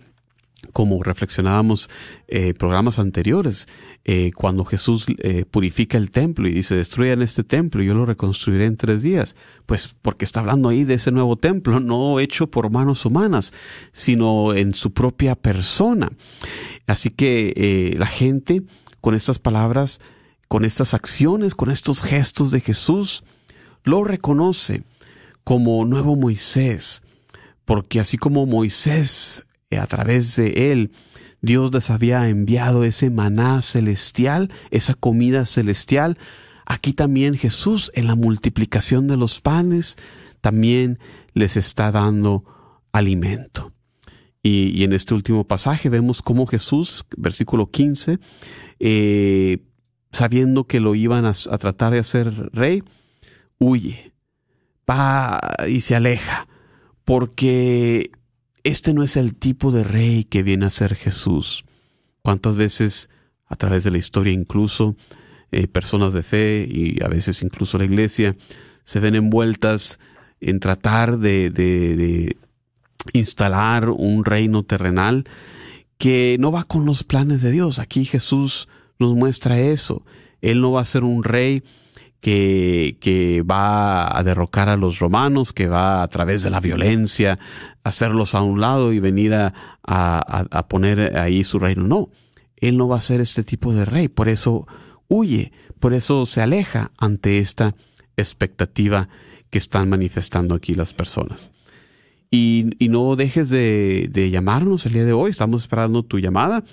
como 0.73 1.03
reflexionábamos 1.03 1.89
eh, 2.27 2.53
programas 2.55 2.99
anteriores, 2.99 3.69
eh, 4.05 4.31
cuando 4.35 4.65
Jesús 4.65 5.07
purifica 5.51 5.97
el 5.97 6.11
templo 6.11 6.49
y 6.49 6.53
dice, 6.53 6.75
destruyan 6.75 7.23
este 7.23 7.45
templo 7.45 7.83
y 7.83 7.87
yo 7.87 7.95
lo 7.95 8.05
reconstruiré 8.05 8.65
en 8.65 8.77
tres 8.77 9.03
días, 9.03 9.37
pues 9.65 9.95
porque 10.03 10.25
está 10.25 10.41
hablando 10.41 10.69
ahí 10.69 10.85
de 10.85 10.95
ese 10.95 11.13
nuevo 11.13 11.37
templo, 11.37 11.81
no 11.81 12.19
hecho 12.19 12.47
por 12.49 12.71
manos 12.71 13.05
humanas, 13.05 13.53
sino 13.93 14.55
en 14.55 14.75
su 14.75 14.93
propia 14.93 15.35
persona. 15.35 16.11
Así 16.87 17.11
que 17.11 17.95
la 17.99 18.07
gente 18.07 18.63
con 19.07 19.15
estas 19.15 19.39
palabras, 19.39 20.01
con 20.49 20.65
estas 20.65 20.93
acciones, 20.93 21.55
con 21.55 21.71
estos 21.71 22.03
gestos 22.03 22.51
de 22.51 22.59
Jesús, 22.61 23.23
lo 23.85 24.03
reconoce 24.03 24.83
como 25.45 25.85
nuevo 25.85 26.17
Moisés, 26.17 27.05
porque 27.65 28.01
así 28.01 28.19
como 28.19 28.47
Moisés 28.47 29.45
a 29.71 29.87
través 29.87 30.35
de 30.35 30.73
él, 30.73 30.91
Dios 31.41 31.73
les 31.73 31.89
había 31.91 32.29
enviado 32.29 32.83
ese 32.83 33.09
maná 33.09 33.63
celestial, 33.63 34.51
esa 34.73 34.95
comida 34.95 35.47
celestial. 35.47 36.19
Aquí 36.65 36.93
también 36.93 37.37
Jesús, 37.37 37.93
en 37.95 38.09
la 38.09 38.17
multiplicación 38.17 39.07
de 39.07 39.17
los 39.17 39.41
panes, 39.41 39.95
también 40.41 40.99
les 41.33 41.57
está 41.57 41.93
dando 41.93 42.43
alimento. 42.91 43.73
Y, 44.43 44.85
en 44.85 44.93
este 44.93 45.15
último 45.15 45.45
pasaje 45.45 45.89
vemos 45.89 46.23
cómo 46.23 46.47
Jesús, 46.47 47.05
versículo 47.17 47.71
15, 47.71 48.21
eh, 48.79 49.59
sabiendo 50.13 50.65
que 50.65 50.81
lo 50.81 50.95
iban 50.95 51.25
a, 51.25 51.33
tratar 51.33 51.93
de 51.93 51.99
hacer 51.99 52.33
rey, 52.53 52.83
huye, 53.59 54.13
va 54.89 55.41
y 55.69 55.81
se 55.81 55.97
aleja, 55.97 56.47
porque 57.05 58.13
este 58.63 58.93
no 58.93 59.03
es 59.03 59.17
el 59.17 59.35
tipo 59.35 59.73
de 59.73 59.85
rey 59.85 60.25
que 60.25 60.43
viene 60.43 60.67
a 60.67 60.71
ser 60.71 60.95
Jesús. 60.95 61.65
¿Cuántas 62.23 62.57
veces 62.57 63.11
a 63.47 63.57
través 63.57 63.85
de 63.85 63.91
la 63.91 63.99
historia 63.99 64.33
incluso 64.33 64.97
eh, 65.53 65.67
personas 65.69 66.13
de 66.13 66.23
fe 66.23 66.69
y 66.69 67.03
a 67.03 67.09
veces 67.09 67.43
incluso 67.43 67.79
la 67.79 67.85
iglesia 67.85 68.37
se 68.85 69.01
ven 69.01 69.15
envueltas 69.15 69.99
en 70.41 70.61
tratar 70.61 71.19
de 71.19 72.37
instalar 73.13 73.89
un 73.91 74.25
reino 74.25 74.63
terrenal 74.63 75.25
que 75.99 76.37
no 76.41 76.53
va 76.53 76.65
con 76.65 76.85
los 76.85 77.05
planes 77.05 77.43
de 77.43 77.51
Dios. 77.51 77.79
Aquí 77.79 78.05
Jesús 78.05 78.69
nos 78.99 79.15
muestra 79.15 79.59
eso. 79.59 80.05
Él 80.41 80.61
no 80.61 80.73
va 80.73 80.83
a 80.83 80.85
ser 80.85 81.05
un 81.05 81.25
rey 81.25 81.63
que, 82.21 82.99
que, 83.01 83.43
va 83.43 84.17
a 84.17 84.23
derrocar 84.23 84.69
a 84.69 84.77
los 84.77 84.99
romanos, 84.99 85.53
que 85.53 85.69
va 85.69 86.03
a 86.03 86.09
través 86.09 86.43
de 86.43 86.51
la 86.51 86.61
violencia 86.61 87.39
hacerlos 87.85 88.35
a 88.35 88.43
un 88.43 88.61
lado 88.61 88.93
y 88.93 89.01
venir 89.01 89.35
a, 89.35 89.53
a, 89.85 90.69
poner 90.69 91.17
ahí 91.19 91.45
su 91.45 91.59
reino. 91.59 91.85
No, 91.85 92.11
él 92.57 92.77
no 92.77 92.89
va 92.89 92.97
a 92.97 93.03
ser 93.03 93.21
este 93.21 93.45
tipo 93.45 93.73
de 93.73 93.85
rey, 93.85 94.09
por 94.09 94.29
eso 94.29 94.67
huye, 95.09 95.53
por 95.79 95.95
eso 95.95 96.27
se 96.27 96.43
aleja 96.43 96.91
ante 96.99 97.39
esta 97.39 97.77
expectativa 98.17 99.09
que 99.51 99.59
están 99.59 99.89
manifestando 99.89 100.55
aquí 100.55 100.75
las 100.75 100.93
personas. 100.93 101.51
Y, 102.31 102.71
no 102.81 103.17
dejes 103.17 103.49
de, 103.49 104.09
de, 104.11 104.31
llamarnos 104.31 104.85
el 104.87 104.95
día 104.95 105.05
de 105.05 105.13
hoy, 105.13 105.31
estamos 105.31 105.63
esperando 105.63 106.03
tu 106.03 106.19
llamada. 106.19 106.65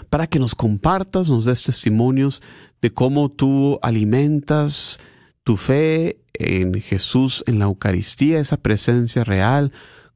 para 0.08 0.26
que 0.26 0.38
nos 0.38 0.54
compartas, 0.54 1.28
nos 1.30 1.46
des 1.46 1.62
testimonios 1.62 2.42
de 2.82 2.92
cómo 2.92 3.30
tú 3.30 3.78
alimentas 3.82 4.98
tu 5.44 5.56
fe 5.56 6.18
en 6.34 6.80
Jesús, 6.80 7.44
en 7.46 7.58
la 7.58 7.66
Eucaristía, 7.66 8.40
esa 8.40 8.56
presencia 8.56 9.24
real, 9.24 9.72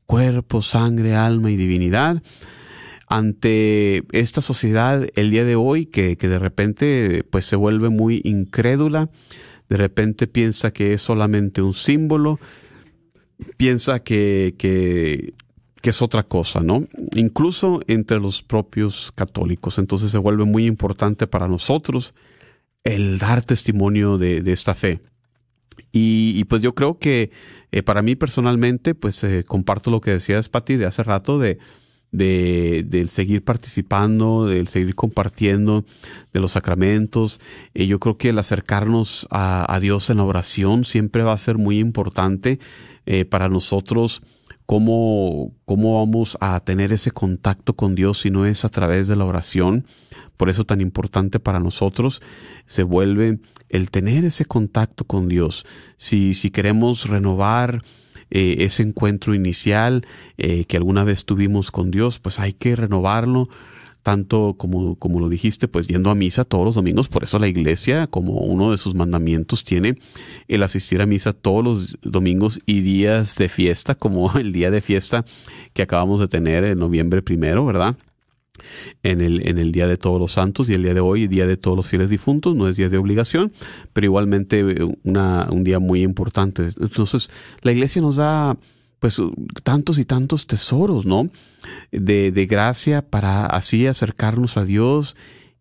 cuerpo, 0.07 0.62
sangre, 0.62 1.14
alma 1.14 1.51
y 1.51 1.57
divinidad, 1.57 2.23
ante 3.07 4.05
esta 4.12 4.40
sociedad 4.40 5.07
el 5.14 5.31
día 5.31 5.45
de 5.45 5.57
hoy 5.57 5.87
que, 5.87 6.17
que 6.17 6.29
de 6.29 6.38
repente 6.38 7.25
pues 7.31 7.45
se 7.47 7.57
vuelve 7.57 7.88
muy 7.88 8.21
incrédula, 8.25 9.11
de 9.69 9.77
repente 9.77 10.27
piensa 10.27 10.73
que 10.73 10.95
es 10.95 11.03
solamente 11.03 11.62
un 11.62 11.75
símbolo, 11.75 12.38
piensa 13.57 14.01
que, 14.01 14.55
que 14.59 15.90
es 15.90 16.01
otra 16.01 16.23
cosa, 16.23 16.61
¿no? 16.61 16.87
Incluso 17.14 17.81
entre 17.88 18.19
los 18.19 18.43
propios 18.43 19.12
católicos. 19.14 19.77
Entonces 19.77 20.11
se 20.11 20.19
vuelve 20.19 20.45
muy 20.45 20.67
importante 20.67 21.27
para 21.27 21.47
nosotros 21.47 22.14
el 22.85 23.19
dar 23.19 23.43
testimonio 23.43 24.19
de, 24.19 24.43
esta 24.47 24.75
fe. 24.75 25.01
Y, 25.93 26.43
pues 26.45 26.62
yo 26.62 26.75
creo 26.75 26.99
que 26.99 27.31
eh, 27.73 27.83
para 27.83 28.03
mí 28.03 28.14
personalmente, 28.14 28.95
pues 28.95 29.23
eh, 29.25 29.45
comparto 29.47 29.90
lo 29.90 30.01
que 30.01 30.12
decías, 30.12 30.49
Pati, 30.49 30.77
de 30.77 30.87
hace 30.87 31.03
rato, 31.03 31.38
de, 31.38 31.59
de, 32.14 33.07
seguir 33.09 33.42
participando, 33.44 34.46
del 34.46 34.68
seguir 34.68 34.94
compartiendo 34.94 35.85
de 36.33 36.40
los 36.40 36.53
sacramentos. 36.53 37.40
y 37.74 37.87
yo 37.87 37.98
creo 37.98 38.16
que 38.16 38.31
el 38.31 38.38
acercarnos 38.38 39.27
a, 39.31 39.79
Dios 39.81 40.11
en 40.11 40.18
la 40.18 40.24
oración 40.24 40.85
siempre 40.85 41.22
va 41.22 41.33
a 41.33 41.38
ser 41.38 41.59
muy 41.59 41.79
importante 41.79 42.61
eh, 43.07 43.24
para 43.24 43.48
nosotros 43.48 44.22
cómo, 44.64 45.53
cómo 45.64 45.98
vamos 45.98 46.38
a 46.40 46.61
tener 46.61 46.92
ese 46.92 47.11
contacto 47.11 47.74
con 47.74 47.94
Dios 47.94 48.20
si 48.20 48.31
no 48.31 48.46
es 48.46 48.64
a 48.64 48.68
través 48.68 49.09
de 49.09 49.16
la 49.16 49.24
oración. 49.24 49.85
Por 50.37 50.48
eso 50.48 50.64
tan 50.64 50.81
importante 50.81 51.38
para 51.40 51.61
nosotros 51.61 52.22
se 52.66 52.83
vuelve 52.83 53.40
el 53.68 53.90
tener 53.90 54.24
ese 54.24 54.44
contacto 54.44 55.05
con 55.05 55.29
Dios. 55.29 55.66
Si, 55.96 56.35
si 56.35 56.50
queremos 56.50 57.09
renovar 57.09 57.83
eh, 58.30 58.56
ese 58.60 58.82
encuentro 58.82 59.34
inicial 59.34 60.06
eh, 60.38 60.64
que 60.64 60.76
alguna 60.76 61.04
vez 61.04 61.24
tuvimos 61.24 61.70
con 61.70 61.90
Dios, 61.90 62.18
pues 62.18 62.38
hay 62.38 62.52
que 62.52 62.76
renovarlo 62.76 63.48
tanto 64.04 64.54
como, 64.58 64.96
como 64.96 65.18
lo 65.18 65.30
dijiste, 65.30 65.66
pues 65.66 65.87
yendo 65.87 66.10
a 66.10 66.14
misa 66.14 66.44
todos 66.44 66.66
los 66.66 66.74
domingos. 66.74 67.08
Por 67.08 67.24
eso 67.24 67.38
la 67.38 67.48
iglesia, 67.48 68.06
como 68.06 68.34
uno 68.34 68.70
de 68.70 68.76
sus 68.76 68.94
mandamientos, 68.94 69.64
tiene 69.64 69.96
el 70.46 70.62
asistir 70.62 71.00
a 71.00 71.06
misa 71.06 71.32
todos 71.32 71.64
los 71.64 71.98
domingos 72.02 72.60
y 72.66 72.82
días 72.82 73.34
de 73.37 73.48
fiesta, 73.48 73.94
como 73.94 74.30
el 74.38 74.52
día 74.52 74.70
de 74.70 74.82
fiesta 74.82 75.24
que 75.72 75.82
acabamos 75.82 76.20
de 76.20 76.28
tener 76.28 76.64
en 76.64 76.78
noviembre 76.78 77.22
primero, 77.22 77.64
¿verdad? 77.64 77.96
En 79.03 79.21
el, 79.21 79.47
en 79.47 79.59
el 79.59 79.73
Día 79.73 79.87
de 79.87 79.97
Todos 79.97 80.21
los 80.21 80.33
Santos 80.33 80.69
y 80.69 80.75
el 80.75 80.83
día 80.83 80.95
de 80.95 81.01
hoy, 81.01 81.27
Día 81.27 81.47
de 81.47 81.57
Todos 81.57 81.77
los 81.77 81.88
Fieles 81.88 82.11
Difuntos, 82.11 82.55
no 82.55 82.69
es 82.69 82.77
día 82.77 82.88
de 82.88 82.99
obligación, 82.99 83.53
pero 83.93 84.07
igualmente 84.07 84.61
eh, 84.61 84.97
una, 85.03 85.49
un 85.51 85.64
día 85.64 85.79
muy 85.79 86.03
importante. 86.03 86.69
Entonces, 86.81 87.31
la 87.62 87.73
iglesia 87.73 88.01
nos 88.03 88.17
da 88.17 88.57
pues 89.01 89.21
tantos 89.62 89.99
y 89.99 90.07
tantos 90.07 90.47
tesoros, 90.47 91.05
¿no? 91.05 91.27
De, 91.93 92.33
de 92.33 92.47
gracia 92.47 93.03
para 93.03 93.45
así 93.47 93.87
acercarnos 93.87 94.57
a 94.57 94.64
Dios 94.64 95.14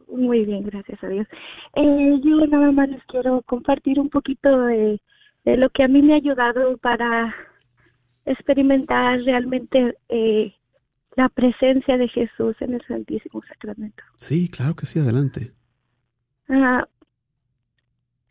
Muy 0.07 0.45
bien, 0.45 0.63
gracias 0.63 1.03
a 1.03 1.07
Dios. 1.07 1.27
Eh, 1.75 2.19
yo 2.23 2.47
nada 2.47 2.71
más 2.71 2.87
les 2.87 3.03
quiero 3.07 3.41
compartir 3.41 3.99
un 3.99 4.09
poquito 4.09 4.49
de, 4.67 5.01
de, 5.43 5.57
lo 5.57 5.69
que 5.69 5.83
a 5.83 5.89
mí 5.89 6.01
me 6.01 6.13
ha 6.13 6.17
ayudado 6.17 6.77
para 6.77 7.35
experimentar 8.25 9.19
realmente 9.23 9.97
eh, 10.07 10.53
la 11.17 11.27
presencia 11.27 11.97
de 11.97 12.07
Jesús 12.07 12.55
en 12.61 12.75
el 12.75 12.81
Santísimo 12.87 13.41
Sacramento. 13.49 14.01
Sí, 14.17 14.47
claro 14.47 14.77
que 14.77 14.85
sí, 14.85 14.97
adelante. 14.97 15.51
Uh, 16.47 16.85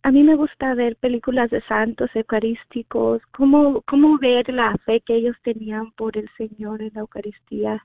a 0.03 0.11
mí 0.11 0.23
me 0.23 0.37
gusta 0.37 0.75
ver 0.75 0.97
películas 0.97 1.51
de 1.51 1.61
santos 1.63 2.11
eucarísticos, 2.15 3.23
cómo, 3.33 3.83
cómo 3.83 4.19
ver 4.19 4.49
la 4.53 4.77
fe 4.85 5.01
que 5.01 5.17
ellos 5.17 5.37
tenían 5.43 5.93
por 5.93 6.17
el 6.17 6.29
Señor 6.37 6.83
en 6.83 6.93
la 6.95 7.01
Eucaristía, 7.01 7.85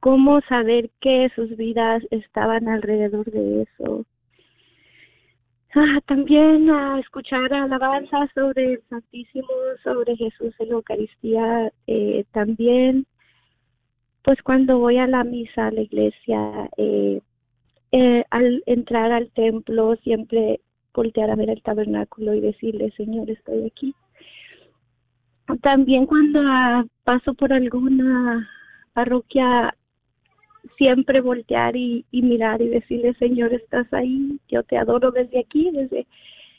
cómo 0.00 0.40
saber 0.42 0.90
que 1.00 1.30
sus 1.34 1.56
vidas 1.56 2.02
estaban 2.10 2.68
alrededor 2.68 3.30
de 3.30 3.62
eso. 3.62 4.04
Ah, 5.76 6.00
también 6.06 6.70
a 6.70 7.00
escuchar 7.00 7.52
alabanzas 7.52 8.30
sobre 8.32 8.74
el 8.74 8.82
Santísimo, 8.88 9.48
sobre 9.82 10.16
Jesús 10.16 10.54
en 10.60 10.68
la 10.68 10.74
Eucaristía, 10.74 11.72
eh, 11.88 12.24
también 12.32 13.06
pues 14.22 14.40
cuando 14.42 14.78
voy 14.78 14.98
a 14.98 15.06
la 15.06 15.24
misa, 15.24 15.66
a 15.66 15.70
la 15.70 15.82
iglesia, 15.82 16.70
eh, 16.78 17.20
eh, 17.92 18.24
al 18.30 18.62
entrar 18.66 19.12
al 19.12 19.30
templo 19.32 19.96
siempre 19.96 20.60
voltear 20.94 21.30
a 21.30 21.36
ver 21.36 21.50
el 21.50 21.62
tabernáculo 21.62 22.34
y 22.34 22.40
decirle, 22.40 22.92
Señor, 22.92 23.28
estoy 23.30 23.66
aquí. 23.66 23.94
También 25.60 26.06
cuando 26.06 26.40
uh, 26.40 26.88
paso 27.02 27.34
por 27.34 27.52
alguna 27.52 28.48
parroquia, 28.94 29.76
siempre 30.78 31.20
voltear 31.20 31.76
y, 31.76 32.06
mirar 32.12 32.62
y 32.62 32.68
decirle, 32.68 33.12
Señor, 33.14 33.52
estás 33.52 33.92
ahí, 33.92 34.38
yo 34.48 34.62
te 34.62 34.78
adoro 34.78 35.10
desde 35.10 35.40
aquí, 35.40 35.70
desde, 35.70 36.06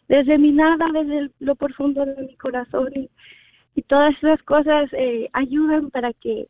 desde 0.08 0.38
mi 0.38 0.52
nada, 0.52 0.88
desde 0.94 1.32
lo 1.40 1.56
profundo 1.56 2.06
de 2.06 2.22
mi 2.24 2.36
corazón. 2.36 2.90
Y, 2.96 3.10
y 3.76 3.82
todas 3.82 4.16
esas 4.18 4.42
cosas 4.44 4.90
eh, 4.94 5.30
ayudan 5.34 5.90
para 5.90 6.14
que, 6.14 6.48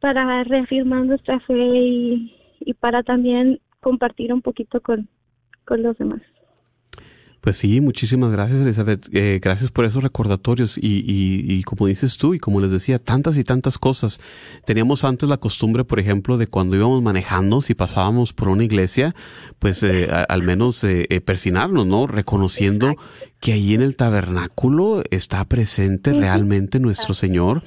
para 0.00 0.42
reafirmar 0.44 1.04
nuestra 1.04 1.38
fe 1.40 1.54
y, 1.54 2.34
y 2.60 2.74
para 2.74 3.02
también 3.02 3.60
compartir 3.80 4.32
un 4.32 4.42
poquito 4.42 4.80
con, 4.80 5.08
con 5.64 5.82
los 5.82 5.96
demás. 5.98 6.22
Pues 7.48 7.56
sí, 7.56 7.80
muchísimas 7.80 8.30
gracias 8.30 8.60
Elizabeth. 8.60 9.08
Eh, 9.10 9.40
gracias 9.42 9.70
por 9.70 9.86
esos 9.86 10.02
recordatorios 10.02 10.76
y, 10.76 10.98
y, 10.98 11.46
y, 11.50 11.62
como 11.62 11.86
dices 11.86 12.18
tú 12.18 12.34
y 12.34 12.38
como 12.38 12.60
les 12.60 12.70
decía, 12.70 12.98
tantas 12.98 13.38
y 13.38 13.42
tantas 13.42 13.78
cosas. 13.78 14.20
Teníamos 14.66 15.02
antes 15.02 15.30
la 15.30 15.38
costumbre, 15.38 15.82
por 15.82 15.98
ejemplo, 15.98 16.36
de 16.36 16.46
cuando 16.46 16.76
íbamos 16.76 17.02
manejando, 17.02 17.62
si 17.62 17.72
pasábamos 17.72 18.34
por 18.34 18.48
una 18.48 18.64
iglesia, 18.64 19.14
pues 19.60 19.82
eh, 19.82 20.10
a, 20.12 20.24
al 20.24 20.42
menos 20.42 20.84
eh, 20.84 21.06
eh, 21.08 21.22
persinarnos, 21.22 21.86
¿no? 21.86 22.06
Reconociendo 22.06 22.96
que 23.40 23.52
ahí 23.52 23.74
en 23.74 23.82
el 23.82 23.94
tabernáculo 23.94 25.02
está 25.10 25.44
presente 25.44 26.12
realmente 26.12 26.80
nuestro 26.80 27.14
Señor. 27.14 27.62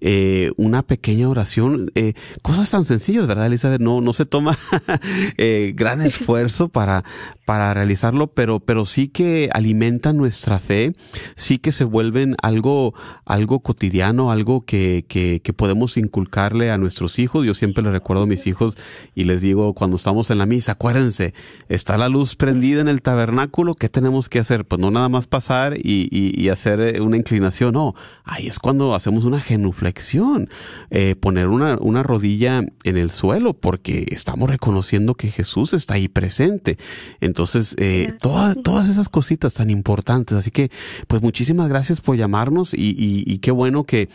Eh, 0.00 0.50
una 0.56 0.82
pequeña 0.82 1.28
oración, 1.28 1.92
eh, 1.94 2.14
cosas 2.42 2.70
tan 2.70 2.84
sencillas, 2.84 3.26
¿verdad, 3.26 3.46
Elizabeth? 3.46 3.80
No, 3.80 4.00
no 4.00 4.12
se 4.12 4.26
toma 4.26 4.58
eh, 5.38 5.72
gran 5.76 6.02
esfuerzo 6.02 6.68
para, 6.68 7.04
para 7.44 7.72
realizarlo, 7.74 8.26
pero, 8.26 8.58
pero 8.58 8.86
sí 8.86 9.08
que 9.08 9.50
alimentan 9.52 10.16
nuestra 10.16 10.58
fe, 10.58 10.94
sí 11.36 11.58
que 11.58 11.70
se 11.70 11.84
vuelven 11.84 12.34
algo, 12.42 12.94
algo 13.24 13.60
cotidiano, 13.60 14.32
algo 14.32 14.64
que, 14.64 15.04
que, 15.06 15.40
que 15.42 15.52
podemos 15.52 15.96
inculcarle 15.96 16.72
a 16.72 16.78
nuestros 16.78 17.20
hijos. 17.20 17.46
Yo 17.46 17.54
siempre 17.54 17.84
les 17.84 17.92
recuerdo 17.92 18.24
a 18.24 18.26
mis 18.26 18.48
hijos 18.48 18.76
y 19.14 19.24
les 19.24 19.40
digo, 19.40 19.74
cuando 19.74 19.96
estamos 19.96 20.30
en 20.30 20.38
la 20.38 20.46
misa, 20.46 20.72
acuérdense, 20.72 21.34
está 21.68 21.96
la 21.98 22.08
luz 22.08 22.34
prendida 22.34 22.80
en 22.80 22.88
el 22.88 23.00
tabernáculo, 23.00 23.74
¿qué 23.74 23.88
tenemos 23.88 24.28
que 24.28 24.40
hacer? 24.40 24.64
Pues 24.64 24.80
no 24.80 24.90
nada 24.90 25.03
más 25.08 25.26
pasar 25.26 25.76
y, 25.76 26.08
y, 26.10 26.40
y, 26.40 26.48
hacer 26.48 27.00
una 27.00 27.16
inclinación, 27.16 27.74
no, 27.74 27.94
ahí 28.24 28.46
es 28.46 28.58
cuando 28.58 28.94
hacemos 28.94 29.24
una 29.24 29.40
genuflexión, 29.40 30.48
eh, 30.90 31.14
poner 31.14 31.48
una, 31.48 31.76
una 31.80 32.02
rodilla 32.02 32.62
en 32.84 32.96
el 32.96 33.10
suelo, 33.10 33.54
porque 33.54 34.06
estamos 34.10 34.48
reconociendo 34.50 35.14
que 35.14 35.30
Jesús 35.30 35.72
está 35.74 35.94
ahí 35.94 36.08
presente. 36.08 36.78
Entonces, 37.20 37.74
eh, 37.78 38.12
todas, 38.20 38.56
todas 38.62 38.88
esas 38.88 39.08
cositas 39.08 39.54
tan 39.54 39.70
importantes, 39.70 40.36
así 40.36 40.50
que, 40.50 40.70
pues 41.08 41.22
muchísimas 41.22 41.68
gracias 41.68 42.00
por 42.00 42.16
llamarnos 42.16 42.74
y, 42.74 42.94
y 42.96 43.38
qué 43.38 43.50
bueno 43.50 43.84
que 43.84 44.08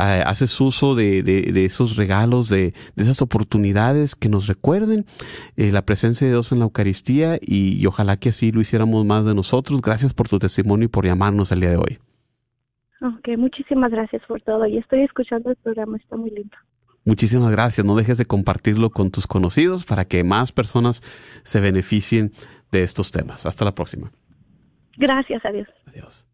eh, 0.00 0.22
haces 0.24 0.58
uso 0.60 0.94
de, 0.94 1.22
de, 1.22 1.42
de, 1.42 1.64
esos 1.64 1.96
regalos, 1.96 2.48
de, 2.48 2.74
de 2.96 3.02
esas 3.02 3.22
oportunidades 3.22 4.14
que 4.14 4.28
nos 4.28 4.46
recuerden 4.46 5.06
eh, 5.56 5.70
la 5.72 5.84
presencia 5.84 6.26
de 6.26 6.32
Dios 6.32 6.52
en 6.52 6.58
la 6.58 6.64
Eucaristía 6.64 7.38
y, 7.40 7.80
y 7.80 7.86
ojalá 7.86 8.16
que 8.16 8.30
así 8.30 8.52
lo 8.52 8.60
hiciéramos 8.60 9.04
más 9.04 9.24
de 9.24 9.34
nosotros. 9.34 9.80
Gracias 9.80 10.14
por 10.14 10.28
tu 10.30 10.38
testimonio 10.38 10.86
y 10.86 10.88
por 10.88 11.04
llamarnos 11.04 11.52
el 11.52 11.60
día 11.60 11.70
de 11.70 11.76
hoy. 11.76 11.98
Ok, 13.02 13.36
muchísimas 13.38 13.90
gracias 13.90 14.22
por 14.26 14.40
todo. 14.42 14.66
Y 14.66 14.78
estoy 14.78 15.02
escuchando 15.02 15.50
el 15.50 15.56
programa, 15.56 15.96
está 15.96 16.16
muy 16.16 16.30
lindo. 16.30 16.56
Muchísimas 17.04 17.50
gracias. 17.50 17.86
No 17.86 17.96
dejes 17.96 18.18
de 18.18 18.26
compartirlo 18.26 18.90
con 18.90 19.10
tus 19.10 19.26
conocidos 19.26 19.84
para 19.84 20.04
que 20.04 20.22
más 20.22 20.52
personas 20.52 21.02
se 21.42 21.60
beneficien 21.60 22.32
de 22.70 22.82
estos 22.82 23.10
temas. 23.10 23.46
Hasta 23.46 23.64
la 23.64 23.74
próxima. 23.74 24.12
Gracias, 24.96 25.42
adiós. 25.44 25.68
Adiós. 25.86 26.26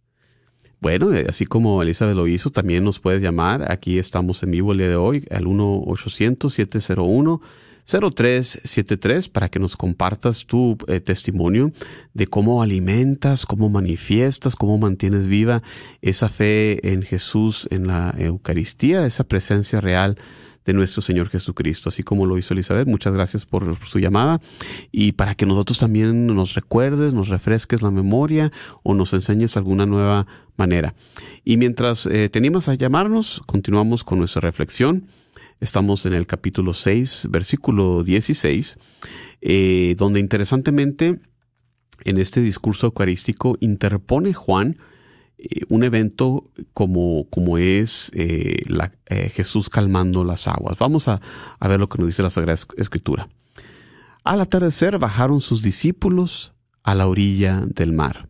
Bueno, 0.81 1.11
así 1.29 1.47
como 1.47 1.81
Elizabeth 1.83 2.17
lo 2.17 2.27
hizo, 2.27 2.51
también 2.51 2.85
nos 2.85 2.99
puedes 3.01 3.23
llamar. 3.23 3.71
Aquí 3.71 3.99
estamos 3.99 4.43
en 4.43 4.51
vivo 4.51 4.73
el 4.73 4.79
día 4.79 4.89
de 4.89 4.97
hoy 4.97 5.25
al 5.31 5.45
1-800-701. 5.45 7.41
0373 7.87 9.29
para 9.29 9.49
que 9.49 9.59
nos 9.59 9.77
compartas 9.77 10.47
tu 10.47 10.77
eh, 10.89 11.01
testimonio 11.01 11.73
de 12.15 12.27
cómo 12.27 12.63
alimentas, 12.63 13.47
cómo 13.47 13.69
manifiestas, 13.69 14.57
cómo 14.57 14.77
mantienes 14.79 15.29
viva 15.29 15.63
esa 16.03 16.29
fe 16.29 16.93
en 16.93 17.03
Jesús, 17.03 17.69
en 17.71 17.87
la 17.87 18.15
Eucaristía, 18.19 19.07
esa 19.07 19.25
presencia 19.25 19.81
real 19.81 20.19
de 20.67 20.73
nuestro 20.73 21.01
Señor 21.01 21.29
Jesucristo, 21.29 21.89
así 21.89 22.03
como 22.03 22.27
lo 22.27 22.37
hizo 22.37 22.53
Elizabeth. 22.53 22.89
Muchas 22.89 23.15
gracias 23.15 23.47
por 23.47 23.79
su 23.87 24.01
llamada 24.01 24.41
y 24.91 25.13
para 25.13 25.35
que 25.35 25.47
nosotros 25.47 25.79
también 25.79 26.27
nos 26.27 26.55
recuerdes, 26.55 27.15
nos 27.15 27.29
refresques 27.29 27.83
la 27.83 27.93
memoria 27.93 28.53
o 28.83 28.93
nos 28.93 29.15
enseñes 29.15 29.57
alguna 29.57 29.87
nueva 29.87 30.27
manera. 30.57 30.95
Y 31.45 31.57
mientras 31.57 32.07
eh, 32.07 32.29
te 32.29 32.39
animas 32.39 32.69
a 32.69 32.75
llamarnos, 32.75 33.43
continuamos 33.47 34.03
con 34.03 34.19
nuestra 34.19 34.41
reflexión. 34.41 35.07
Estamos 35.59 36.05
en 36.05 36.13
el 36.13 36.27
capítulo 36.27 36.75
6, 36.75 37.29
versículo 37.31 38.05
16, 38.05 38.77
eh, 39.41 39.95
donde 39.97 40.21
interesantemente 40.21 41.19
en 42.05 42.19
este 42.19 42.43
discurso 42.43 42.89
eucarístico 42.89 43.57
interpone 43.61 44.35
Juan 44.35 44.77
eh, 45.39 45.63
un 45.71 45.83
evento 45.83 46.51
como, 46.75 47.27
como 47.31 47.57
es 47.57 48.11
eh, 48.15 48.65
la, 48.67 48.93
Jesús 49.09 49.71
calmando 49.71 50.25
las 50.25 50.47
aguas. 50.47 50.77
Vamos 50.79 51.09
a, 51.09 51.23
a 51.59 51.69
ver 51.69 51.81
lo 51.81 51.89
que 51.89 51.99
nos 51.99 52.09
dice 52.09 52.23
la 52.23 52.31
Sagrada 52.31 52.61
Escritura. 52.77 53.27
Al 54.25 54.43
atardecer 54.43 54.99
bajaron 54.99 55.41
sus 55.41 55.63
discípulos 55.63 56.53
a 56.83 56.95
la 56.95 57.07
orilla 57.07 57.65
del 57.67 57.95
mar. 57.95 58.29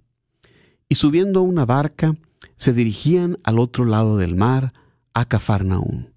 Y 0.89 0.95
subiendo 0.95 1.41
a 1.41 1.43
una 1.43 1.65
barca, 1.65 2.15
se 2.57 2.73
dirigían 2.73 3.39
al 3.43 3.59
otro 3.59 3.85
lado 3.85 4.17
del 4.17 4.37
mar, 4.37 4.73
a 5.13 5.25
Cafarnaún. 5.25 6.16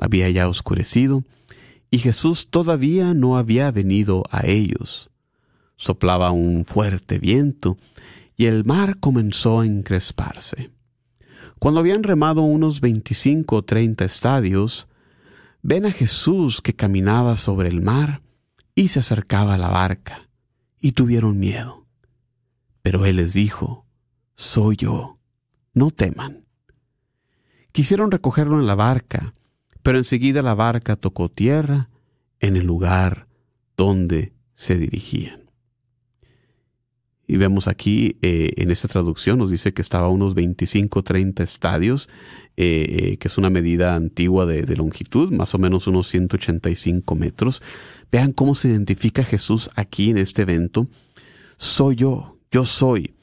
Había 0.00 0.30
ya 0.30 0.48
oscurecido, 0.48 1.24
y 1.90 1.98
Jesús 1.98 2.48
todavía 2.48 3.12
no 3.12 3.36
había 3.36 3.70
venido 3.70 4.24
a 4.30 4.46
ellos. 4.46 5.10
Soplaba 5.76 6.30
un 6.30 6.64
fuerte 6.64 7.18
viento, 7.18 7.76
y 8.34 8.46
el 8.46 8.64
mar 8.64 8.98
comenzó 8.98 9.60
a 9.60 9.66
encresparse. 9.66 10.70
Cuando 11.58 11.80
habían 11.80 12.02
remado 12.02 12.40
unos 12.40 12.80
veinticinco 12.80 13.56
o 13.56 13.62
treinta 13.62 14.06
estadios, 14.06 14.88
ven 15.60 15.84
a 15.84 15.92
Jesús 15.92 16.62
que 16.62 16.74
caminaba 16.74 17.36
sobre 17.36 17.68
el 17.68 17.82
mar 17.82 18.22
y 18.74 18.88
se 18.88 19.00
acercaba 19.00 19.54
a 19.54 19.58
la 19.58 19.68
barca, 19.68 20.30
y 20.80 20.92
tuvieron 20.92 21.38
miedo. 21.38 21.84
Pero 22.80 23.04
él 23.04 23.16
les 23.16 23.34
dijo, 23.34 23.84
Soy 24.34 24.76
yo, 24.76 25.18
no 25.74 25.90
teman. 25.90 26.46
Quisieron 27.72 28.10
recogerlo 28.10 28.58
en 28.58 28.66
la 28.66 28.74
barca, 28.74 29.34
pero 29.82 29.98
enseguida 29.98 30.42
la 30.42 30.54
barca 30.54 30.96
tocó 30.96 31.28
tierra 31.28 31.88
en 32.40 32.56
el 32.56 32.66
lugar 32.66 33.26
donde 33.76 34.32
se 34.54 34.76
dirigían. 34.76 35.40
Y 37.26 37.36
vemos 37.36 37.68
aquí 37.68 38.18
eh, 38.22 38.50
en 38.56 38.72
esta 38.72 38.88
traducción, 38.88 39.38
nos 39.38 39.50
dice 39.50 39.72
que 39.72 39.82
estaba 39.82 40.08
a 40.08 40.10
unos 40.10 40.34
25, 40.34 41.04
30 41.04 41.44
estadios, 41.44 42.08
eh, 42.56 43.12
eh, 43.12 43.16
que 43.18 43.28
es 43.28 43.38
una 43.38 43.50
medida 43.50 43.94
antigua 43.94 44.46
de, 44.46 44.62
de, 44.62 44.76
longitud, 44.76 45.32
más 45.32 45.54
o 45.54 45.58
menos 45.58 45.86
unos 45.86 46.08
185 46.08 47.14
metros. 47.14 47.62
Vean 48.10 48.32
cómo 48.32 48.56
se 48.56 48.66
identifica 48.66 49.22
Jesús 49.22 49.70
aquí 49.76 50.10
en 50.10 50.18
este 50.18 50.42
evento. 50.42 50.88
Soy 51.56 51.94
yo, 51.94 52.36
yo 52.50 52.66
soy, 52.66 53.14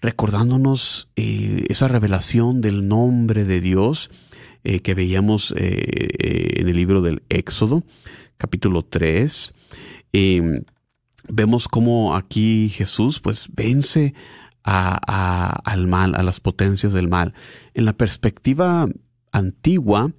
recordándonos 0.00 1.10
esa 1.16 1.88
revelación 1.88 2.60
del 2.60 2.86
nombre 2.86 3.44
de 3.44 3.60
Dios 3.60 4.08
que 4.62 4.94
veíamos 4.94 5.54
en 5.56 6.68
el 6.68 6.76
libro 6.76 7.00
del 7.00 7.22
Éxodo, 7.28 7.84
capítulo 8.36 8.84
3 8.84 9.54
vemos 11.28 11.68
cómo 11.68 12.16
aquí 12.16 12.68
Jesús 12.70 13.20
pues 13.20 13.48
vence 13.52 14.14
a, 14.64 15.60
al 15.64 15.86
mal, 15.86 16.14
a 16.14 16.22
las 16.22 16.40
potencias 16.40 16.92
del 16.92 17.08
mal. 17.08 17.32
En 17.72 17.86
la 17.86 17.94
perspectiva 17.94 18.86
antigua, 19.32 20.12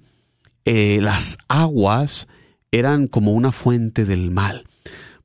eh, 0.64 0.98
las 1.00 1.38
aguas 1.46 2.26
eran 2.72 3.06
como 3.06 3.32
una 3.32 3.52
fuente 3.52 4.04
del 4.04 4.30
mal. 4.32 4.64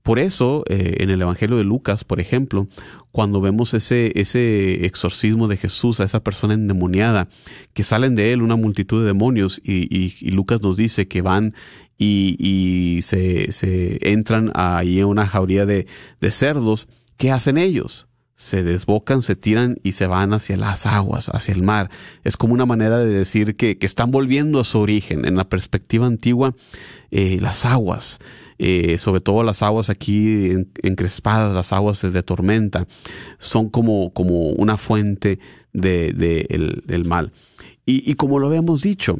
Por 0.05 0.19
eso, 0.19 0.63
eh, 0.69 0.97
en 0.99 1.09
el 1.09 1.19
Evangelio 1.23 1.57
de 1.57 1.63
Lucas, 1.63 2.03
por 2.03 2.19
ejemplo, 2.19 2.67
cuando 3.11 3.41
vemos 3.41 3.73
ese, 3.73 4.11
ese 4.13 4.85
exorcismo 4.85 5.47
de 5.47 5.57
Jesús 5.57 5.99
a 5.99 6.03
esa 6.03 6.23
persona 6.23 6.53
endemoniada, 6.53 7.27
que 7.73 7.83
salen 7.83 8.13
de 8.13 8.31
él 8.31 8.43
una 8.43 8.55
multitud 8.55 9.01
de 9.01 9.07
demonios 9.07 9.59
y, 9.63 10.29
Lucas 10.29 10.61
nos 10.61 10.77
dice 10.77 11.07
que 11.07 11.23
van 11.23 11.55
y, 11.97 12.99
se, 13.01 13.51
se, 13.51 13.97
entran 14.07 14.51
ahí 14.53 14.99
en 14.99 15.05
una 15.05 15.25
jauría 15.25 15.65
de, 15.65 15.87
de 16.21 16.31
cerdos, 16.31 16.87
¿qué 17.17 17.31
hacen 17.31 17.57
ellos? 17.57 18.07
se 18.35 18.61
desbocan, 18.63 19.23
se 19.23 19.35
tiran 19.35 19.77
y 19.81 19.93
se 19.93 20.05
van 20.05 20.33
hacia 20.33 20.57
las 20.57 20.85
aguas, 20.85 21.29
hacia 21.29 21.53
el 21.53 21.63
mar. 21.63 21.89
Es 22.23 22.37
como 22.37 22.53
una 22.53 22.65
manera 22.65 22.99
de 22.99 23.07
decir 23.07 23.55
que, 23.55 23.77
que 23.77 23.85
están 23.85 24.11
volviendo 24.11 24.59
a 24.59 24.65
su 24.65 24.77
origen. 24.77 25.25
En 25.25 25.37
la 25.37 25.47
perspectiva 25.47 26.05
antigua, 26.05 26.53
eh, 27.11 27.39
las 27.39 27.65
aguas, 27.65 28.19
eh, 28.57 28.97
sobre 28.97 29.21
todo 29.21 29.43
las 29.43 29.61
aguas 29.61 29.89
aquí 29.89 30.51
encrespadas, 30.81 31.53
las 31.53 31.73
aguas 31.73 32.01
de 32.01 32.23
tormenta, 32.23 32.87
son 33.37 33.69
como, 33.69 34.11
como 34.13 34.49
una 34.49 34.77
fuente 34.77 35.39
de, 35.73 36.13
de 36.13 36.45
el, 36.49 36.83
del 36.85 37.05
mal. 37.05 37.33
Y, 37.85 38.09
y 38.09 38.15
como 38.15 38.39
lo 38.39 38.47
habíamos 38.47 38.81
dicho, 38.81 39.17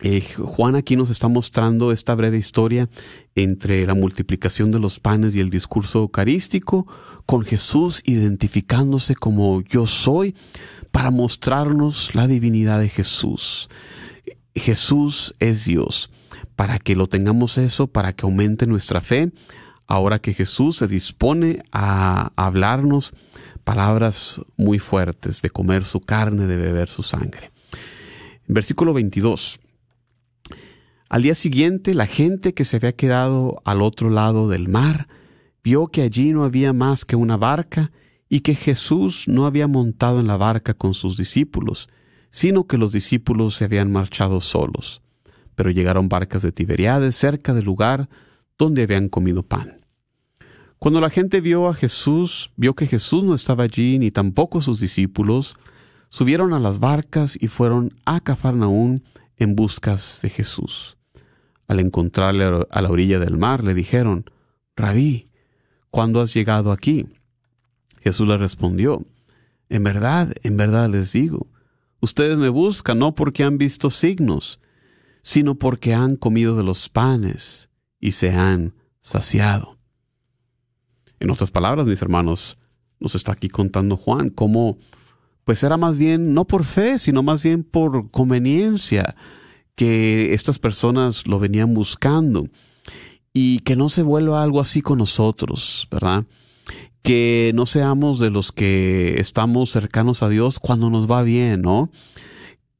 eh, 0.00 0.22
Juan 0.36 0.76
aquí 0.76 0.94
nos 0.94 1.10
está 1.10 1.26
mostrando 1.26 1.90
esta 1.90 2.14
breve 2.14 2.38
historia 2.38 2.88
entre 3.34 3.84
la 3.84 3.94
multiplicación 3.94 4.70
de 4.70 4.78
los 4.78 5.00
panes 5.00 5.34
y 5.34 5.40
el 5.40 5.50
discurso 5.50 6.00
eucarístico, 6.00 6.86
con 7.26 7.44
Jesús 7.44 8.02
identificándose 8.04 9.16
como 9.16 9.60
yo 9.62 9.86
soy, 9.86 10.36
para 10.92 11.10
mostrarnos 11.10 12.14
la 12.14 12.26
divinidad 12.26 12.80
de 12.80 12.88
Jesús. 12.88 13.68
Jesús 14.54 15.34
es 15.40 15.64
Dios. 15.64 16.10
Para 16.58 16.80
que 16.80 16.96
lo 16.96 17.06
tengamos 17.06 17.56
eso, 17.56 17.86
para 17.86 18.14
que 18.14 18.26
aumente 18.26 18.66
nuestra 18.66 19.00
fe, 19.00 19.30
ahora 19.86 20.18
que 20.18 20.34
Jesús 20.34 20.78
se 20.78 20.88
dispone 20.88 21.62
a 21.70 22.32
hablarnos 22.34 23.14
palabras 23.62 24.40
muy 24.56 24.80
fuertes, 24.80 25.40
de 25.40 25.50
comer 25.50 25.84
su 25.84 26.00
carne, 26.00 26.48
de 26.48 26.56
beber 26.56 26.88
su 26.88 27.04
sangre. 27.04 27.52
Versículo 28.48 28.92
22. 28.92 29.60
Al 31.08 31.22
día 31.22 31.36
siguiente, 31.36 31.94
la 31.94 32.08
gente 32.08 32.52
que 32.52 32.64
se 32.64 32.78
había 32.78 32.96
quedado 32.96 33.62
al 33.64 33.80
otro 33.80 34.10
lado 34.10 34.48
del 34.48 34.66
mar 34.66 35.06
vio 35.62 35.86
que 35.86 36.02
allí 36.02 36.32
no 36.32 36.42
había 36.42 36.72
más 36.72 37.04
que 37.04 37.14
una 37.14 37.36
barca 37.36 37.92
y 38.28 38.40
que 38.40 38.56
Jesús 38.56 39.28
no 39.28 39.46
había 39.46 39.68
montado 39.68 40.18
en 40.18 40.26
la 40.26 40.36
barca 40.36 40.74
con 40.74 40.94
sus 40.94 41.16
discípulos, 41.16 41.88
sino 42.30 42.66
que 42.66 42.78
los 42.78 42.90
discípulos 42.90 43.54
se 43.54 43.64
habían 43.64 43.92
marchado 43.92 44.40
solos. 44.40 45.02
Pero 45.58 45.72
llegaron 45.72 46.08
barcas 46.08 46.42
de 46.42 46.52
Tiberiades 46.52 47.16
cerca 47.16 47.52
del 47.52 47.64
lugar 47.64 48.08
donde 48.56 48.84
habían 48.84 49.08
comido 49.08 49.42
pan. 49.42 49.84
Cuando 50.78 51.00
la 51.00 51.10
gente 51.10 51.40
vio 51.40 51.66
a 51.66 51.74
Jesús, 51.74 52.52
vio 52.54 52.74
que 52.74 52.86
Jesús 52.86 53.24
no 53.24 53.34
estaba 53.34 53.64
allí 53.64 53.98
ni 53.98 54.12
tampoco 54.12 54.60
sus 54.60 54.78
discípulos, 54.78 55.56
subieron 56.10 56.52
a 56.52 56.60
las 56.60 56.78
barcas 56.78 57.36
y 57.40 57.48
fueron 57.48 57.92
a 58.04 58.20
Cafarnaún 58.20 59.02
en 59.36 59.56
buscas 59.56 60.20
de 60.22 60.28
Jesús. 60.28 60.96
Al 61.66 61.80
encontrarle 61.80 62.44
a 62.70 62.80
la 62.80 62.88
orilla 62.88 63.18
del 63.18 63.36
mar, 63.36 63.64
le 63.64 63.74
dijeron, 63.74 64.30
Rabí, 64.76 65.28
¿cuándo 65.90 66.20
has 66.20 66.32
llegado 66.34 66.70
aquí? 66.70 67.08
Jesús 68.00 68.28
le 68.28 68.36
respondió, 68.36 69.02
En 69.68 69.82
verdad, 69.82 70.32
en 70.44 70.56
verdad 70.56 70.88
les 70.88 71.14
digo, 71.14 71.48
ustedes 72.00 72.38
me 72.38 72.48
buscan 72.48 73.00
no 73.00 73.16
porque 73.16 73.42
han 73.42 73.58
visto 73.58 73.90
signos, 73.90 74.60
sino 75.22 75.56
porque 75.56 75.94
han 75.94 76.16
comido 76.16 76.56
de 76.56 76.62
los 76.62 76.88
panes 76.88 77.70
y 78.00 78.12
se 78.12 78.30
han 78.30 78.74
saciado. 79.00 79.78
En 81.20 81.30
otras 81.30 81.50
palabras, 81.50 81.86
mis 81.86 82.00
hermanos, 82.00 82.58
nos 83.00 83.14
está 83.14 83.32
aquí 83.32 83.48
contando 83.48 83.96
Juan 83.96 84.30
cómo, 84.30 84.78
pues 85.44 85.62
era 85.62 85.76
más 85.76 85.98
bien 85.98 86.34
no 86.34 86.46
por 86.46 86.64
fe, 86.64 86.98
sino 86.98 87.22
más 87.22 87.42
bien 87.42 87.64
por 87.64 88.10
conveniencia, 88.10 89.16
que 89.74 90.34
estas 90.34 90.58
personas 90.58 91.26
lo 91.26 91.38
venían 91.38 91.72
buscando 91.74 92.48
y 93.32 93.60
que 93.60 93.76
no 93.76 93.88
se 93.88 94.02
vuelva 94.02 94.42
algo 94.42 94.60
así 94.60 94.82
con 94.82 94.98
nosotros, 94.98 95.86
¿verdad? 95.90 96.24
Que 97.02 97.52
no 97.54 97.66
seamos 97.66 98.18
de 98.18 98.30
los 98.30 98.50
que 98.50 99.20
estamos 99.20 99.70
cercanos 99.70 100.22
a 100.22 100.28
Dios 100.28 100.58
cuando 100.58 100.90
nos 100.90 101.08
va 101.10 101.22
bien, 101.22 101.62
¿no? 101.62 101.90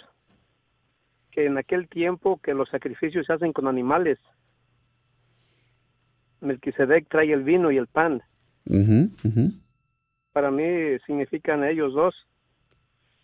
que 1.33 1.47
en 1.47 1.59
aquel 1.59 1.89
tiempo 1.89 2.41
que 2.41 2.55
los 2.55 2.69
sacrificios 2.69 3.27
se 3.27 3.33
hacen 3.33 3.53
con 3.53 3.67
animales. 3.67 4.21
Melquisedec 6.41 7.09
trae 7.09 7.33
el 7.33 7.43
vino 7.43 7.73
y 7.73 7.77
el 7.77 7.89
pan. 7.89 8.23
Para 10.37 10.51
mí 10.51 10.99
significan 11.07 11.65
ellos 11.65 11.95
dos. 11.95 12.15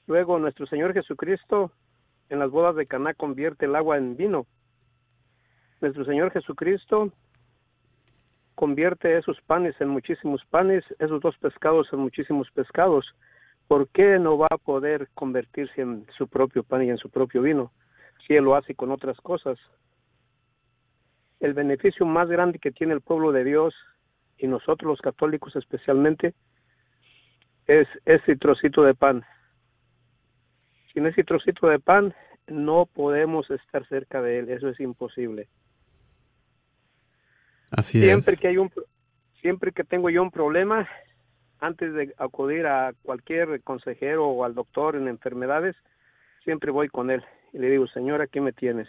Luego 0.07 0.39
nuestro 0.39 0.65
Señor 0.65 0.95
Jesucristo 0.95 1.71
en 2.31 2.39
las 2.39 2.51
bodas 2.51 2.75
de 2.75 2.87
Caná 2.87 3.13
convierte 3.13 3.67
el 3.67 3.77
agua 3.77 3.99
en 3.99 4.17
vino. 4.17 4.47
Nuestro 5.83 6.07
Señor 6.07 6.31
Jesucristo 6.31 7.13
convierte 8.55 9.19
esos 9.19 9.39
panes 9.43 9.79
en 9.79 9.91
muchísimos 9.91 10.43
panes, 10.47 10.87
esos 11.01 11.21
dos 11.21 11.37
pescados 11.37 11.87
en 11.93 11.99
muchísimos 11.99 12.51
pescados, 12.53 13.05
¿por 13.69 13.89
qué 13.89 14.19
no 14.19 14.39
va 14.39 14.49
a 14.51 14.57
poder 14.57 15.11
convertirse 15.13 15.83
en 15.83 16.07
su 16.17 16.29
propio 16.29 16.63
pan 16.63 16.83
y 16.83 16.89
en 16.89 16.97
su 16.97 17.11
propio 17.11 17.43
vino 17.43 17.73
si 18.27 18.37
él 18.37 18.45
lo 18.45 18.57
hace 18.57 18.75
con 18.75 18.91
otras 18.91 19.21
cosas? 19.21 19.59
El 21.41 21.53
beneficio 21.53 22.07
más 22.07 22.31
grande 22.31 22.59
que 22.59 22.73
tiene 22.73 22.95
el 22.95 23.03
pueblo 23.03 23.33
de 23.33 23.45
Dios 23.45 23.75
y 24.39 24.47
nosotros 24.47 24.89
los 24.89 25.01
católicos 25.03 25.55
especialmente 25.57 26.33
es 27.81 27.89
ese 28.05 28.37
trocito 28.37 28.83
de 28.83 28.95
pan. 28.95 29.25
Sin 30.93 31.07
ese 31.07 31.25
trocito 31.25 31.69
de 31.69 31.79
pan 31.79 32.15
no 32.47 32.87
podemos 32.87 33.51
estar 33.51 33.87
cerca 33.89 34.21
de 34.21 34.41
él, 34.41 34.51
eso 34.51 34.69
es 34.69 34.79
imposible. 34.81 35.49
Siempre 37.83 38.37
que 38.37 38.49
hay 38.49 38.59
un 38.59 38.71
siempre 39.41 39.73
que 39.73 39.85
tengo 39.85 40.11
yo 40.11 40.23
un 40.23 40.31
problema 40.31 40.89
antes 41.59 41.95
de 41.95 42.15
acudir 42.19 42.67
a 42.67 42.93
cualquier 43.03 43.63
consejero 43.63 44.27
o 44.29 44.45
al 44.45 44.55
doctor 44.55 44.95
en 44.95 45.09
enfermedades 45.09 45.75
siempre 46.45 46.71
voy 46.71 46.89
con 46.89 47.11
él 47.11 47.25
y 47.53 47.59
le 47.59 47.71
digo 47.71 47.87
señor 47.89 48.21
aquí 48.21 48.41
me 48.41 48.53
tienes 48.53 48.89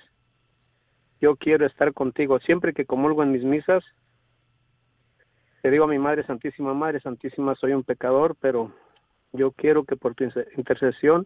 yo 1.21 1.35
quiero 1.37 1.65
estar 1.65 1.93
contigo 1.93 2.39
siempre 2.39 2.73
que 2.73 2.85
comulgo 2.85 3.23
en 3.23 3.31
mis 3.31 3.43
misas 3.43 3.83
le 5.63 5.71
digo 5.71 5.85
a 5.85 5.87
mi 5.87 5.97
madre 5.97 6.23
santísima 6.25 6.73
madre 6.73 6.99
santísima 6.99 7.55
soy 7.55 7.73
un 7.73 7.83
pecador 7.83 8.35
pero 8.39 8.71
yo 9.31 9.51
quiero 9.51 9.83
que 9.83 9.95
por 9.95 10.13
tu 10.13 10.25
intercesión 10.57 11.25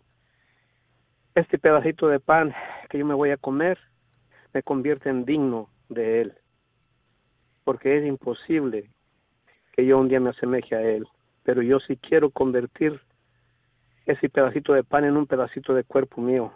este 1.36 1.60
pedacito 1.60 2.08
de 2.08 2.20
pan 2.20 2.54
que 2.90 2.98
yo 2.98 3.06
me 3.06 3.14
voy 3.14 3.32
a 3.32 3.38
comer 3.38 3.78
me 4.54 4.64
convierta 4.64 5.10
en 5.10 5.26
digno 5.26 5.70
de 5.90 6.22
él. 6.22 6.34
Porque 7.64 7.98
es 7.98 8.06
imposible 8.06 8.90
que 9.74 9.86
yo 9.86 10.00
un 10.00 10.08
día 10.08 10.20
me 10.20 10.32
asemeje 10.32 10.76
a 10.76 10.82
Él, 10.82 11.06
pero 11.44 11.62
yo 11.62 11.80
sí 11.80 11.98
quiero 11.98 12.32
convertir 12.32 13.00
ese 14.06 14.30
pedacito 14.30 14.74
de 14.74 14.84
pan 14.84 15.04
en 15.04 15.18
un 15.18 15.28
pedacito 15.28 15.74
de 15.74 15.84
cuerpo 15.84 16.22
mío, 16.22 16.52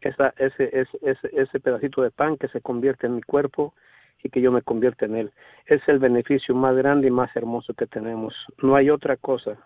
esa, 0.00 0.32
ese, 0.38 0.70
ese, 0.72 1.30
ese, 1.32 1.60
pedacito 1.60 2.00
de 2.00 2.10
pan 2.10 2.36
que 2.36 2.48
se 2.48 2.60
convierte 2.60 3.06
en 3.06 3.16
mi 3.16 3.22
cuerpo 3.22 3.74
y 4.22 4.30
que 4.30 4.40
yo 4.40 4.52
me 4.52 4.62
convierta 4.62 5.06
en 5.06 5.16
Él. 5.16 5.32
Es 5.66 5.80
el 5.88 5.98
beneficio 5.98 6.54
más 6.54 6.76
grande 6.76 7.08
y 7.08 7.10
más 7.10 7.34
hermoso 7.34 7.74
que 7.74 7.86
tenemos. 7.86 8.34
No 8.62 8.76
hay 8.76 8.90
otra 8.90 9.16
cosa. 9.16 9.58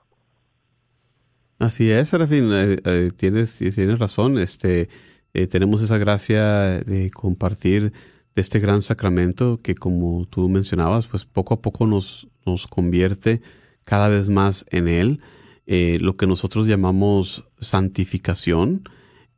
Así 1.59 1.91
es, 1.91 2.11
Serafín, 2.11 2.51
eh, 2.53 2.79
eh, 2.85 3.09
tienes, 3.17 3.59
tienes 3.59 3.99
razón. 3.99 4.39
Este, 4.39 4.91
eh, 5.33 5.47
tenemos 5.47 5.83
esa 5.83 5.97
gracia 5.97 6.81
de 6.81 7.11
compartir 7.11 7.93
este 8.35 8.59
gran 8.59 8.83
sacramento 8.83 9.61
que 9.63 9.75
como 9.75 10.27
tú 10.27 10.51
mencionabas, 10.51 11.07
pues 11.07 11.25
poco 11.25 11.55
a 11.55 11.63
poco 11.63 11.87
nos, 11.87 12.29
nos 12.45 12.67
convierte 12.67 13.41
cada 13.87 14.11
vez 14.11 14.29
más 14.29 14.67
en 14.71 14.89
Él, 14.89 15.21
lo 15.67 16.17
que 16.17 16.27
nosotros 16.27 16.67
llamamos 16.67 17.49
santificación. 17.59 18.83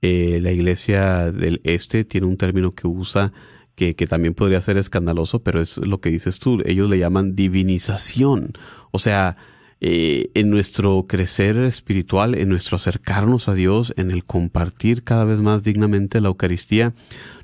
La 0.00 0.50
iglesia 0.50 1.30
del 1.30 1.60
Este 1.64 2.04
tiene 2.04 2.26
un 2.26 2.36
término 2.36 2.74
que 2.74 2.88
usa 2.88 3.32
que, 3.78 3.94
que, 3.94 4.06
también 4.06 4.34
podría 4.34 4.60
ser 4.60 4.76
escandaloso, 4.76 5.38
pero 5.42 5.62
es 5.62 5.78
lo 5.78 6.00
que 6.00 6.10
dices 6.10 6.40
tú, 6.40 6.60
ellos 6.66 6.90
le 6.90 6.98
llaman 6.98 7.36
divinización. 7.36 8.52
O 8.90 8.98
sea, 8.98 9.36
eh, 9.80 10.32
en 10.34 10.50
nuestro 10.50 11.06
crecer 11.06 11.56
espiritual, 11.56 12.34
en 12.34 12.48
nuestro 12.48 12.74
acercarnos 12.74 13.48
a 13.48 13.54
Dios, 13.54 13.94
en 13.96 14.10
el 14.10 14.24
compartir 14.24 15.04
cada 15.04 15.24
vez 15.24 15.38
más 15.38 15.62
dignamente 15.62 16.20
la 16.20 16.28
Eucaristía, 16.28 16.94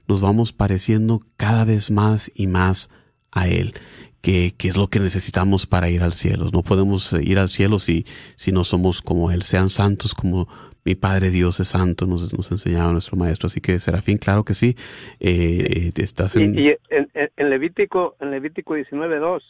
nos 0.09 0.20
vamos 0.20 0.53
pareciendo 0.53 1.22
cada 1.37 1.64
vez 1.64 1.93
más 1.93 2.32
y 2.35 2.49
más 2.49 2.91
a 3.30 3.47
Él, 3.47 3.74
que, 4.20 4.53
es 4.59 4.76
lo 4.76 4.89
que 4.89 4.99
necesitamos 4.99 5.66
para 5.66 5.91
ir 5.91 6.03
al 6.03 6.12
cielo. 6.12 6.51
No 6.53 6.62
podemos 6.62 7.12
ir 7.12 7.39
al 7.39 7.51
cielo 7.51 7.78
si, 7.78 8.05
si 8.35 8.51
no 8.51 8.64
somos 8.64 9.01
como 9.01 9.30
Él, 9.30 9.45
sean 9.45 9.68
santos 9.68 10.12
como 10.12 10.49
mi 10.85 10.95
Padre 10.95 11.30
Dios 11.30 11.61
es 11.61 11.68
santo, 11.68 12.07
nos, 12.07 12.37
nos 12.37 12.51
enseñaba 12.51 12.93
nuestro 12.93 13.16
Maestro. 13.16 13.47
Así 13.47 13.61
que, 13.61 13.78
Serafín, 13.78 14.18
claro 14.18 14.45
que 14.45 14.55
sí. 14.55 14.76
Eh, 15.20 15.89
eh 15.89 15.93
estás 15.97 16.37
en... 16.37 16.59
Y, 16.59 16.68
en, 16.91 17.09
en, 17.14 17.51
Levítico, 17.51 18.16
en 18.20 18.30
Levítico 18.30 18.76
19.2 18.76 19.43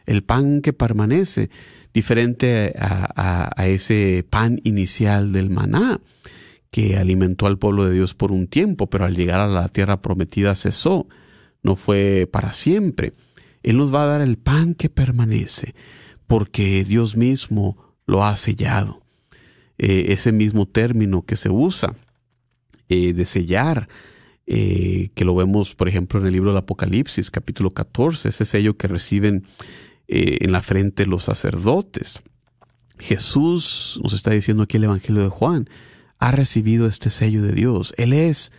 el 0.05 0.23
pan 0.23 0.61
que 0.61 0.73
permanece, 0.73 1.49
diferente 1.93 2.73
a, 2.77 3.53
ese 3.65 4.25
pan 4.29 4.59
inicial 4.63 5.31
del 5.31 5.49
maná 5.49 6.01
que 6.69 6.97
alimentó 6.97 7.47
al 7.47 7.57
pueblo 7.57 7.85
de 7.85 7.93
Dios 7.93 8.13
por 8.13 8.33
un 8.33 8.47
tiempo, 8.47 8.89
pero 8.89 9.05
al 9.05 9.15
llegar 9.15 9.39
a 9.39 9.47
la 9.47 9.69
tierra 9.69 10.01
prometida 10.01 10.55
cesó, 10.55 11.07
no 11.63 11.77
fue 11.77 12.27
para 12.29 12.51
siempre. 12.51 13.13
Él 13.63 13.77
nos 13.77 13.93
va 13.93 14.03
a 14.03 14.07
dar 14.07 14.21
el 14.21 14.37
pan 14.37 14.75
que 14.75 14.89
permanece, 14.89 15.73
porque 16.27 16.83
Dios 16.83 17.15
mismo 17.15 17.84
lo 18.05 18.23
ha 18.23 18.35
sellado. 18.37 19.01
Eh, 19.77 20.05
ese 20.09 20.31
mismo 20.31 20.65
término 20.67 21.23
que 21.23 21.35
se 21.35 21.49
usa 21.49 21.95
eh, 22.87 23.13
de 23.13 23.25
sellar, 23.25 23.89
eh, 24.47 25.09
que 25.15 25.25
lo 25.25 25.35
vemos, 25.35 25.75
por 25.75 25.89
ejemplo, 25.89 26.19
en 26.19 26.27
el 26.27 26.33
libro 26.33 26.51
del 26.51 26.59
Apocalipsis, 26.59 27.31
capítulo 27.31 27.73
14, 27.73 28.29
ese 28.29 28.45
sello 28.45 28.77
que 28.77 28.87
reciben 28.87 29.45
en 30.07 30.51
la 30.51 30.61
frente 30.61 31.07
los 31.07 31.23
sacerdotes. 31.23 32.21
Jesús 32.99 33.99
nos 34.03 34.13
está 34.13 34.29
diciendo 34.31 34.63
aquí 34.63 34.77
el 34.77 34.83
Evangelio 34.83 35.23
de 35.23 35.29
Juan, 35.29 35.67
ha 36.19 36.31
recibido 36.31 36.85
este 36.85 37.09
sello 37.09 37.41
de 37.41 37.53
Dios. 37.53 37.95
Él 37.97 38.13
es 38.13 38.51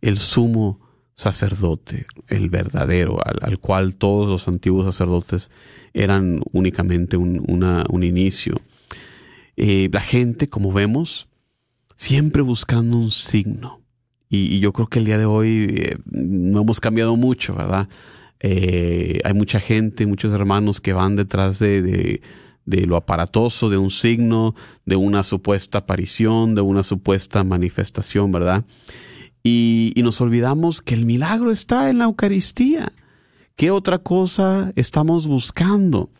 el 0.00 0.18
sumo 0.18 0.80
sacerdote, 1.14 2.06
el 2.26 2.50
verdadero, 2.50 3.18
al, 3.24 3.58
cual 3.58 3.94
todos 3.94 4.28
los 4.28 4.48
antiguos 4.48 4.86
sacerdotes 4.86 5.50
eran 5.94 6.40
únicamente 6.52 7.16
un, 7.16 7.44
un 7.46 8.04
inicio. 8.04 8.60
Eh, 9.60 9.90
la 9.92 10.00
gente, 10.00 10.48
como 10.48 10.72
vemos, 10.72 11.28
siempre 11.96 12.42
buscando 12.42 12.96
un 12.96 13.10
signo. 13.10 13.82
Y, 14.30 14.60
yo 14.60 14.72
creo 14.72 14.86
que 14.88 14.98
el 14.98 15.04
día 15.04 15.18
de 15.18 15.24
hoy 15.24 15.74
eh, 15.76 15.96
no 16.06 16.62
hemos 16.62 16.80
cambiado 16.80 17.16
mucho, 17.16 17.54
¿verdad? 17.54 17.88
Eh, 18.40 19.20
hay 19.24 19.34
mucha 19.34 19.60
gente, 19.60 20.06
muchos 20.06 20.32
hermanos 20.32 20.80
que 20.80 20.92
van 20.92 21.16
detrás 21.16 21.58
de 21.58 22.20
de 22.68 22.84
lo 22.84 22.96
aparatoso, 22.96 23.70
de 23.70 23.78
un 23.78 23.90
signo, 23.90 24.54
de 24.84 24.96
una 24.96 25.22
supuesta 25.22 25.78
aparición, 25.78 26.54
de 26.54 26.60
una 26.60 26.82
supuesta 26.82 27.42
manifestación, 27.42 28.30
¿verdad? 28.30 28.66
Y, 29.42 29.94
nos 29.96 30.20
olvidamos 30.20 30.82
que 30.82 30.94
el 30.94 31.06
milagro 31.06 31.50
está 31.50 31.88
en 31.88 31.98
la 31.98 32.04
Eucaristía. 32.04 32.92
¿Qué 33.56 33.70
otra 33.70 33.98
cosa 33.98 34.72
estamos 34.76 35.26
buscando? 35.26 36.10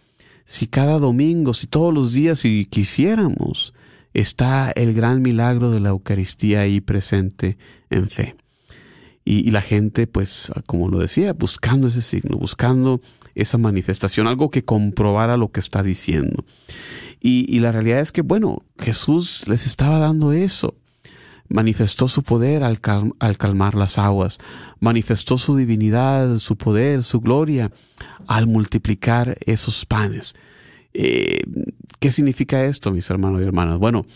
Si 0.49 0.66
cada 0.66 0.99
domingo, 0.99 1.53
si 1.53 1.66
todos 1.66 1.92
los 1.92 2.14
días, 2.14 2.38
si 2.38 2.64
quisiéramos, 2.64 3.74
está 4.14 4.70
el 4.70 4.94
gran 4.94 5.20
milagro 5.20 5.70
de 5.70 5.78
la 5.78 5.90
Eucaristía 5.90 6.61
ahí 6.61 6.80
presente 6.80 7.59
en 7.90 8.09
fe. 8.09 8.34
Y, 9.26 9.51
la 9.51 9.61
gente, 9.61 10.07
pues, 10.07 10.51
como 10.64 10.88
lo 10.88 11.01
decía, 11.01 11.34
buscando 11.34 11.88
ese 11.88 12.01
signo, 12.01 12.38
buscando 12.38 13.03
esa 13.34 13.59
manifestación, 13.59 14.26
algo 14.26 14.51
que 14.51 14.64
comprobara 14.64 15.36
lo 15.36 15.53
que 15.53 15.61
está 15.61 15.82
diciendo. 15.82 16.46
Y, 17.20 17.61
la 17.61 17.70
realidad 17.70 18.01
es 18.01 18.11
que, 18.11 18.22
bueno, 18.22 18.64
Jesús 18.78 19.46
les 19.49 19.66
estaba 19.66 19.99
dando 19.99 20.32
eso. 20.32 20.74
Manifestó 21.49 22.09
su 22.09 22.22
poder 22.22 22.62
al, 22.62 22.80
calmar 22.80 23.74
las 23.74 23.99
aguas, 23.99 24.38
manifestó 24.80 25.38
su 25.38 25.57
divinidad, 25.57 26.38
su 26.38 26.57
poder, 26.57 27.03
su 27.05 27.20
gloria 27.20 27.72
al 28.26 28.46
multiplicar 28.46 29.38
esos 29.46 29.86
panes. 29.86 30.34
Eh, 30.92 31.40
¿Qué 31.99 32.11
significa 32.11 32.64
esto, 32.64 32.92
mis 32.92 33.09
hermanos 33.09 33.40
y 33.40 33.44
hermanas? 33.44 33.78
Bueno, 33.78 34.07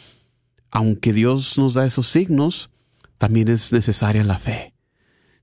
aunque 0.71 1.13
Dios 1.13 1.59
nos 1.59 1.75
da 1.75 1.87
esos 1.87 2.07
signos, 2.07 2.71
también 3.19 3.49
es 3.49 3.73
necesaria 3.73 4.25
la 4.25 4.39
fe. 4.39 4.75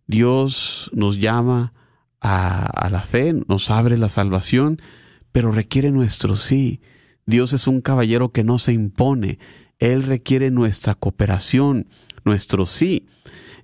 Dios 0.05 0.89
nos 0.93 1.19
llama 1.19 1.73
a, 2.19 2.89
la 2.91 3.01
fe, 3.01 3.33
nos 3.47 3.69
abre 3.71 3.97
la 3.97 4.09
salvación, 4.09 4.81
pero 5.31 5.51
requiere 5.51 5.91
nuestro 5.91 6.35
sí. 6.35 6.81
Dios 7.25 7.53
es 7.53 7.67
un 7.67 7.81
caballero 7.81 8.31
que 8.31 8.43
no 8.43 8.57
se 8.57 8.73
impone, 8.73 9.39
Él 9.80 10.03
requiere 10.03 10.51
nuestra 10.51 10.95
cooperación, 10.95 11.88
nuestro 12.25 12.65
sí. 12.65 13.07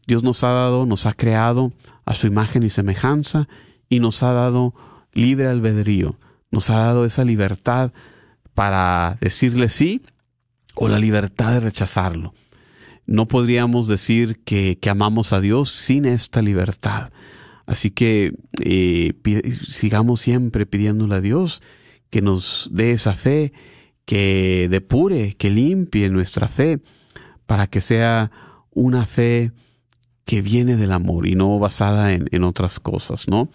Dios 0.07 0.23
nos 0.23 0.43
ha 0.43 0.49
dado, 0.49 0.85
nos 0.85 1.05
ha 1.05 1.13
creado 1.13 1.73
a 2.05 2.13
su 2.13 2.27
imagen 2.27 2.63
y 2.63 2.69
semejanza 2.69 3.47
y 3.89 3.99
nos 3.99 4.23
ha 4.23 4.31
dado 4.31 4.73
libre 5.13 5.47
albedrío, 5.47 6.17
nos 6.51 6.69
ha 6.69 6.77
dado 6.77 7.05
esa 7.05 7.23
libertad 7.23 7.91
para 8.53 9.17
decirle 9.21 9.69
sí 9.69 10.01
o 10.75 10.87
la 10.87 10.99
libertad 10.99 11.51
de 11.51 11.59
rechazarlo. 11.59 12.33
No 13.07 13.27
podríamos 13.27 13.87
decir 13.87 14.39
que, 14.43 14.79
amamos 14.89 15.33
a 15.33 15.41
Dios 15.41 15.71
sin 15.71 16.05
esta 16.05 16.41
libertad. 16.41 17.11
Así 17.67 17.91
que 17.91 18.33
eh, 18.61 19.13
sigamos 19.67 20.21
siempre 20.21 20.65
pidiéndole 20.65 21.15
a 21.15 21.21
Dios 21.21 21.61
que 22.09 22.21
nos 22.21 22.69
dé 22.71 22.91
esa 22.91 23.13
fe, 23.13 23.53
que 24.05 24.67
depure, 24.69 25.35
que 25.35 25.49
limpie 25.49 26.09
nuestra 26.09 26.47
fe, 26.47 26.79
para 27.45 27.67
que 27.67 27.81
sea 27.81 28.31
una 28.71 29.05
fe 29.05 29.51
que 30.25 30.41
viene 30.41 30.75
del 30.75 30.91
amor 30.91 31.27
y 31.27 31.35
no 31.35 31.59
basada 31.59 32.13
en, 32.13 32.43
otras 32.43 32.79
cosas, 32.79 33.27
¿no? 33.27 33.49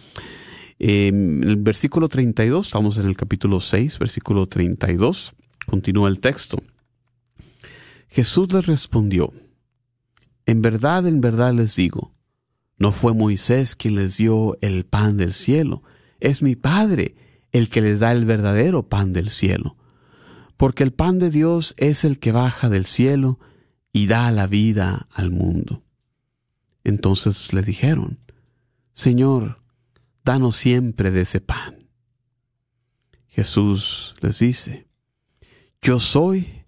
En 0.78 1.42
el 1.44 1.57
versículo 1.57 2.09
32, 2.09 2.66
estamos 2.66 2.96
en 2.98 3.07
el 3.07 3.16
capítulo 3.16 3.61
6, 3.61 3.98
versículo 3.98 4.46
32, 4.46 5.34
continúa 5.66 6.09
el 6.09 6.20
texto. 6.20 6.59
Jesús 8.09 8.53
les 8.53 8.66
respondió, 8.66 9.32
En 10.46 10.62
verdad, 10.62 11.07
en 11.07 11.20
verdad 11.20 11.53
les 11.55 11.76
digo, 11.76 12.12
no 12.78 12.92
fue 12.92 13.12
Moisés 13.12 13.76
quien 13.76 13.96
les 13.96 14.16
dio 14.16 14.57
el 14.62 14.86
pan 14.86 15.16
del 15.16 15.32
cielo, 15.32 15.82
es 16.18 16.42
mi 16.42 16.57
Padre 16.57 17.14
el 17.53 17.68
que 17.68 17.80
les 17.80 18.01
da 18.01 18.12
el 18.12 18.24
verdadero 18.24 18.88
pan 18.88 19.12
del 19.12 19.28
cielo. 19.28 19.76
Porque 20.61 20.82
el 20.82 20.92
pan 20.92 21.18
de 21.18 21.30
Dios 21.30 21.74
es 21.78 22.04
el 22.04 22.18
que 22.18 22.32
baja 22.32 22.68
del 22.68 22.84
cielo 22.84 23.38
y 23.94 24.08
da 24.08 24.30
la 24.30 24.46
vida 24.46 25.08
al 25.11 25.30
mundo. 25.30 25.82
Entonces 26.84 27.54
le 27.54 27.62
dijeron, 27.62 28.18
Señor, 28.92 29.62
danos 30.22 30.56
siempre 30.56 31.11
de 31.12 31.22
ese 31.22 31.40
pan. 31.40 31.88
Jesús 33.28 34.14
les 34.20 34.40
dice, 34.40 34.86
Yo 35.80 35.98
soy 35.98 36.66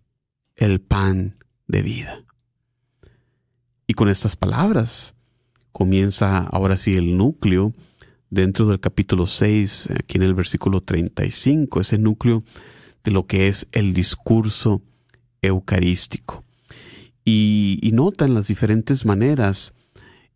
el 0.57 0.81
pan 0.81 1.37
de 1.67 1.83
vida. 1.83 2.25
Y 3.87 3.93
con 3.93 4.09
estas 4.09 4.37
palabras, 4.37 5.13
comienza 5.71 6.39
ahora 6.39 6.79
sí 6.79 6.97
el 6.97 7.19
núcleo 7.19 7.75
dentro 8.31 8.69
del 8.69 8.81
capítulo 8.81 9.27
6, 9.27 9.91
aquí 9.99 10.17
en 10.17 10.23
el 10.23 10.33
versículo 10.33 10.81
35, 10.81 11.83
ese 11.83 11.99
núcleo 11.99 12.43
de 13.05 13.11
lo 13.11 13.27
que 13.27 13.49
es 13.49 13.67
el 13.73 13.95
discurso 13.95 14.83
eucarístico. 15.43 16.45
Y, 17.25 17.91
notan 17.93 18.35
las 18.35 18.49
diferentes 18.49 19.05
maneras 19.05 19.75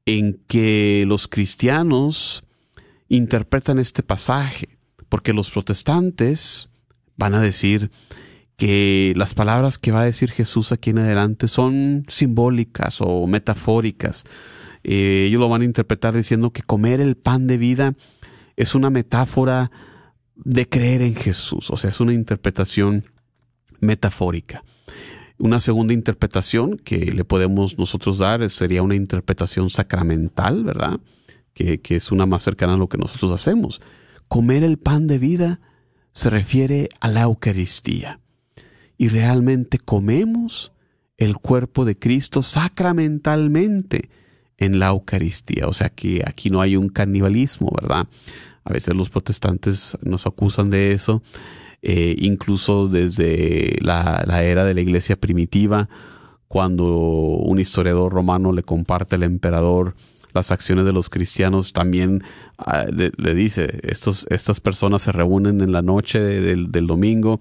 en 0.05 0.41
que 0.47 1.05
los 1.07 1.27
cristianos 1.27 2.45
interpretan 3.09 3.79
este 3.79 4.03
pasaje, 4.03 4.69
porque 5.09 5.33
los 5.33 5.51
protestantes 5.51 6.69
van 7.17 7.35
a 7.35 7.41
decir 7.41 7.91
que 8.57 9.15
las 9.17 9.35
palabras 9.35 9.79
que 9.79 9.91
va 9.91 10.03
a 10.03 10.05
decir 10.05 10.31
Jesús 10.31 10.71
aquí 10.71 10.91
en 10.91 10.99
adelante 10.99 11.49
son 11.49 12.05
simbólicas 12.09 12.99
o 13.01 13.27
metafóricas, 13.27 14.25
eh, 14.85 15.27
ellos 15.29 15.41
lo 15.41 15.49
van 15.49 15.63
a 15.63 15.67
interpretar 15.67 16.15
diciendo 16.15 16.53
que 16.53 16.63
comer 16.63 17.01
el 17.01 17.17
pan 17.17 17.47
de 17.47 17.59
vida 17.59 17.95
es 18.57 18.75
una 18.75 18.91
metáfora 18.91 19.71
de 20.37 20.69
creer 20.69 21.03
en 21.03 21.15
Jesús, 21.15 21.71
o 21.71 21.77
sea, 21.77 21.91
es 21.91 22.01
una 22.01 22.13
interpretación 22.13 23.05
metafórica. 23.81 24.65
Una 25.39 25.61
segunda 25.61 25.93
interpretación 25.93 26.79
que 26.79 27.13
le 27.13 27.25
podemos 27.25 27.79
nosotros 27.79 28.19
dar 28.19 28.49
sería 28.49 28.83
una 28.83 28.95
interpretación 28.95 29.69
sacramental, 29.69 30.65
¿verdad? 30.65 31.01
Que, 31.53 31.81
que, 31.81 31.97
es 31.97 32.11
una 32.11 32.25
más 32.25 32.43
cercana 32.43 32.75
a 32.75 32.79
lo 32.79 32.89
que 32.89 32.97
nosotros 32.97 33.33
hacemos. 33.33 33.83
Comer 34.29 34.63
el 34.63 34.79
pan 34.79 35.07
de 35.07 35.19
vida 35.19 35.61
se 36.13 36.31
refiere 36.31 36.89
a 37.01 37.09
la 37.09 37.23
Eucaristía. 37.23 38.21
Y 38.97 39.09
realmente 39.09 39.79
comemos 39.79 40.73
el 41.19 41.37
cuerpo 41.37 41.85
de 41.85 41.99
Cristo 41.99 42.41
sacramentalmente 42.41 44.09
en 44.59 44.79
la 44.79 44.89
Eucaristía. 44.89 45.67
O 45.67 45.73
sea 45.73 45.91
que 45.91 46.23
aquí 46.27 46.51
no 46.51 46.61
hay 46.61 46.77
un 46.77 46.89
canibalismo, 46.89 47.71
¿verdad? 47.79 48.07
A 48.67 48.73
veces 48.73 48.97
los 48.97 49.11
protestantes 49.11 49.97
nos 50.03 50.27
acusan 50.27 50.71
de 50.71 50.91
eso, 50.91 51.23
eh, 51.83 52.17
incluso 52.19 52.89
desde 52.89 53.79
la, 53.81 54.25
era 54.43 54.65
de 54.65 54.75
la 54.75 54.81
iglesia 54.81 55.15
primitiva, 55.15 55.89
cuando 56.49 56.85
un 56.85 57.61
historiador 57.61 58.13
romano 58.13 58.53
le 58.53 58.65
comparte 58.65 59.15
al 59.15 59.23
emperador 59.23 59.95
las 60.33 60.51
acciones 60.51 60.85
de 60.85 60.93
los 60.93 61.09
cristianos, 61.09 61.73
también 61.73 62.25
ah, 62.59 62.87
le 62.89 63.35
dice, 63.35 63.79
estos, 63.85 64.27
estas 64.31 64.61
personas 64.61 65.03
se 65.03 65.13
reúnen 65.13 65.61
en 65.61 65.71
la 65.71 65.81
noche 65.81 66.19
del, 66.19 66.87
domingo, 66.87 67.39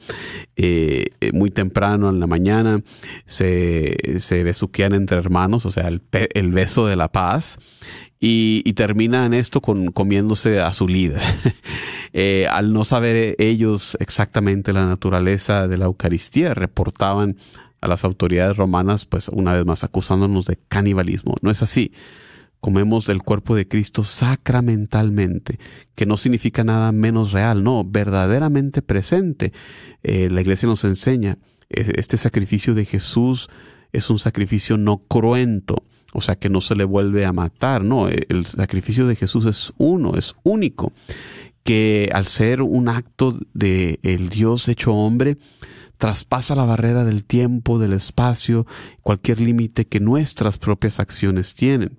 eh, 0.55 1.07
eh, 1.19 1.31
muy 1.33 1.49
temprano 1.49 2.07
en 2.09 2.19
la 2.19 2.27
mañana, 2.27 2.81
se, 3.25 4.19
se 4.19 4.43
besuquean 4.43 4.93
entre 4.93 5.17
hermanos, 5.17 5.65
o 5.65 5.71
sea, 5.71 5.87
el, 5.87 6.03
el 6.11 6.51
beso 6.51 6.85
de 6.85 6.95
la 6.95 7.11
paz, 7.11 7.57
y, 8.25 8.63
y 8.65 8.73
termina 8.73 9.27
en 9.27 9.35
esto 9.35 9.61
con 9.61 9.91
comiéndose 9.91 10.59
a 10.59 10.73
su 10.73 10.87
líder. 10.87 11.21
Eh, 12.17 12.47
al 12.49 12.71
no 12.71 12.85
saber 12.85 13.35
ellos 13.39 13.97
exactamente 13.99 14.71
la 14.71 14.85
naturaleza 14.85 15.67
de 15.67 15.77
la 15.77 15.83
Eucaristía, 15.83 16.53
reportaban 16.53 17.35
a 17.81 17.89
las 17.89 18.05
autoridades 18.05 18.55
romanas, 18.55 19.05
pues 19.05 19.27
una 19.27 19.51
vez 19.51 19.65
más 19.65 19.83
acusándonos 19.83 20.45
de 20.45 20.57
canibalismo. 20.69 21.35
No 21.41 21.51
es 21.51 21.61
así. 21.61 21.91
Comemos 22.61 23.09
el 23.09 23.21
cuerpo 23.21 23.53
de 23.53 23.67
Cristo 23.67 24.05
sacramentalmente, 24.05 25.59
que 25.93 26.05
no 26.05 26.15
significa 26.15 26.63
nada 26.63 26.93
menos 26.93 27.33
real, 27.33 27.65
no, 27.65 27.83
verdaderamente 27.83 28.81
presente. 28.81 29.51
Eh, 30.01 30.29
la 30.31 30.39
iglesia 30.39 30.69
nos 30.69 30.85
enseña, 30.85 31.37
eh, 31.69 31.91
este 31.97 32.15
sacrificio 32.15 32.73
de 32.73 32.85
Jesús 32.85 33.49
es 33.91 34.09
un 34.09 34.19
sacrificio 34.19 34.77
no 34.77 34.99
cruento, 34.99 35.83
o 36.15 36.21
sea 36.21 36.35
que 36.35 36.49
no 36.49 36.61
se 36.61 36.75
le 36.75 36.85
vuelve 36.85 37.25
a 37.25 37.33
matar, 37.33 37.83
no, 37.83 38.07
el 38.07 38.45
sacrificio 38.45 39.05
de 39.05 39.15
Jesús 39.15 39.45
es 39.45 39.73
uno, 39.77 40.15
es 40.15 40.35
único 40.43 40.93
que 41.65 42.11
al 42.13 42.27
ser 42.27 42.61
un 42.61 42.87
acto 42.87 43.37
de 43.53 43.99
el 44.03 44.29
Dios 44.29 44.67
hecho 44.67 44.93
hombre, 44.93 45.37
traspasa 45.97 46.55
la 46.55 46.63
barrera 46.63 47.03
del 47.03 47.23
tiempo, 47.25 47.79
del 47.79 47.93
espacio, 47.93 48.67
cualquier 49.01 49.41
límite 49.41 49.85
que 49.85 49.99
nuestras 49.99 50.59
propias 50.59 50.99
acciones 50.99 51.55
tienen. 51.55 51.97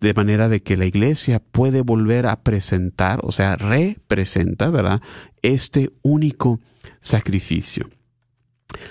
De 0.00 0.14
manera 0.14 0.48
de 0.48 0.62
que 0.62 0.78
la 0.78 0.86
iglesia 0.86 1.38
puede 1.40 1.82
volver 1.82 2.26
a 2.26 2.40
presentar, 2.42 3.20
o 3.24 3.32
sea, 3.32 3.56
representa, 3.56 4.70
¿verdad? 4.70 5.02
Este 5.42 5.90
único 6.02 6.60
sacrificio. 7.00 7.90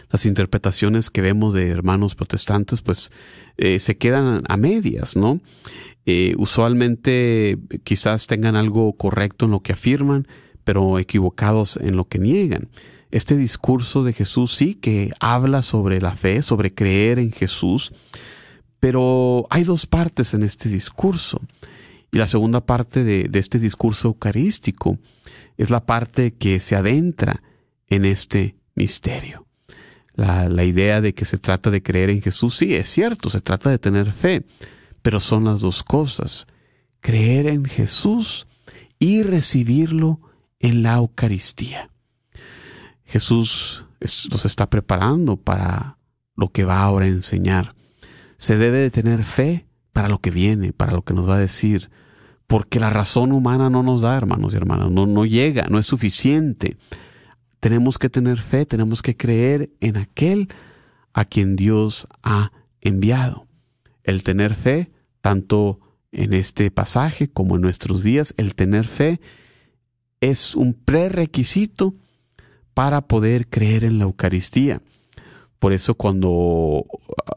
Las 0.09 0.25
interpretaciones 0.25 1.09
que 1.09 1.21
vemos 1.21 1.53
de 1.53 1.69
hermanos 1.69 2.15
protestantes, 2.15 2.81
pues, 2.81 3.11
eh, 3.57 3.79
se 3.79 3.97
quedan 3.97 4.43
a 4.47 4.57
medias, 4.57 5.15
¿no? 5.15 5.39
Eh, 6.05 6.35
usualmente 6.37 7.57
quizás 7.83 8.27
tengan 8.27 8.55
algo 8.55 8.93
correcto 8.93 9.45
en 9.45 9.51
lo 9.51 9.59
que 9.59 9.73
afirman, 9.73 10.27
pero 10.63 10.99
equivocados 10.99 11.77
en 11.77 11.95
lo 11.95 12.07
que 12.07 12.19
niegan. 12.19 12.69
Este 13.11 13.37
discurso 13.37 14.03
de 14.03 14.13
Jesús 14.13 14.53
sí 14.53 14.75
que 14.75 15.11
habla 15.19 15.61
sobre 15.61 16.01
la 16.01 16.15
fe, 16.15 16.41
sobre 16.41 16.73
creer 16.73 17.19
en 17.19 17.31
Jesús, 17.31 17.93
pero 18.79 19.45
hay 19.49 19.63
dos 19.63 19.85
partes 19.85 20.33
en 20.33 20.43
este 20.43 20.69
discurso. 20.69 21.41
Y 22.11 22.17
la 22.17 22.27
segunda 22.27 22.65
parte 22.65 23.03
de, 23.03 23.29
este 23.33 23.59
discurso 23.59 24.09
eucarístico 24.09 24.99
es 25.57 25.69
la 25.69 25.85
parte 25.85 26.33
que 26.35 26.59
se 26.59 26.75
adentra 26.75 27.41
en 27.87 28.05
este 28.05 28.55
misterio. 28.75 29.46
La, 30.17 30.49
la 30.49 30.65
idea 30.65 30.99
de 30.99 31.13
que 31.13 31.23
se 31.23 31.37
trata 31.37 31.69
de 31.69 31.81
creer 31.81 32.09
en 32.09 32.21
Jesús, 32.21 32.57
sí, 32.57 32.75
es 32.75 32.89
cierto, 32.89 33.29
se 33.29 33.39
trata 33.39 33.69
de 33.69 33.79
tener 33.79 34.11
fe, 34.11 34.43
pero 35.01 35.21
son 35.21 35.45
las 35.45 35.61
dos 35.61 35.83
cosas, 35.83 36.47
creer 36.99 37.47
en 37.47 37.63
Jesús 37.63 38.47
y 38.99 39.23
recibirlo 39.23 40.19
en 40.59 40.83
la 40.83 40.95
Eucaristía. 40.95 41.91
Jesús 43.05 43.85
nos 44.31 44.45
está 44.45 44.69
preparando 44.69 45.37
para 45.37 45.97
lo 46.35 46.49
que 46.49 46.65
va 46.65 46.81
ahora 46.81 47.05
a 47.05 47.09
enseñar. 47.09 47.73
Se 48.37 48.57
debe 48.57 48.79
de 48.79 48.91
tener 48.91 49.23
fe 49.23 49.65
para 49.93 50.09
lo 50.09 50.19
que 50.19 50.29
viene, 50.29 50.73
para 50.73 50.91
lo 50.91 51.03
que 51.03 51.13
nos 51.13 51.27
va 51.27 51.35
a 51.35 51.39
decir, 51.39 51.89
porque 52.45 52.79
la 52.79 52.89
razón 52.89 53.31
humana 53.31 53.69
no 53.69 53.83
nos 53.83 54.01
da, 54.01 54.15
hermanos 54.15 54.53
y 54.53 54.57
hermanas, 54.57 54.91
no, 54.91 55.05
no 55.05 55.25
llega, 55.25 55.67
no 55.69 55.79
es 55.79 55.85
suficiente. 55.85 56.77
Tenemos 57.59 57.97
que 57.97 58.09
tener 58.09 58.37
fe, 58.37 58.65
tenemos 58.65 59.01
que 59.01 59.17
creer 59.17 59.71
en 59.79 59.97
aquel 59.97 60.49
a 61.13 61.25
quien 61.25 61.55
Dios 61.55 62.07
ha 62.23 62.51
enviado. 62.81 63.47
El 64.03 64.23
tener 64.23 64.53
fe 64.53 64.91
tanto 65.21 65.79
en 66.11 66.33
este 66.33 66.71
pasaje 66.71 67.27
como 67.27 67.55
en 67.55 67.61
nuestros 67.61 68.03
días, 68.03 68.33
el 68.37 68.55
tener 68.55 68.85
fe 68.85 69.19
es 70.21 70.55
un 70.55 70.73
prerequisito 70.73 71.95
para 72.73 73.01
poder 73.01 73.47
creer 73.47 73.83
en 73.83 73.97
la 73.97 74.05
Eucaristía. 74.05 74.81
Por 75.59 75.73
eso 75.73 75.95
cuando 75.95 76.85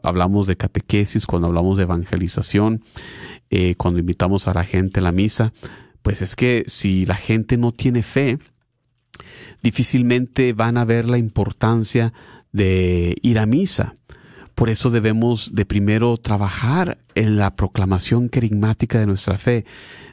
hablamos 0.03 0.47
de 0.47 0.55
catequesis, 0.55 1.25
cuando 1.25 1.47
hablamos 1.47 1.77
de 1.77 1.83
evangelización, 1.83 2.83
eh, 3.49 3.75
cuando 3.75 3.99
invitamos 3.99 4.47
a 4.47 4.53
la 4.53 4.63
gente 4.63 4.99
a 4.99 5.03
la 5.03 5.11
misa, 5.11 5.53
pues 6.01 6.21
es 6.21 6.35
que 6.35 6.63
si 6.67 7.05
la 7.05 7.15
gente 7.15 7.57
no 7.57 7.71
tiene 7.71 8.03
fe, 8.03 8.39
difícilmente 9.61 10.53
van 10.53 10.77
a 10.77 10.85
ver 10.85 11.09
la 11.09 11.17
importancia 11.17 12.13
de 12.51 13.15
ir 13.21 13.39
a 13.39 13.45
misa. 13.45 13.93
Por 14.55 14.69
eso 14.69 14.91
debemos 14.91 15.55
de 15.55 15.65
primero 15.65 16.17
trabajar 16.17 16.99
en 17.15 17.37
la 17.37 17.55
proclamación 17.55 18.29
querigmática 18.29 18.99
de 18.99 19.07
nuestra 19.07 19.37
fe, 19.37 19.65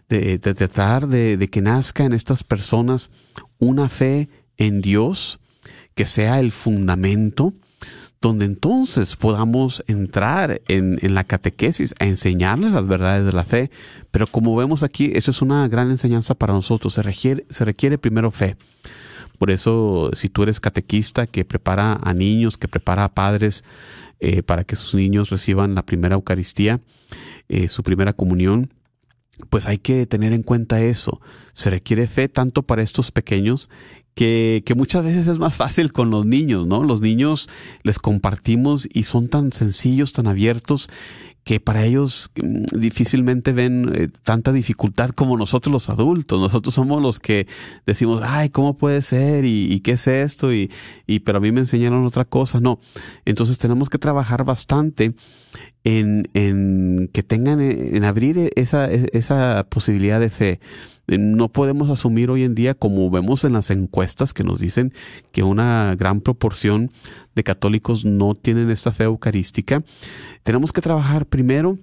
de, 0.09 0.38
tratar 0.38 1.07
de, 1.09 1.49
que 1.51 1.61
nazca 1.61 2.05
en 2.05 2.12
estas 2.12 2.44
personas 2.44 3.11
una 3.59 3.88
fe 3.88 4.28
en 4.57 4.80
Dios 4.80 5.40
que 5.94 6.07
sea 6.07 6.40
el 6.40 6.53
fundamento, 6.53 7.53
donde 8.20 8.46
entonces 8.46 9.16
podamos 9.16 9.84
entrar 9.86 10.62
en, 10.68 10.99
en, 11.03 11.14
la 11.14 11.24
catequesis 11.24 11.94
a 11.99 12.07
enseñarles 12.07 12.72
las 12.72 12.88
verdades 12.88 13.26
de 13.26 13.32
la 13.32 13.44
fe. 13.44 13.70
Pero 14.11 14.26
como 14.26 14.57
vemos 14.57 14.82
aquí, 14.82 15.12
eso 15.14 15.30
es 15.30 15.42
una 15.42 15.68
gran 15.68 15.90
enseñanza 15.90 16.34
para 16.34 16.55
nosotros. 16.55 16.94
Se 16.94 17.03
requiere, 17.03 17.44
se 17.51 17.64
requiere 17.64 17.99
primero 17.99 18.30
fe. 18.30 18.57
Por 19.39 19.51
eso, 19.51 20.11
si 20.12 20.28
tú 20.28 20.43
eres 20.43 20.61
catequista 20.61 21.26
que 21.26 21.45
prepara 21.45 21.99
a 22.03 22.12
niños, 22.12 22.59
que 22.59 22.68
prepara 22.68 23.05
a 23.05 23.14
padres, 23.14 23.64
eh, 24.20 24.43
para 24.43 24.64
que 24.64 24.74
sus 24.76 24.95
niños 24.95 25.30
reciban 25.30 25.74
la 25.74 25.86
primera 25.86 26.16
Eucaristía, 26.16 26.80
eh, 27.49 27.68
su 27.68 27.84
primera 27.84 28.12
comunión, 28.12 28.72
pues 29.49 29.66
hay 29.66 29.78
que 29.78 30.07
tener 30.07 30.32
en 30.32 30.43
cuenta 30.43 30.80
eso. 30.80 31.20
Se 31.53 31.70
requiere 31.70 32.09
fe 32.09 32.28
tanto 32.28 32.64
para 32.64 32.82
estos 32.82 33.12
pequeños 33.12 33.70
que, 34.19 34.64
que, 34.66 34.75
muchas 34.75 35.05
veces 35.05 35.29
es 35.29 35.39
más 35.39 35.55
fácil 35.55 35.93
con 35.93 36.11
los 36.11 36.27
niños, 36.27 36.66
¿no? 36.66 36.83
Los 36.83 37.01
niños 37.01 37.49
les 37.85 38.01
compartimos 38.01 38.89
y 38.93 39.05
son 39.05 39.29
tan 39.29 39.53
sencillos, 39.53 40.12
tan 40.12 40.27
abiertos, 40.27 40.89
que 41.45 41.61
para 41.61 41.85
ellos 41.85 42.33
mm, 42.35 42.81
difícilmente 42.81 43.53
ven 43.53 43.93
eh, 43.95 44.09
tanta 44.25 44.53
dificultad 44.53 45.11
como 45.11 45.37
nosotros 45.37 45.73
los 45.73 45.89
adultos. 45.89 46.41
Nosotros 46.41 46.75
somos 46.75 47.01
los 47.01 47.21
que 47.21 47.47
decimos, 47.87 48.21
ay, 48.25 48.49
¿cómo 48.49 48.77
puede 48.77 49.03
ser? 49.03 49.45
¿Y, 49.45 49.79
qué 49.85 49.93
es 49.93 50.09
esto? 50.09 50.53
Y, 50.53 50.69
y, 51.07 51.21
pero 51.21 51.39
a 51.39 51.41
mí 51.41 51.53
me 51.53 51.61
enseñaron 51.61 52.05
otra 52.05 52.25
cosa. 52.25 52.59
No. 52.59 52.81
Entonces 53.25 53.57
tenemos 53.57 53.89
que 53.89 53.99
trabajar 53.99 54.43
bastante 54.43 55.14
en, 55.85 56.29
en 56.35 57.09
que 57.12 57.23
tengan, 57.23 57.61
eh, 57.61 57.97
en 57.97 58.03
abrir 58.03 58.51
esa, 58.57 58.91
esa 58.91 59.64
posibilidad 59.71 60.19
de 60.19 60.31
fe. 60.31 60.61
No 61.09 61.48
podemos 61.48 61.88
asumir 61.88 62.30
hoy 62.30 62.42
en 62.42 62.54
día, 62.54 62.74
como 62.74 63.11
vemos 63.11 63.44
en 63.44 63.54
las 63.54 63.70
encuestas 63.70 64.34
que 64.34 64.44
nos 64.44 64.59
dicen 64.59 64.92
que 65.32 65.42
una 65.42 65.94
gran 65.96 66.20
proporción 66.20 66.90
de 67.34 67.44
católicos 67.44 68.04
no 68.04 68.34
tienen 68.34 68.70
esta 68.70 68.92
fe 68.92 69.04
eucarística. 69.04 69.82
Tenemos 70.42 70.72
que 70.72 70.82
trabajar 70.82 71.24
primero 71.24 71.78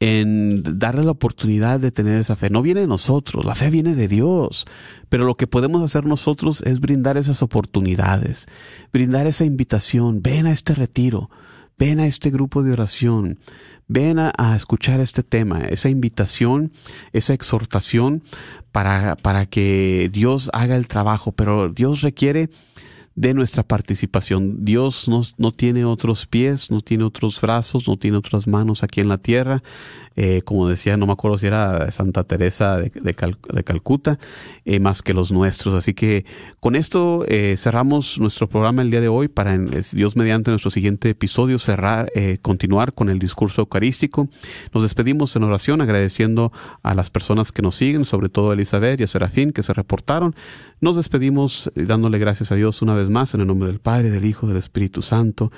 en 0.00 0.62
darle 0.78 1.04
la 1.04 1.12
oportunidad 1.12 1.78
de 1.78 1.92
tener 1.92 2.16
esa 2.16 2.36
fe. 2.36 2.50
No 2.50 2.62
viene 2.62 2.80
de 2.80 2.86
nosotros, 2.86 3.44
la 3.44 3.54
fe 3.54 3.70
viene 3.70 3.94
de 3.94 4.08
Dios. 4.08 4.66
Pero 5.08 5.24
lo 5.24 5.36
que 5.36 5.46
podemos 5.46 5.82
hacer 5.82 6.04
nosotros 6.04 6.62
es 6.62 6.80
brindar 6.80 7.16
esas 7.16 7.42
oportunidades, 7.42 8.46
brindar 8.92 9.26
esa 9.26 9.44
invitación. 9.44 10.22
Ven 10.22 10.46
a 10.46 10.52
este 10.52 10.74
retiro, 10.74 11.30
ven 11.78 12.00
a 12.00 12.06
este 12.06 12.30
grupo 12.30 12.62
de 12.62 12.72
oración, 12.72 13.38
ven 13.88 14.18
a, 14.18 14.56
escuchar 14.56 15.00
este 15.00 15.22
tema, 15.22 15.60
esa 15.64 15.88
invitación, 15.88 16.72
esa 17.12 17.34
exhortación 17.34 18.22
para, 18.72 19.16
para 19.16 19.46
que 19.46 20.10
Dios 20.12 20.50
haga 20.52 20.76
el 20.76 20.88
trabajo, 20.88 21.32
pero 21.32 21.68
Dios 21.68 22.02
requiere 22.02 22.50
de 23.14 23.34
nuestra 23.34 23.62
participación. 23.62 24.64
Dios 24.64 25.08
no, 25.08 25.22
no, 25.38 25.52
tiene 25.52 25.84
otros 25.84 26.26
pies, 26.26 26.70
no 26.70 26.80
tiene 26.80 27.04
otros 27.04 27.40
brazos, 27.40 27.86
no 27.86 27.96
tiene 27.96 28.16
otras 28.16 28.46
manos 28.46 28.82
aquí 28.82 29.00
en 29.00 29.08
la 29.08 29.18
tierra. 29.18 29.62
Eh, 30.16 30.42
como 30.44 30.68
decía, 30.68 30.96
no 30.96 31.06
me 31.06 31.12
acuerdo 31.12 31.38
si 31.38 31.46
era 31.46 31.90
Santa 31.90 32.22
Teresa 32.22 32.78
de, 32.78 33.14
Calcuta, 33.64 34.18
eh, 34.64 34.78
más 34.78 35.02
que 35.02 35.12
los 35.12 35.32
nuestros. 35.32 35.74
Así 35.74 35.94
que 35.94 36.24
con 36.60 36.76
esto 36.76 37.24
eh, 37.26 37.56
cerramos 37.58 38.18
nuestro 38.20 38.48
programa 38.48 38.82
el 38.82 38.90
día 38.90 39.00
de 39.00 39.08
hoy 39.08 39.28
para, 39.28 39.58
Dios 39.92 40.16
mediante 40.16 40.50
nuestro 40.50 40.70
siguiente 40.70 41.10
episodio, 41.10 41.58
cerrar, 41.58 42.12
continuar 42.42 42.92
con 42.92 43.08
el 43.08 43.18
discurso 43.18 43.62
eucarístico. 43.62 44.28
Nos 44.72 44.82
despedimos 44.82 45.34
en 45.36 45.42
oración 45.42 45.80
agradeciendo 45.80 46.52
a 46.82 46.94
las 46.94 47.10
personas 47.10 47.50
que 47.52 47.62
nos 47.62 47.76
siguen, 47.76 48.04
sobre 48.04 48.28
todo 48.28 48.50
a 48.50 48.54
Elizabeth 48.54 49.00
y 49.00 49.04
a 49.04 49.08
Serafín 49.08 49.52
que 49.52 49.62
se 49.62 49.72
reportaron. 49.72 50.34
Nos 50.80 50.96
despedimos 50.96 51.70
dándole 51.74 52.18
gracias 52.18 52.52
a 52.52 52.54
Dios 52.54 52.82
una 52.82 52.94
vez 52.94 53.08
más 53.08 53.34
en 53.34 53.40
el 53.40 53.46
nombre 53.46 53.68
del 53.68 53.80
Padre, 53.80 54.10
del 54.10 54.24
Hijo, 54.24 54.46
del 54.46 54.56
Espíritu 54.56 55.02
Santo. 55.02 55.50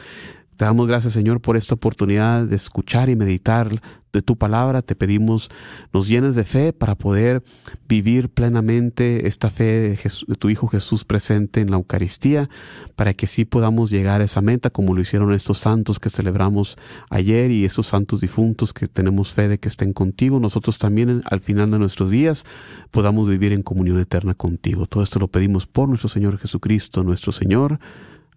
Te 0.56 0.64
damos 0.64 0.86
gracias, 0.86 1.12
Señor, 1.12 1.42
por 1.42 1.58
esta 1.58 1.74
oportunidad 1.74 2.44
de 2.44 2.56
escuchar 2.56 3.10
y 3.10 3.16
meditar 3.16 3.78
de 4.10 4.22
tu 4.22 4.36
palabra. 4.36 4.80
Te 4.80 4.96
pedimos, 4.96 5.50
nos 5.92 6.08
llenes 6.08 6.34
de 6.34 6.44
fe 6.44 6.72
para 6.72 6.94
poder 6.94 7.44
vivir 7.86 8.30
plenamente 8.30 9.28
esta 9.28 9.50
fe 9.50 9.64
de, 9.64 9.90
de, 10.26 10.34
tu 10.36 10.48
Hijo 10.48 10.66
Jesús 10.68 11.04
presente 11.04 11.60
en 11.60 11.70
la 11.70 11.76
Eucaristía, 11.76 12.48
para 12.94 13.12
que 13.12 13.26
sí 13.26 13.44
podamos 13.44 13.90
llegar 13.90 14.22
a 14.22 14.24
esa 14.24 14.40
meta 14.40 14.70
como 14.70 14.94
lo 14.94 15.02
hicieron 15.02 15.34
estos 15.34 15.58
santos 15.58 16.00
que 16.00 16.08
celebramos 16.08 16.78
ayer 17.10 17.50
y 17.50 17.66
estos 17.66 17.88
santos 17.88 18.22
difuntos 18.22 18.72
que 18.72 18.86
tenemos 18.86 19.32
fe 19.32 19.48
de 19.48 19.58
que 19.58 19.68
estén 19.68 19.92
contigo. 19.92 20.40
Nosotros 20.40 20.78
también 20.78 21.20
al 21.26 21.40
final 21.42 21.70
de 21.70 21.78
nuestros 21.78 22.10
días 22.10 22.44
podamos 22.90 23.28
vivir 23.28 23.52
en 23.52 23.62
comunión 23.62 24.00
eterna 24.00 24.32
contigo. 24.32 24.86
Todo 24.86 25.02
esto 25.02 25.18
lo 25.18 25.28
pedimos 25.28 25.66
por 25.66 25.86
nuestro 25.90 26.08
Señor 26.08 26.38
Jesucristo, 26.38 27.02
nuestro 27.02 27.30
Señor. 27.30 27.78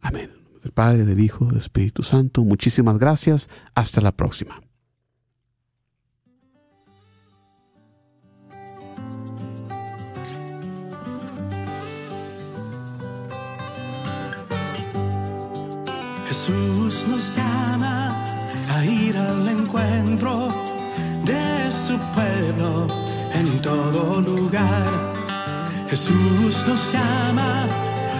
Amén 0.02 0.39
del 0.62 0.72
Padre, 0.72 1.06
del 1.06 1.20
Hijo, 1.20 1.46
del 1.46 1.58
Espíritu 1.58 2.04
Santo. 2.04 2.44
Muchísimas 2.44 2.98
gracias. 2.98 3.50
Hasta 3.76 4.02
la 4.02 4.12
próxima. 4.12 4.56
Jesús 16.28 17.08
nos 17.08 17.36
llama 17.36 18.24
a 18.70 18.86
ir 18.86 19.18
al 19.18 19.48
encuentro 19.48 20.50
de 21.26 21.72
su 21.72 21.98
pueblo 22.16 22.88
en 23.34 23.62
todo 23.62 24.22
lugar. 24.22 25.14
Jesús 25.90 26.64
nos 26.68 26.92
llama 26.94 27.89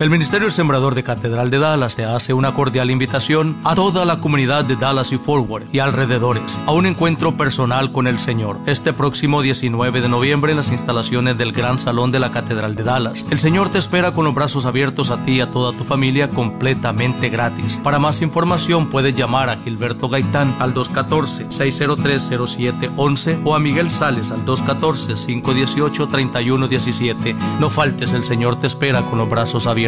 El 0.00 0.10
Ministerio 0.10 0.48
Sembrador 0.52 0.94
de 0.94 1.02
Catedral 1.02 1.50
de 1.50 1.58
Dallas 1.58 1.96
te 1.96 2.04
hace 2.04 2.32
una 2.32 2.54
cordial 2.54 2.88
invitación 2.88 3.58
a 3.64 3.74
toda 3.74 4.04
la 4.04 4.20
comunidad 4.20 4.64
de 4.64 4.76
Dallas 4.76 5.10
y 5.10 5.18
Forward 5.18 5.64
y 5.72 5.80
alrededores 5.80 6.60
a 6.66 6.70
un 6.70 6.86
encuentro 6.86 7.36
personal 7.36 7.90
con 7.90 8.06
el 8.06 8.20
Señor 8.20 8.60
este 8.66 8.92
próximo 8.92 9.42
19 9.42 10.00
de 10.00 10.08
noviembre 10.08 10.52
en 10.52 10.58
las 10.58 10.70
instalaciones 10.70 11.36
del 11.36 11.50
Gran 11.50 11.80
Salón 11.80 12.12
de 12.12 12.20
la 12.20 12.30
Catedral 12.30 12.76
de 12.76 12.84
Dallas. 12.84 13.26
El 13.28 13.40
Señor 13.40 13.70
te 13.70 13.78
espera 13.78 14.12
con 14.12 14.24
los 14.24 14.36
brazos 14.36 14.66
abiertos 14.66 15.10
a 15.10 15.24
ti 15.24 15.32
y 15.32 15.40
a 15.40 15.50
toda 15.50 15.76
tu 15.76 15.82
familia 15.82 16.30
completamente 16.30 17.28
gratis. 17.28 17.80
Para 17.82 17.98
más 17.98 18.22
información 18.22 18.90
puedes 18.90 19.16
llamar 19.16 19.50
a 19.50 19.56
Gilberto 19.56 20.08
Gaitán 20.08 20.54
al 20.60 20.74
214-603-0711 20.74 23.42
o 23.44 23.56
a 23.56 23.58
Miguel 23.58 23.90
Sales 23.90 24.30
al 24.30 24.46
214-518-3117. 24.46 27.34
No 27.58 27.68
faltes, 27.68 28.12
el 28.12 28.22
Señor 28.22 28.60
te 28.60 28.68
espera 28.68 29.02
con 29.02 29.18
los 29.18 29.28
brazos 29.28 29.66
abiertos. 29.66 29.87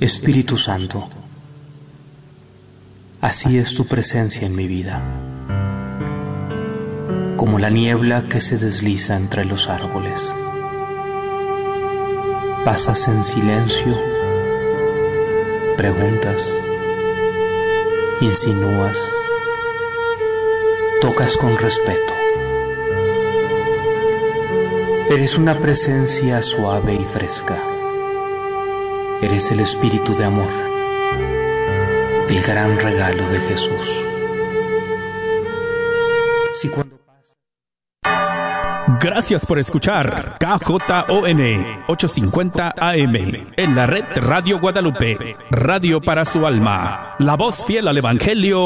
Espíritu 0.00 0.58
Santo, 0.58 1.08
así 3.20 3.56
es 3.56 3.74
tu 3.74 3.86
presencia 3.86 4.46
en 4.46 4.54
mi 4.54 4.66
vida. 4.66 5.02
como 7.36 7.58
la 7.60 7.70
niebla 7.70 8.24
que 8.28 8.40
se 8.40 8.58
desliza 8.58 9.14
entre 9.16 9.44
los 9.44 9.68
árboles. 9.68 10.34
Pasas 12.64 13.06
en 13.06 13.24
silencio, 13.24 13.96
preguntas, 15.76 16.50
insinúas, 18.20 18.98
tocas 21.00 21.36
con 21.36 21.56
respeto. 21.56 22.14
Eres 25.10 25.38
una 25.38 25.58
presencia 25.60 26.42
suave 26.42 26.94
y 26.94 27.04
fresca. 27.04 27.75
Eres 29.22 29.50
el 29.50 29.60
espíritu 29.60 30.14
de 30.14 30.24
amor, 30.24 30.50
el 32.28 32.42
gran 32.42 32.78
regalo 32.78 33.28
de 33.30 33.40
Jesús. 33.40 34.04
Gracias 39.00 39.46
por 39.46 39.58
escuchar 39.58 40.36
KJON 40.38 41.40
850 41.86 42.74
AM 42.76 43.16
en 43.56 43.74
la 43.74 43.86
red 43.86 44.04
Radio 44.16 44.60
Guadalupe, 44.60 45.36
radio 45.50 46.00
para 46.00 46.24
su 46.24 46.46
alma, 46.46 47.14
la 47.18 47.36
voz 47.36 47.64
fiel 47.64 47.88
al 47.88 47.96
Evangelio. 47.96 48.64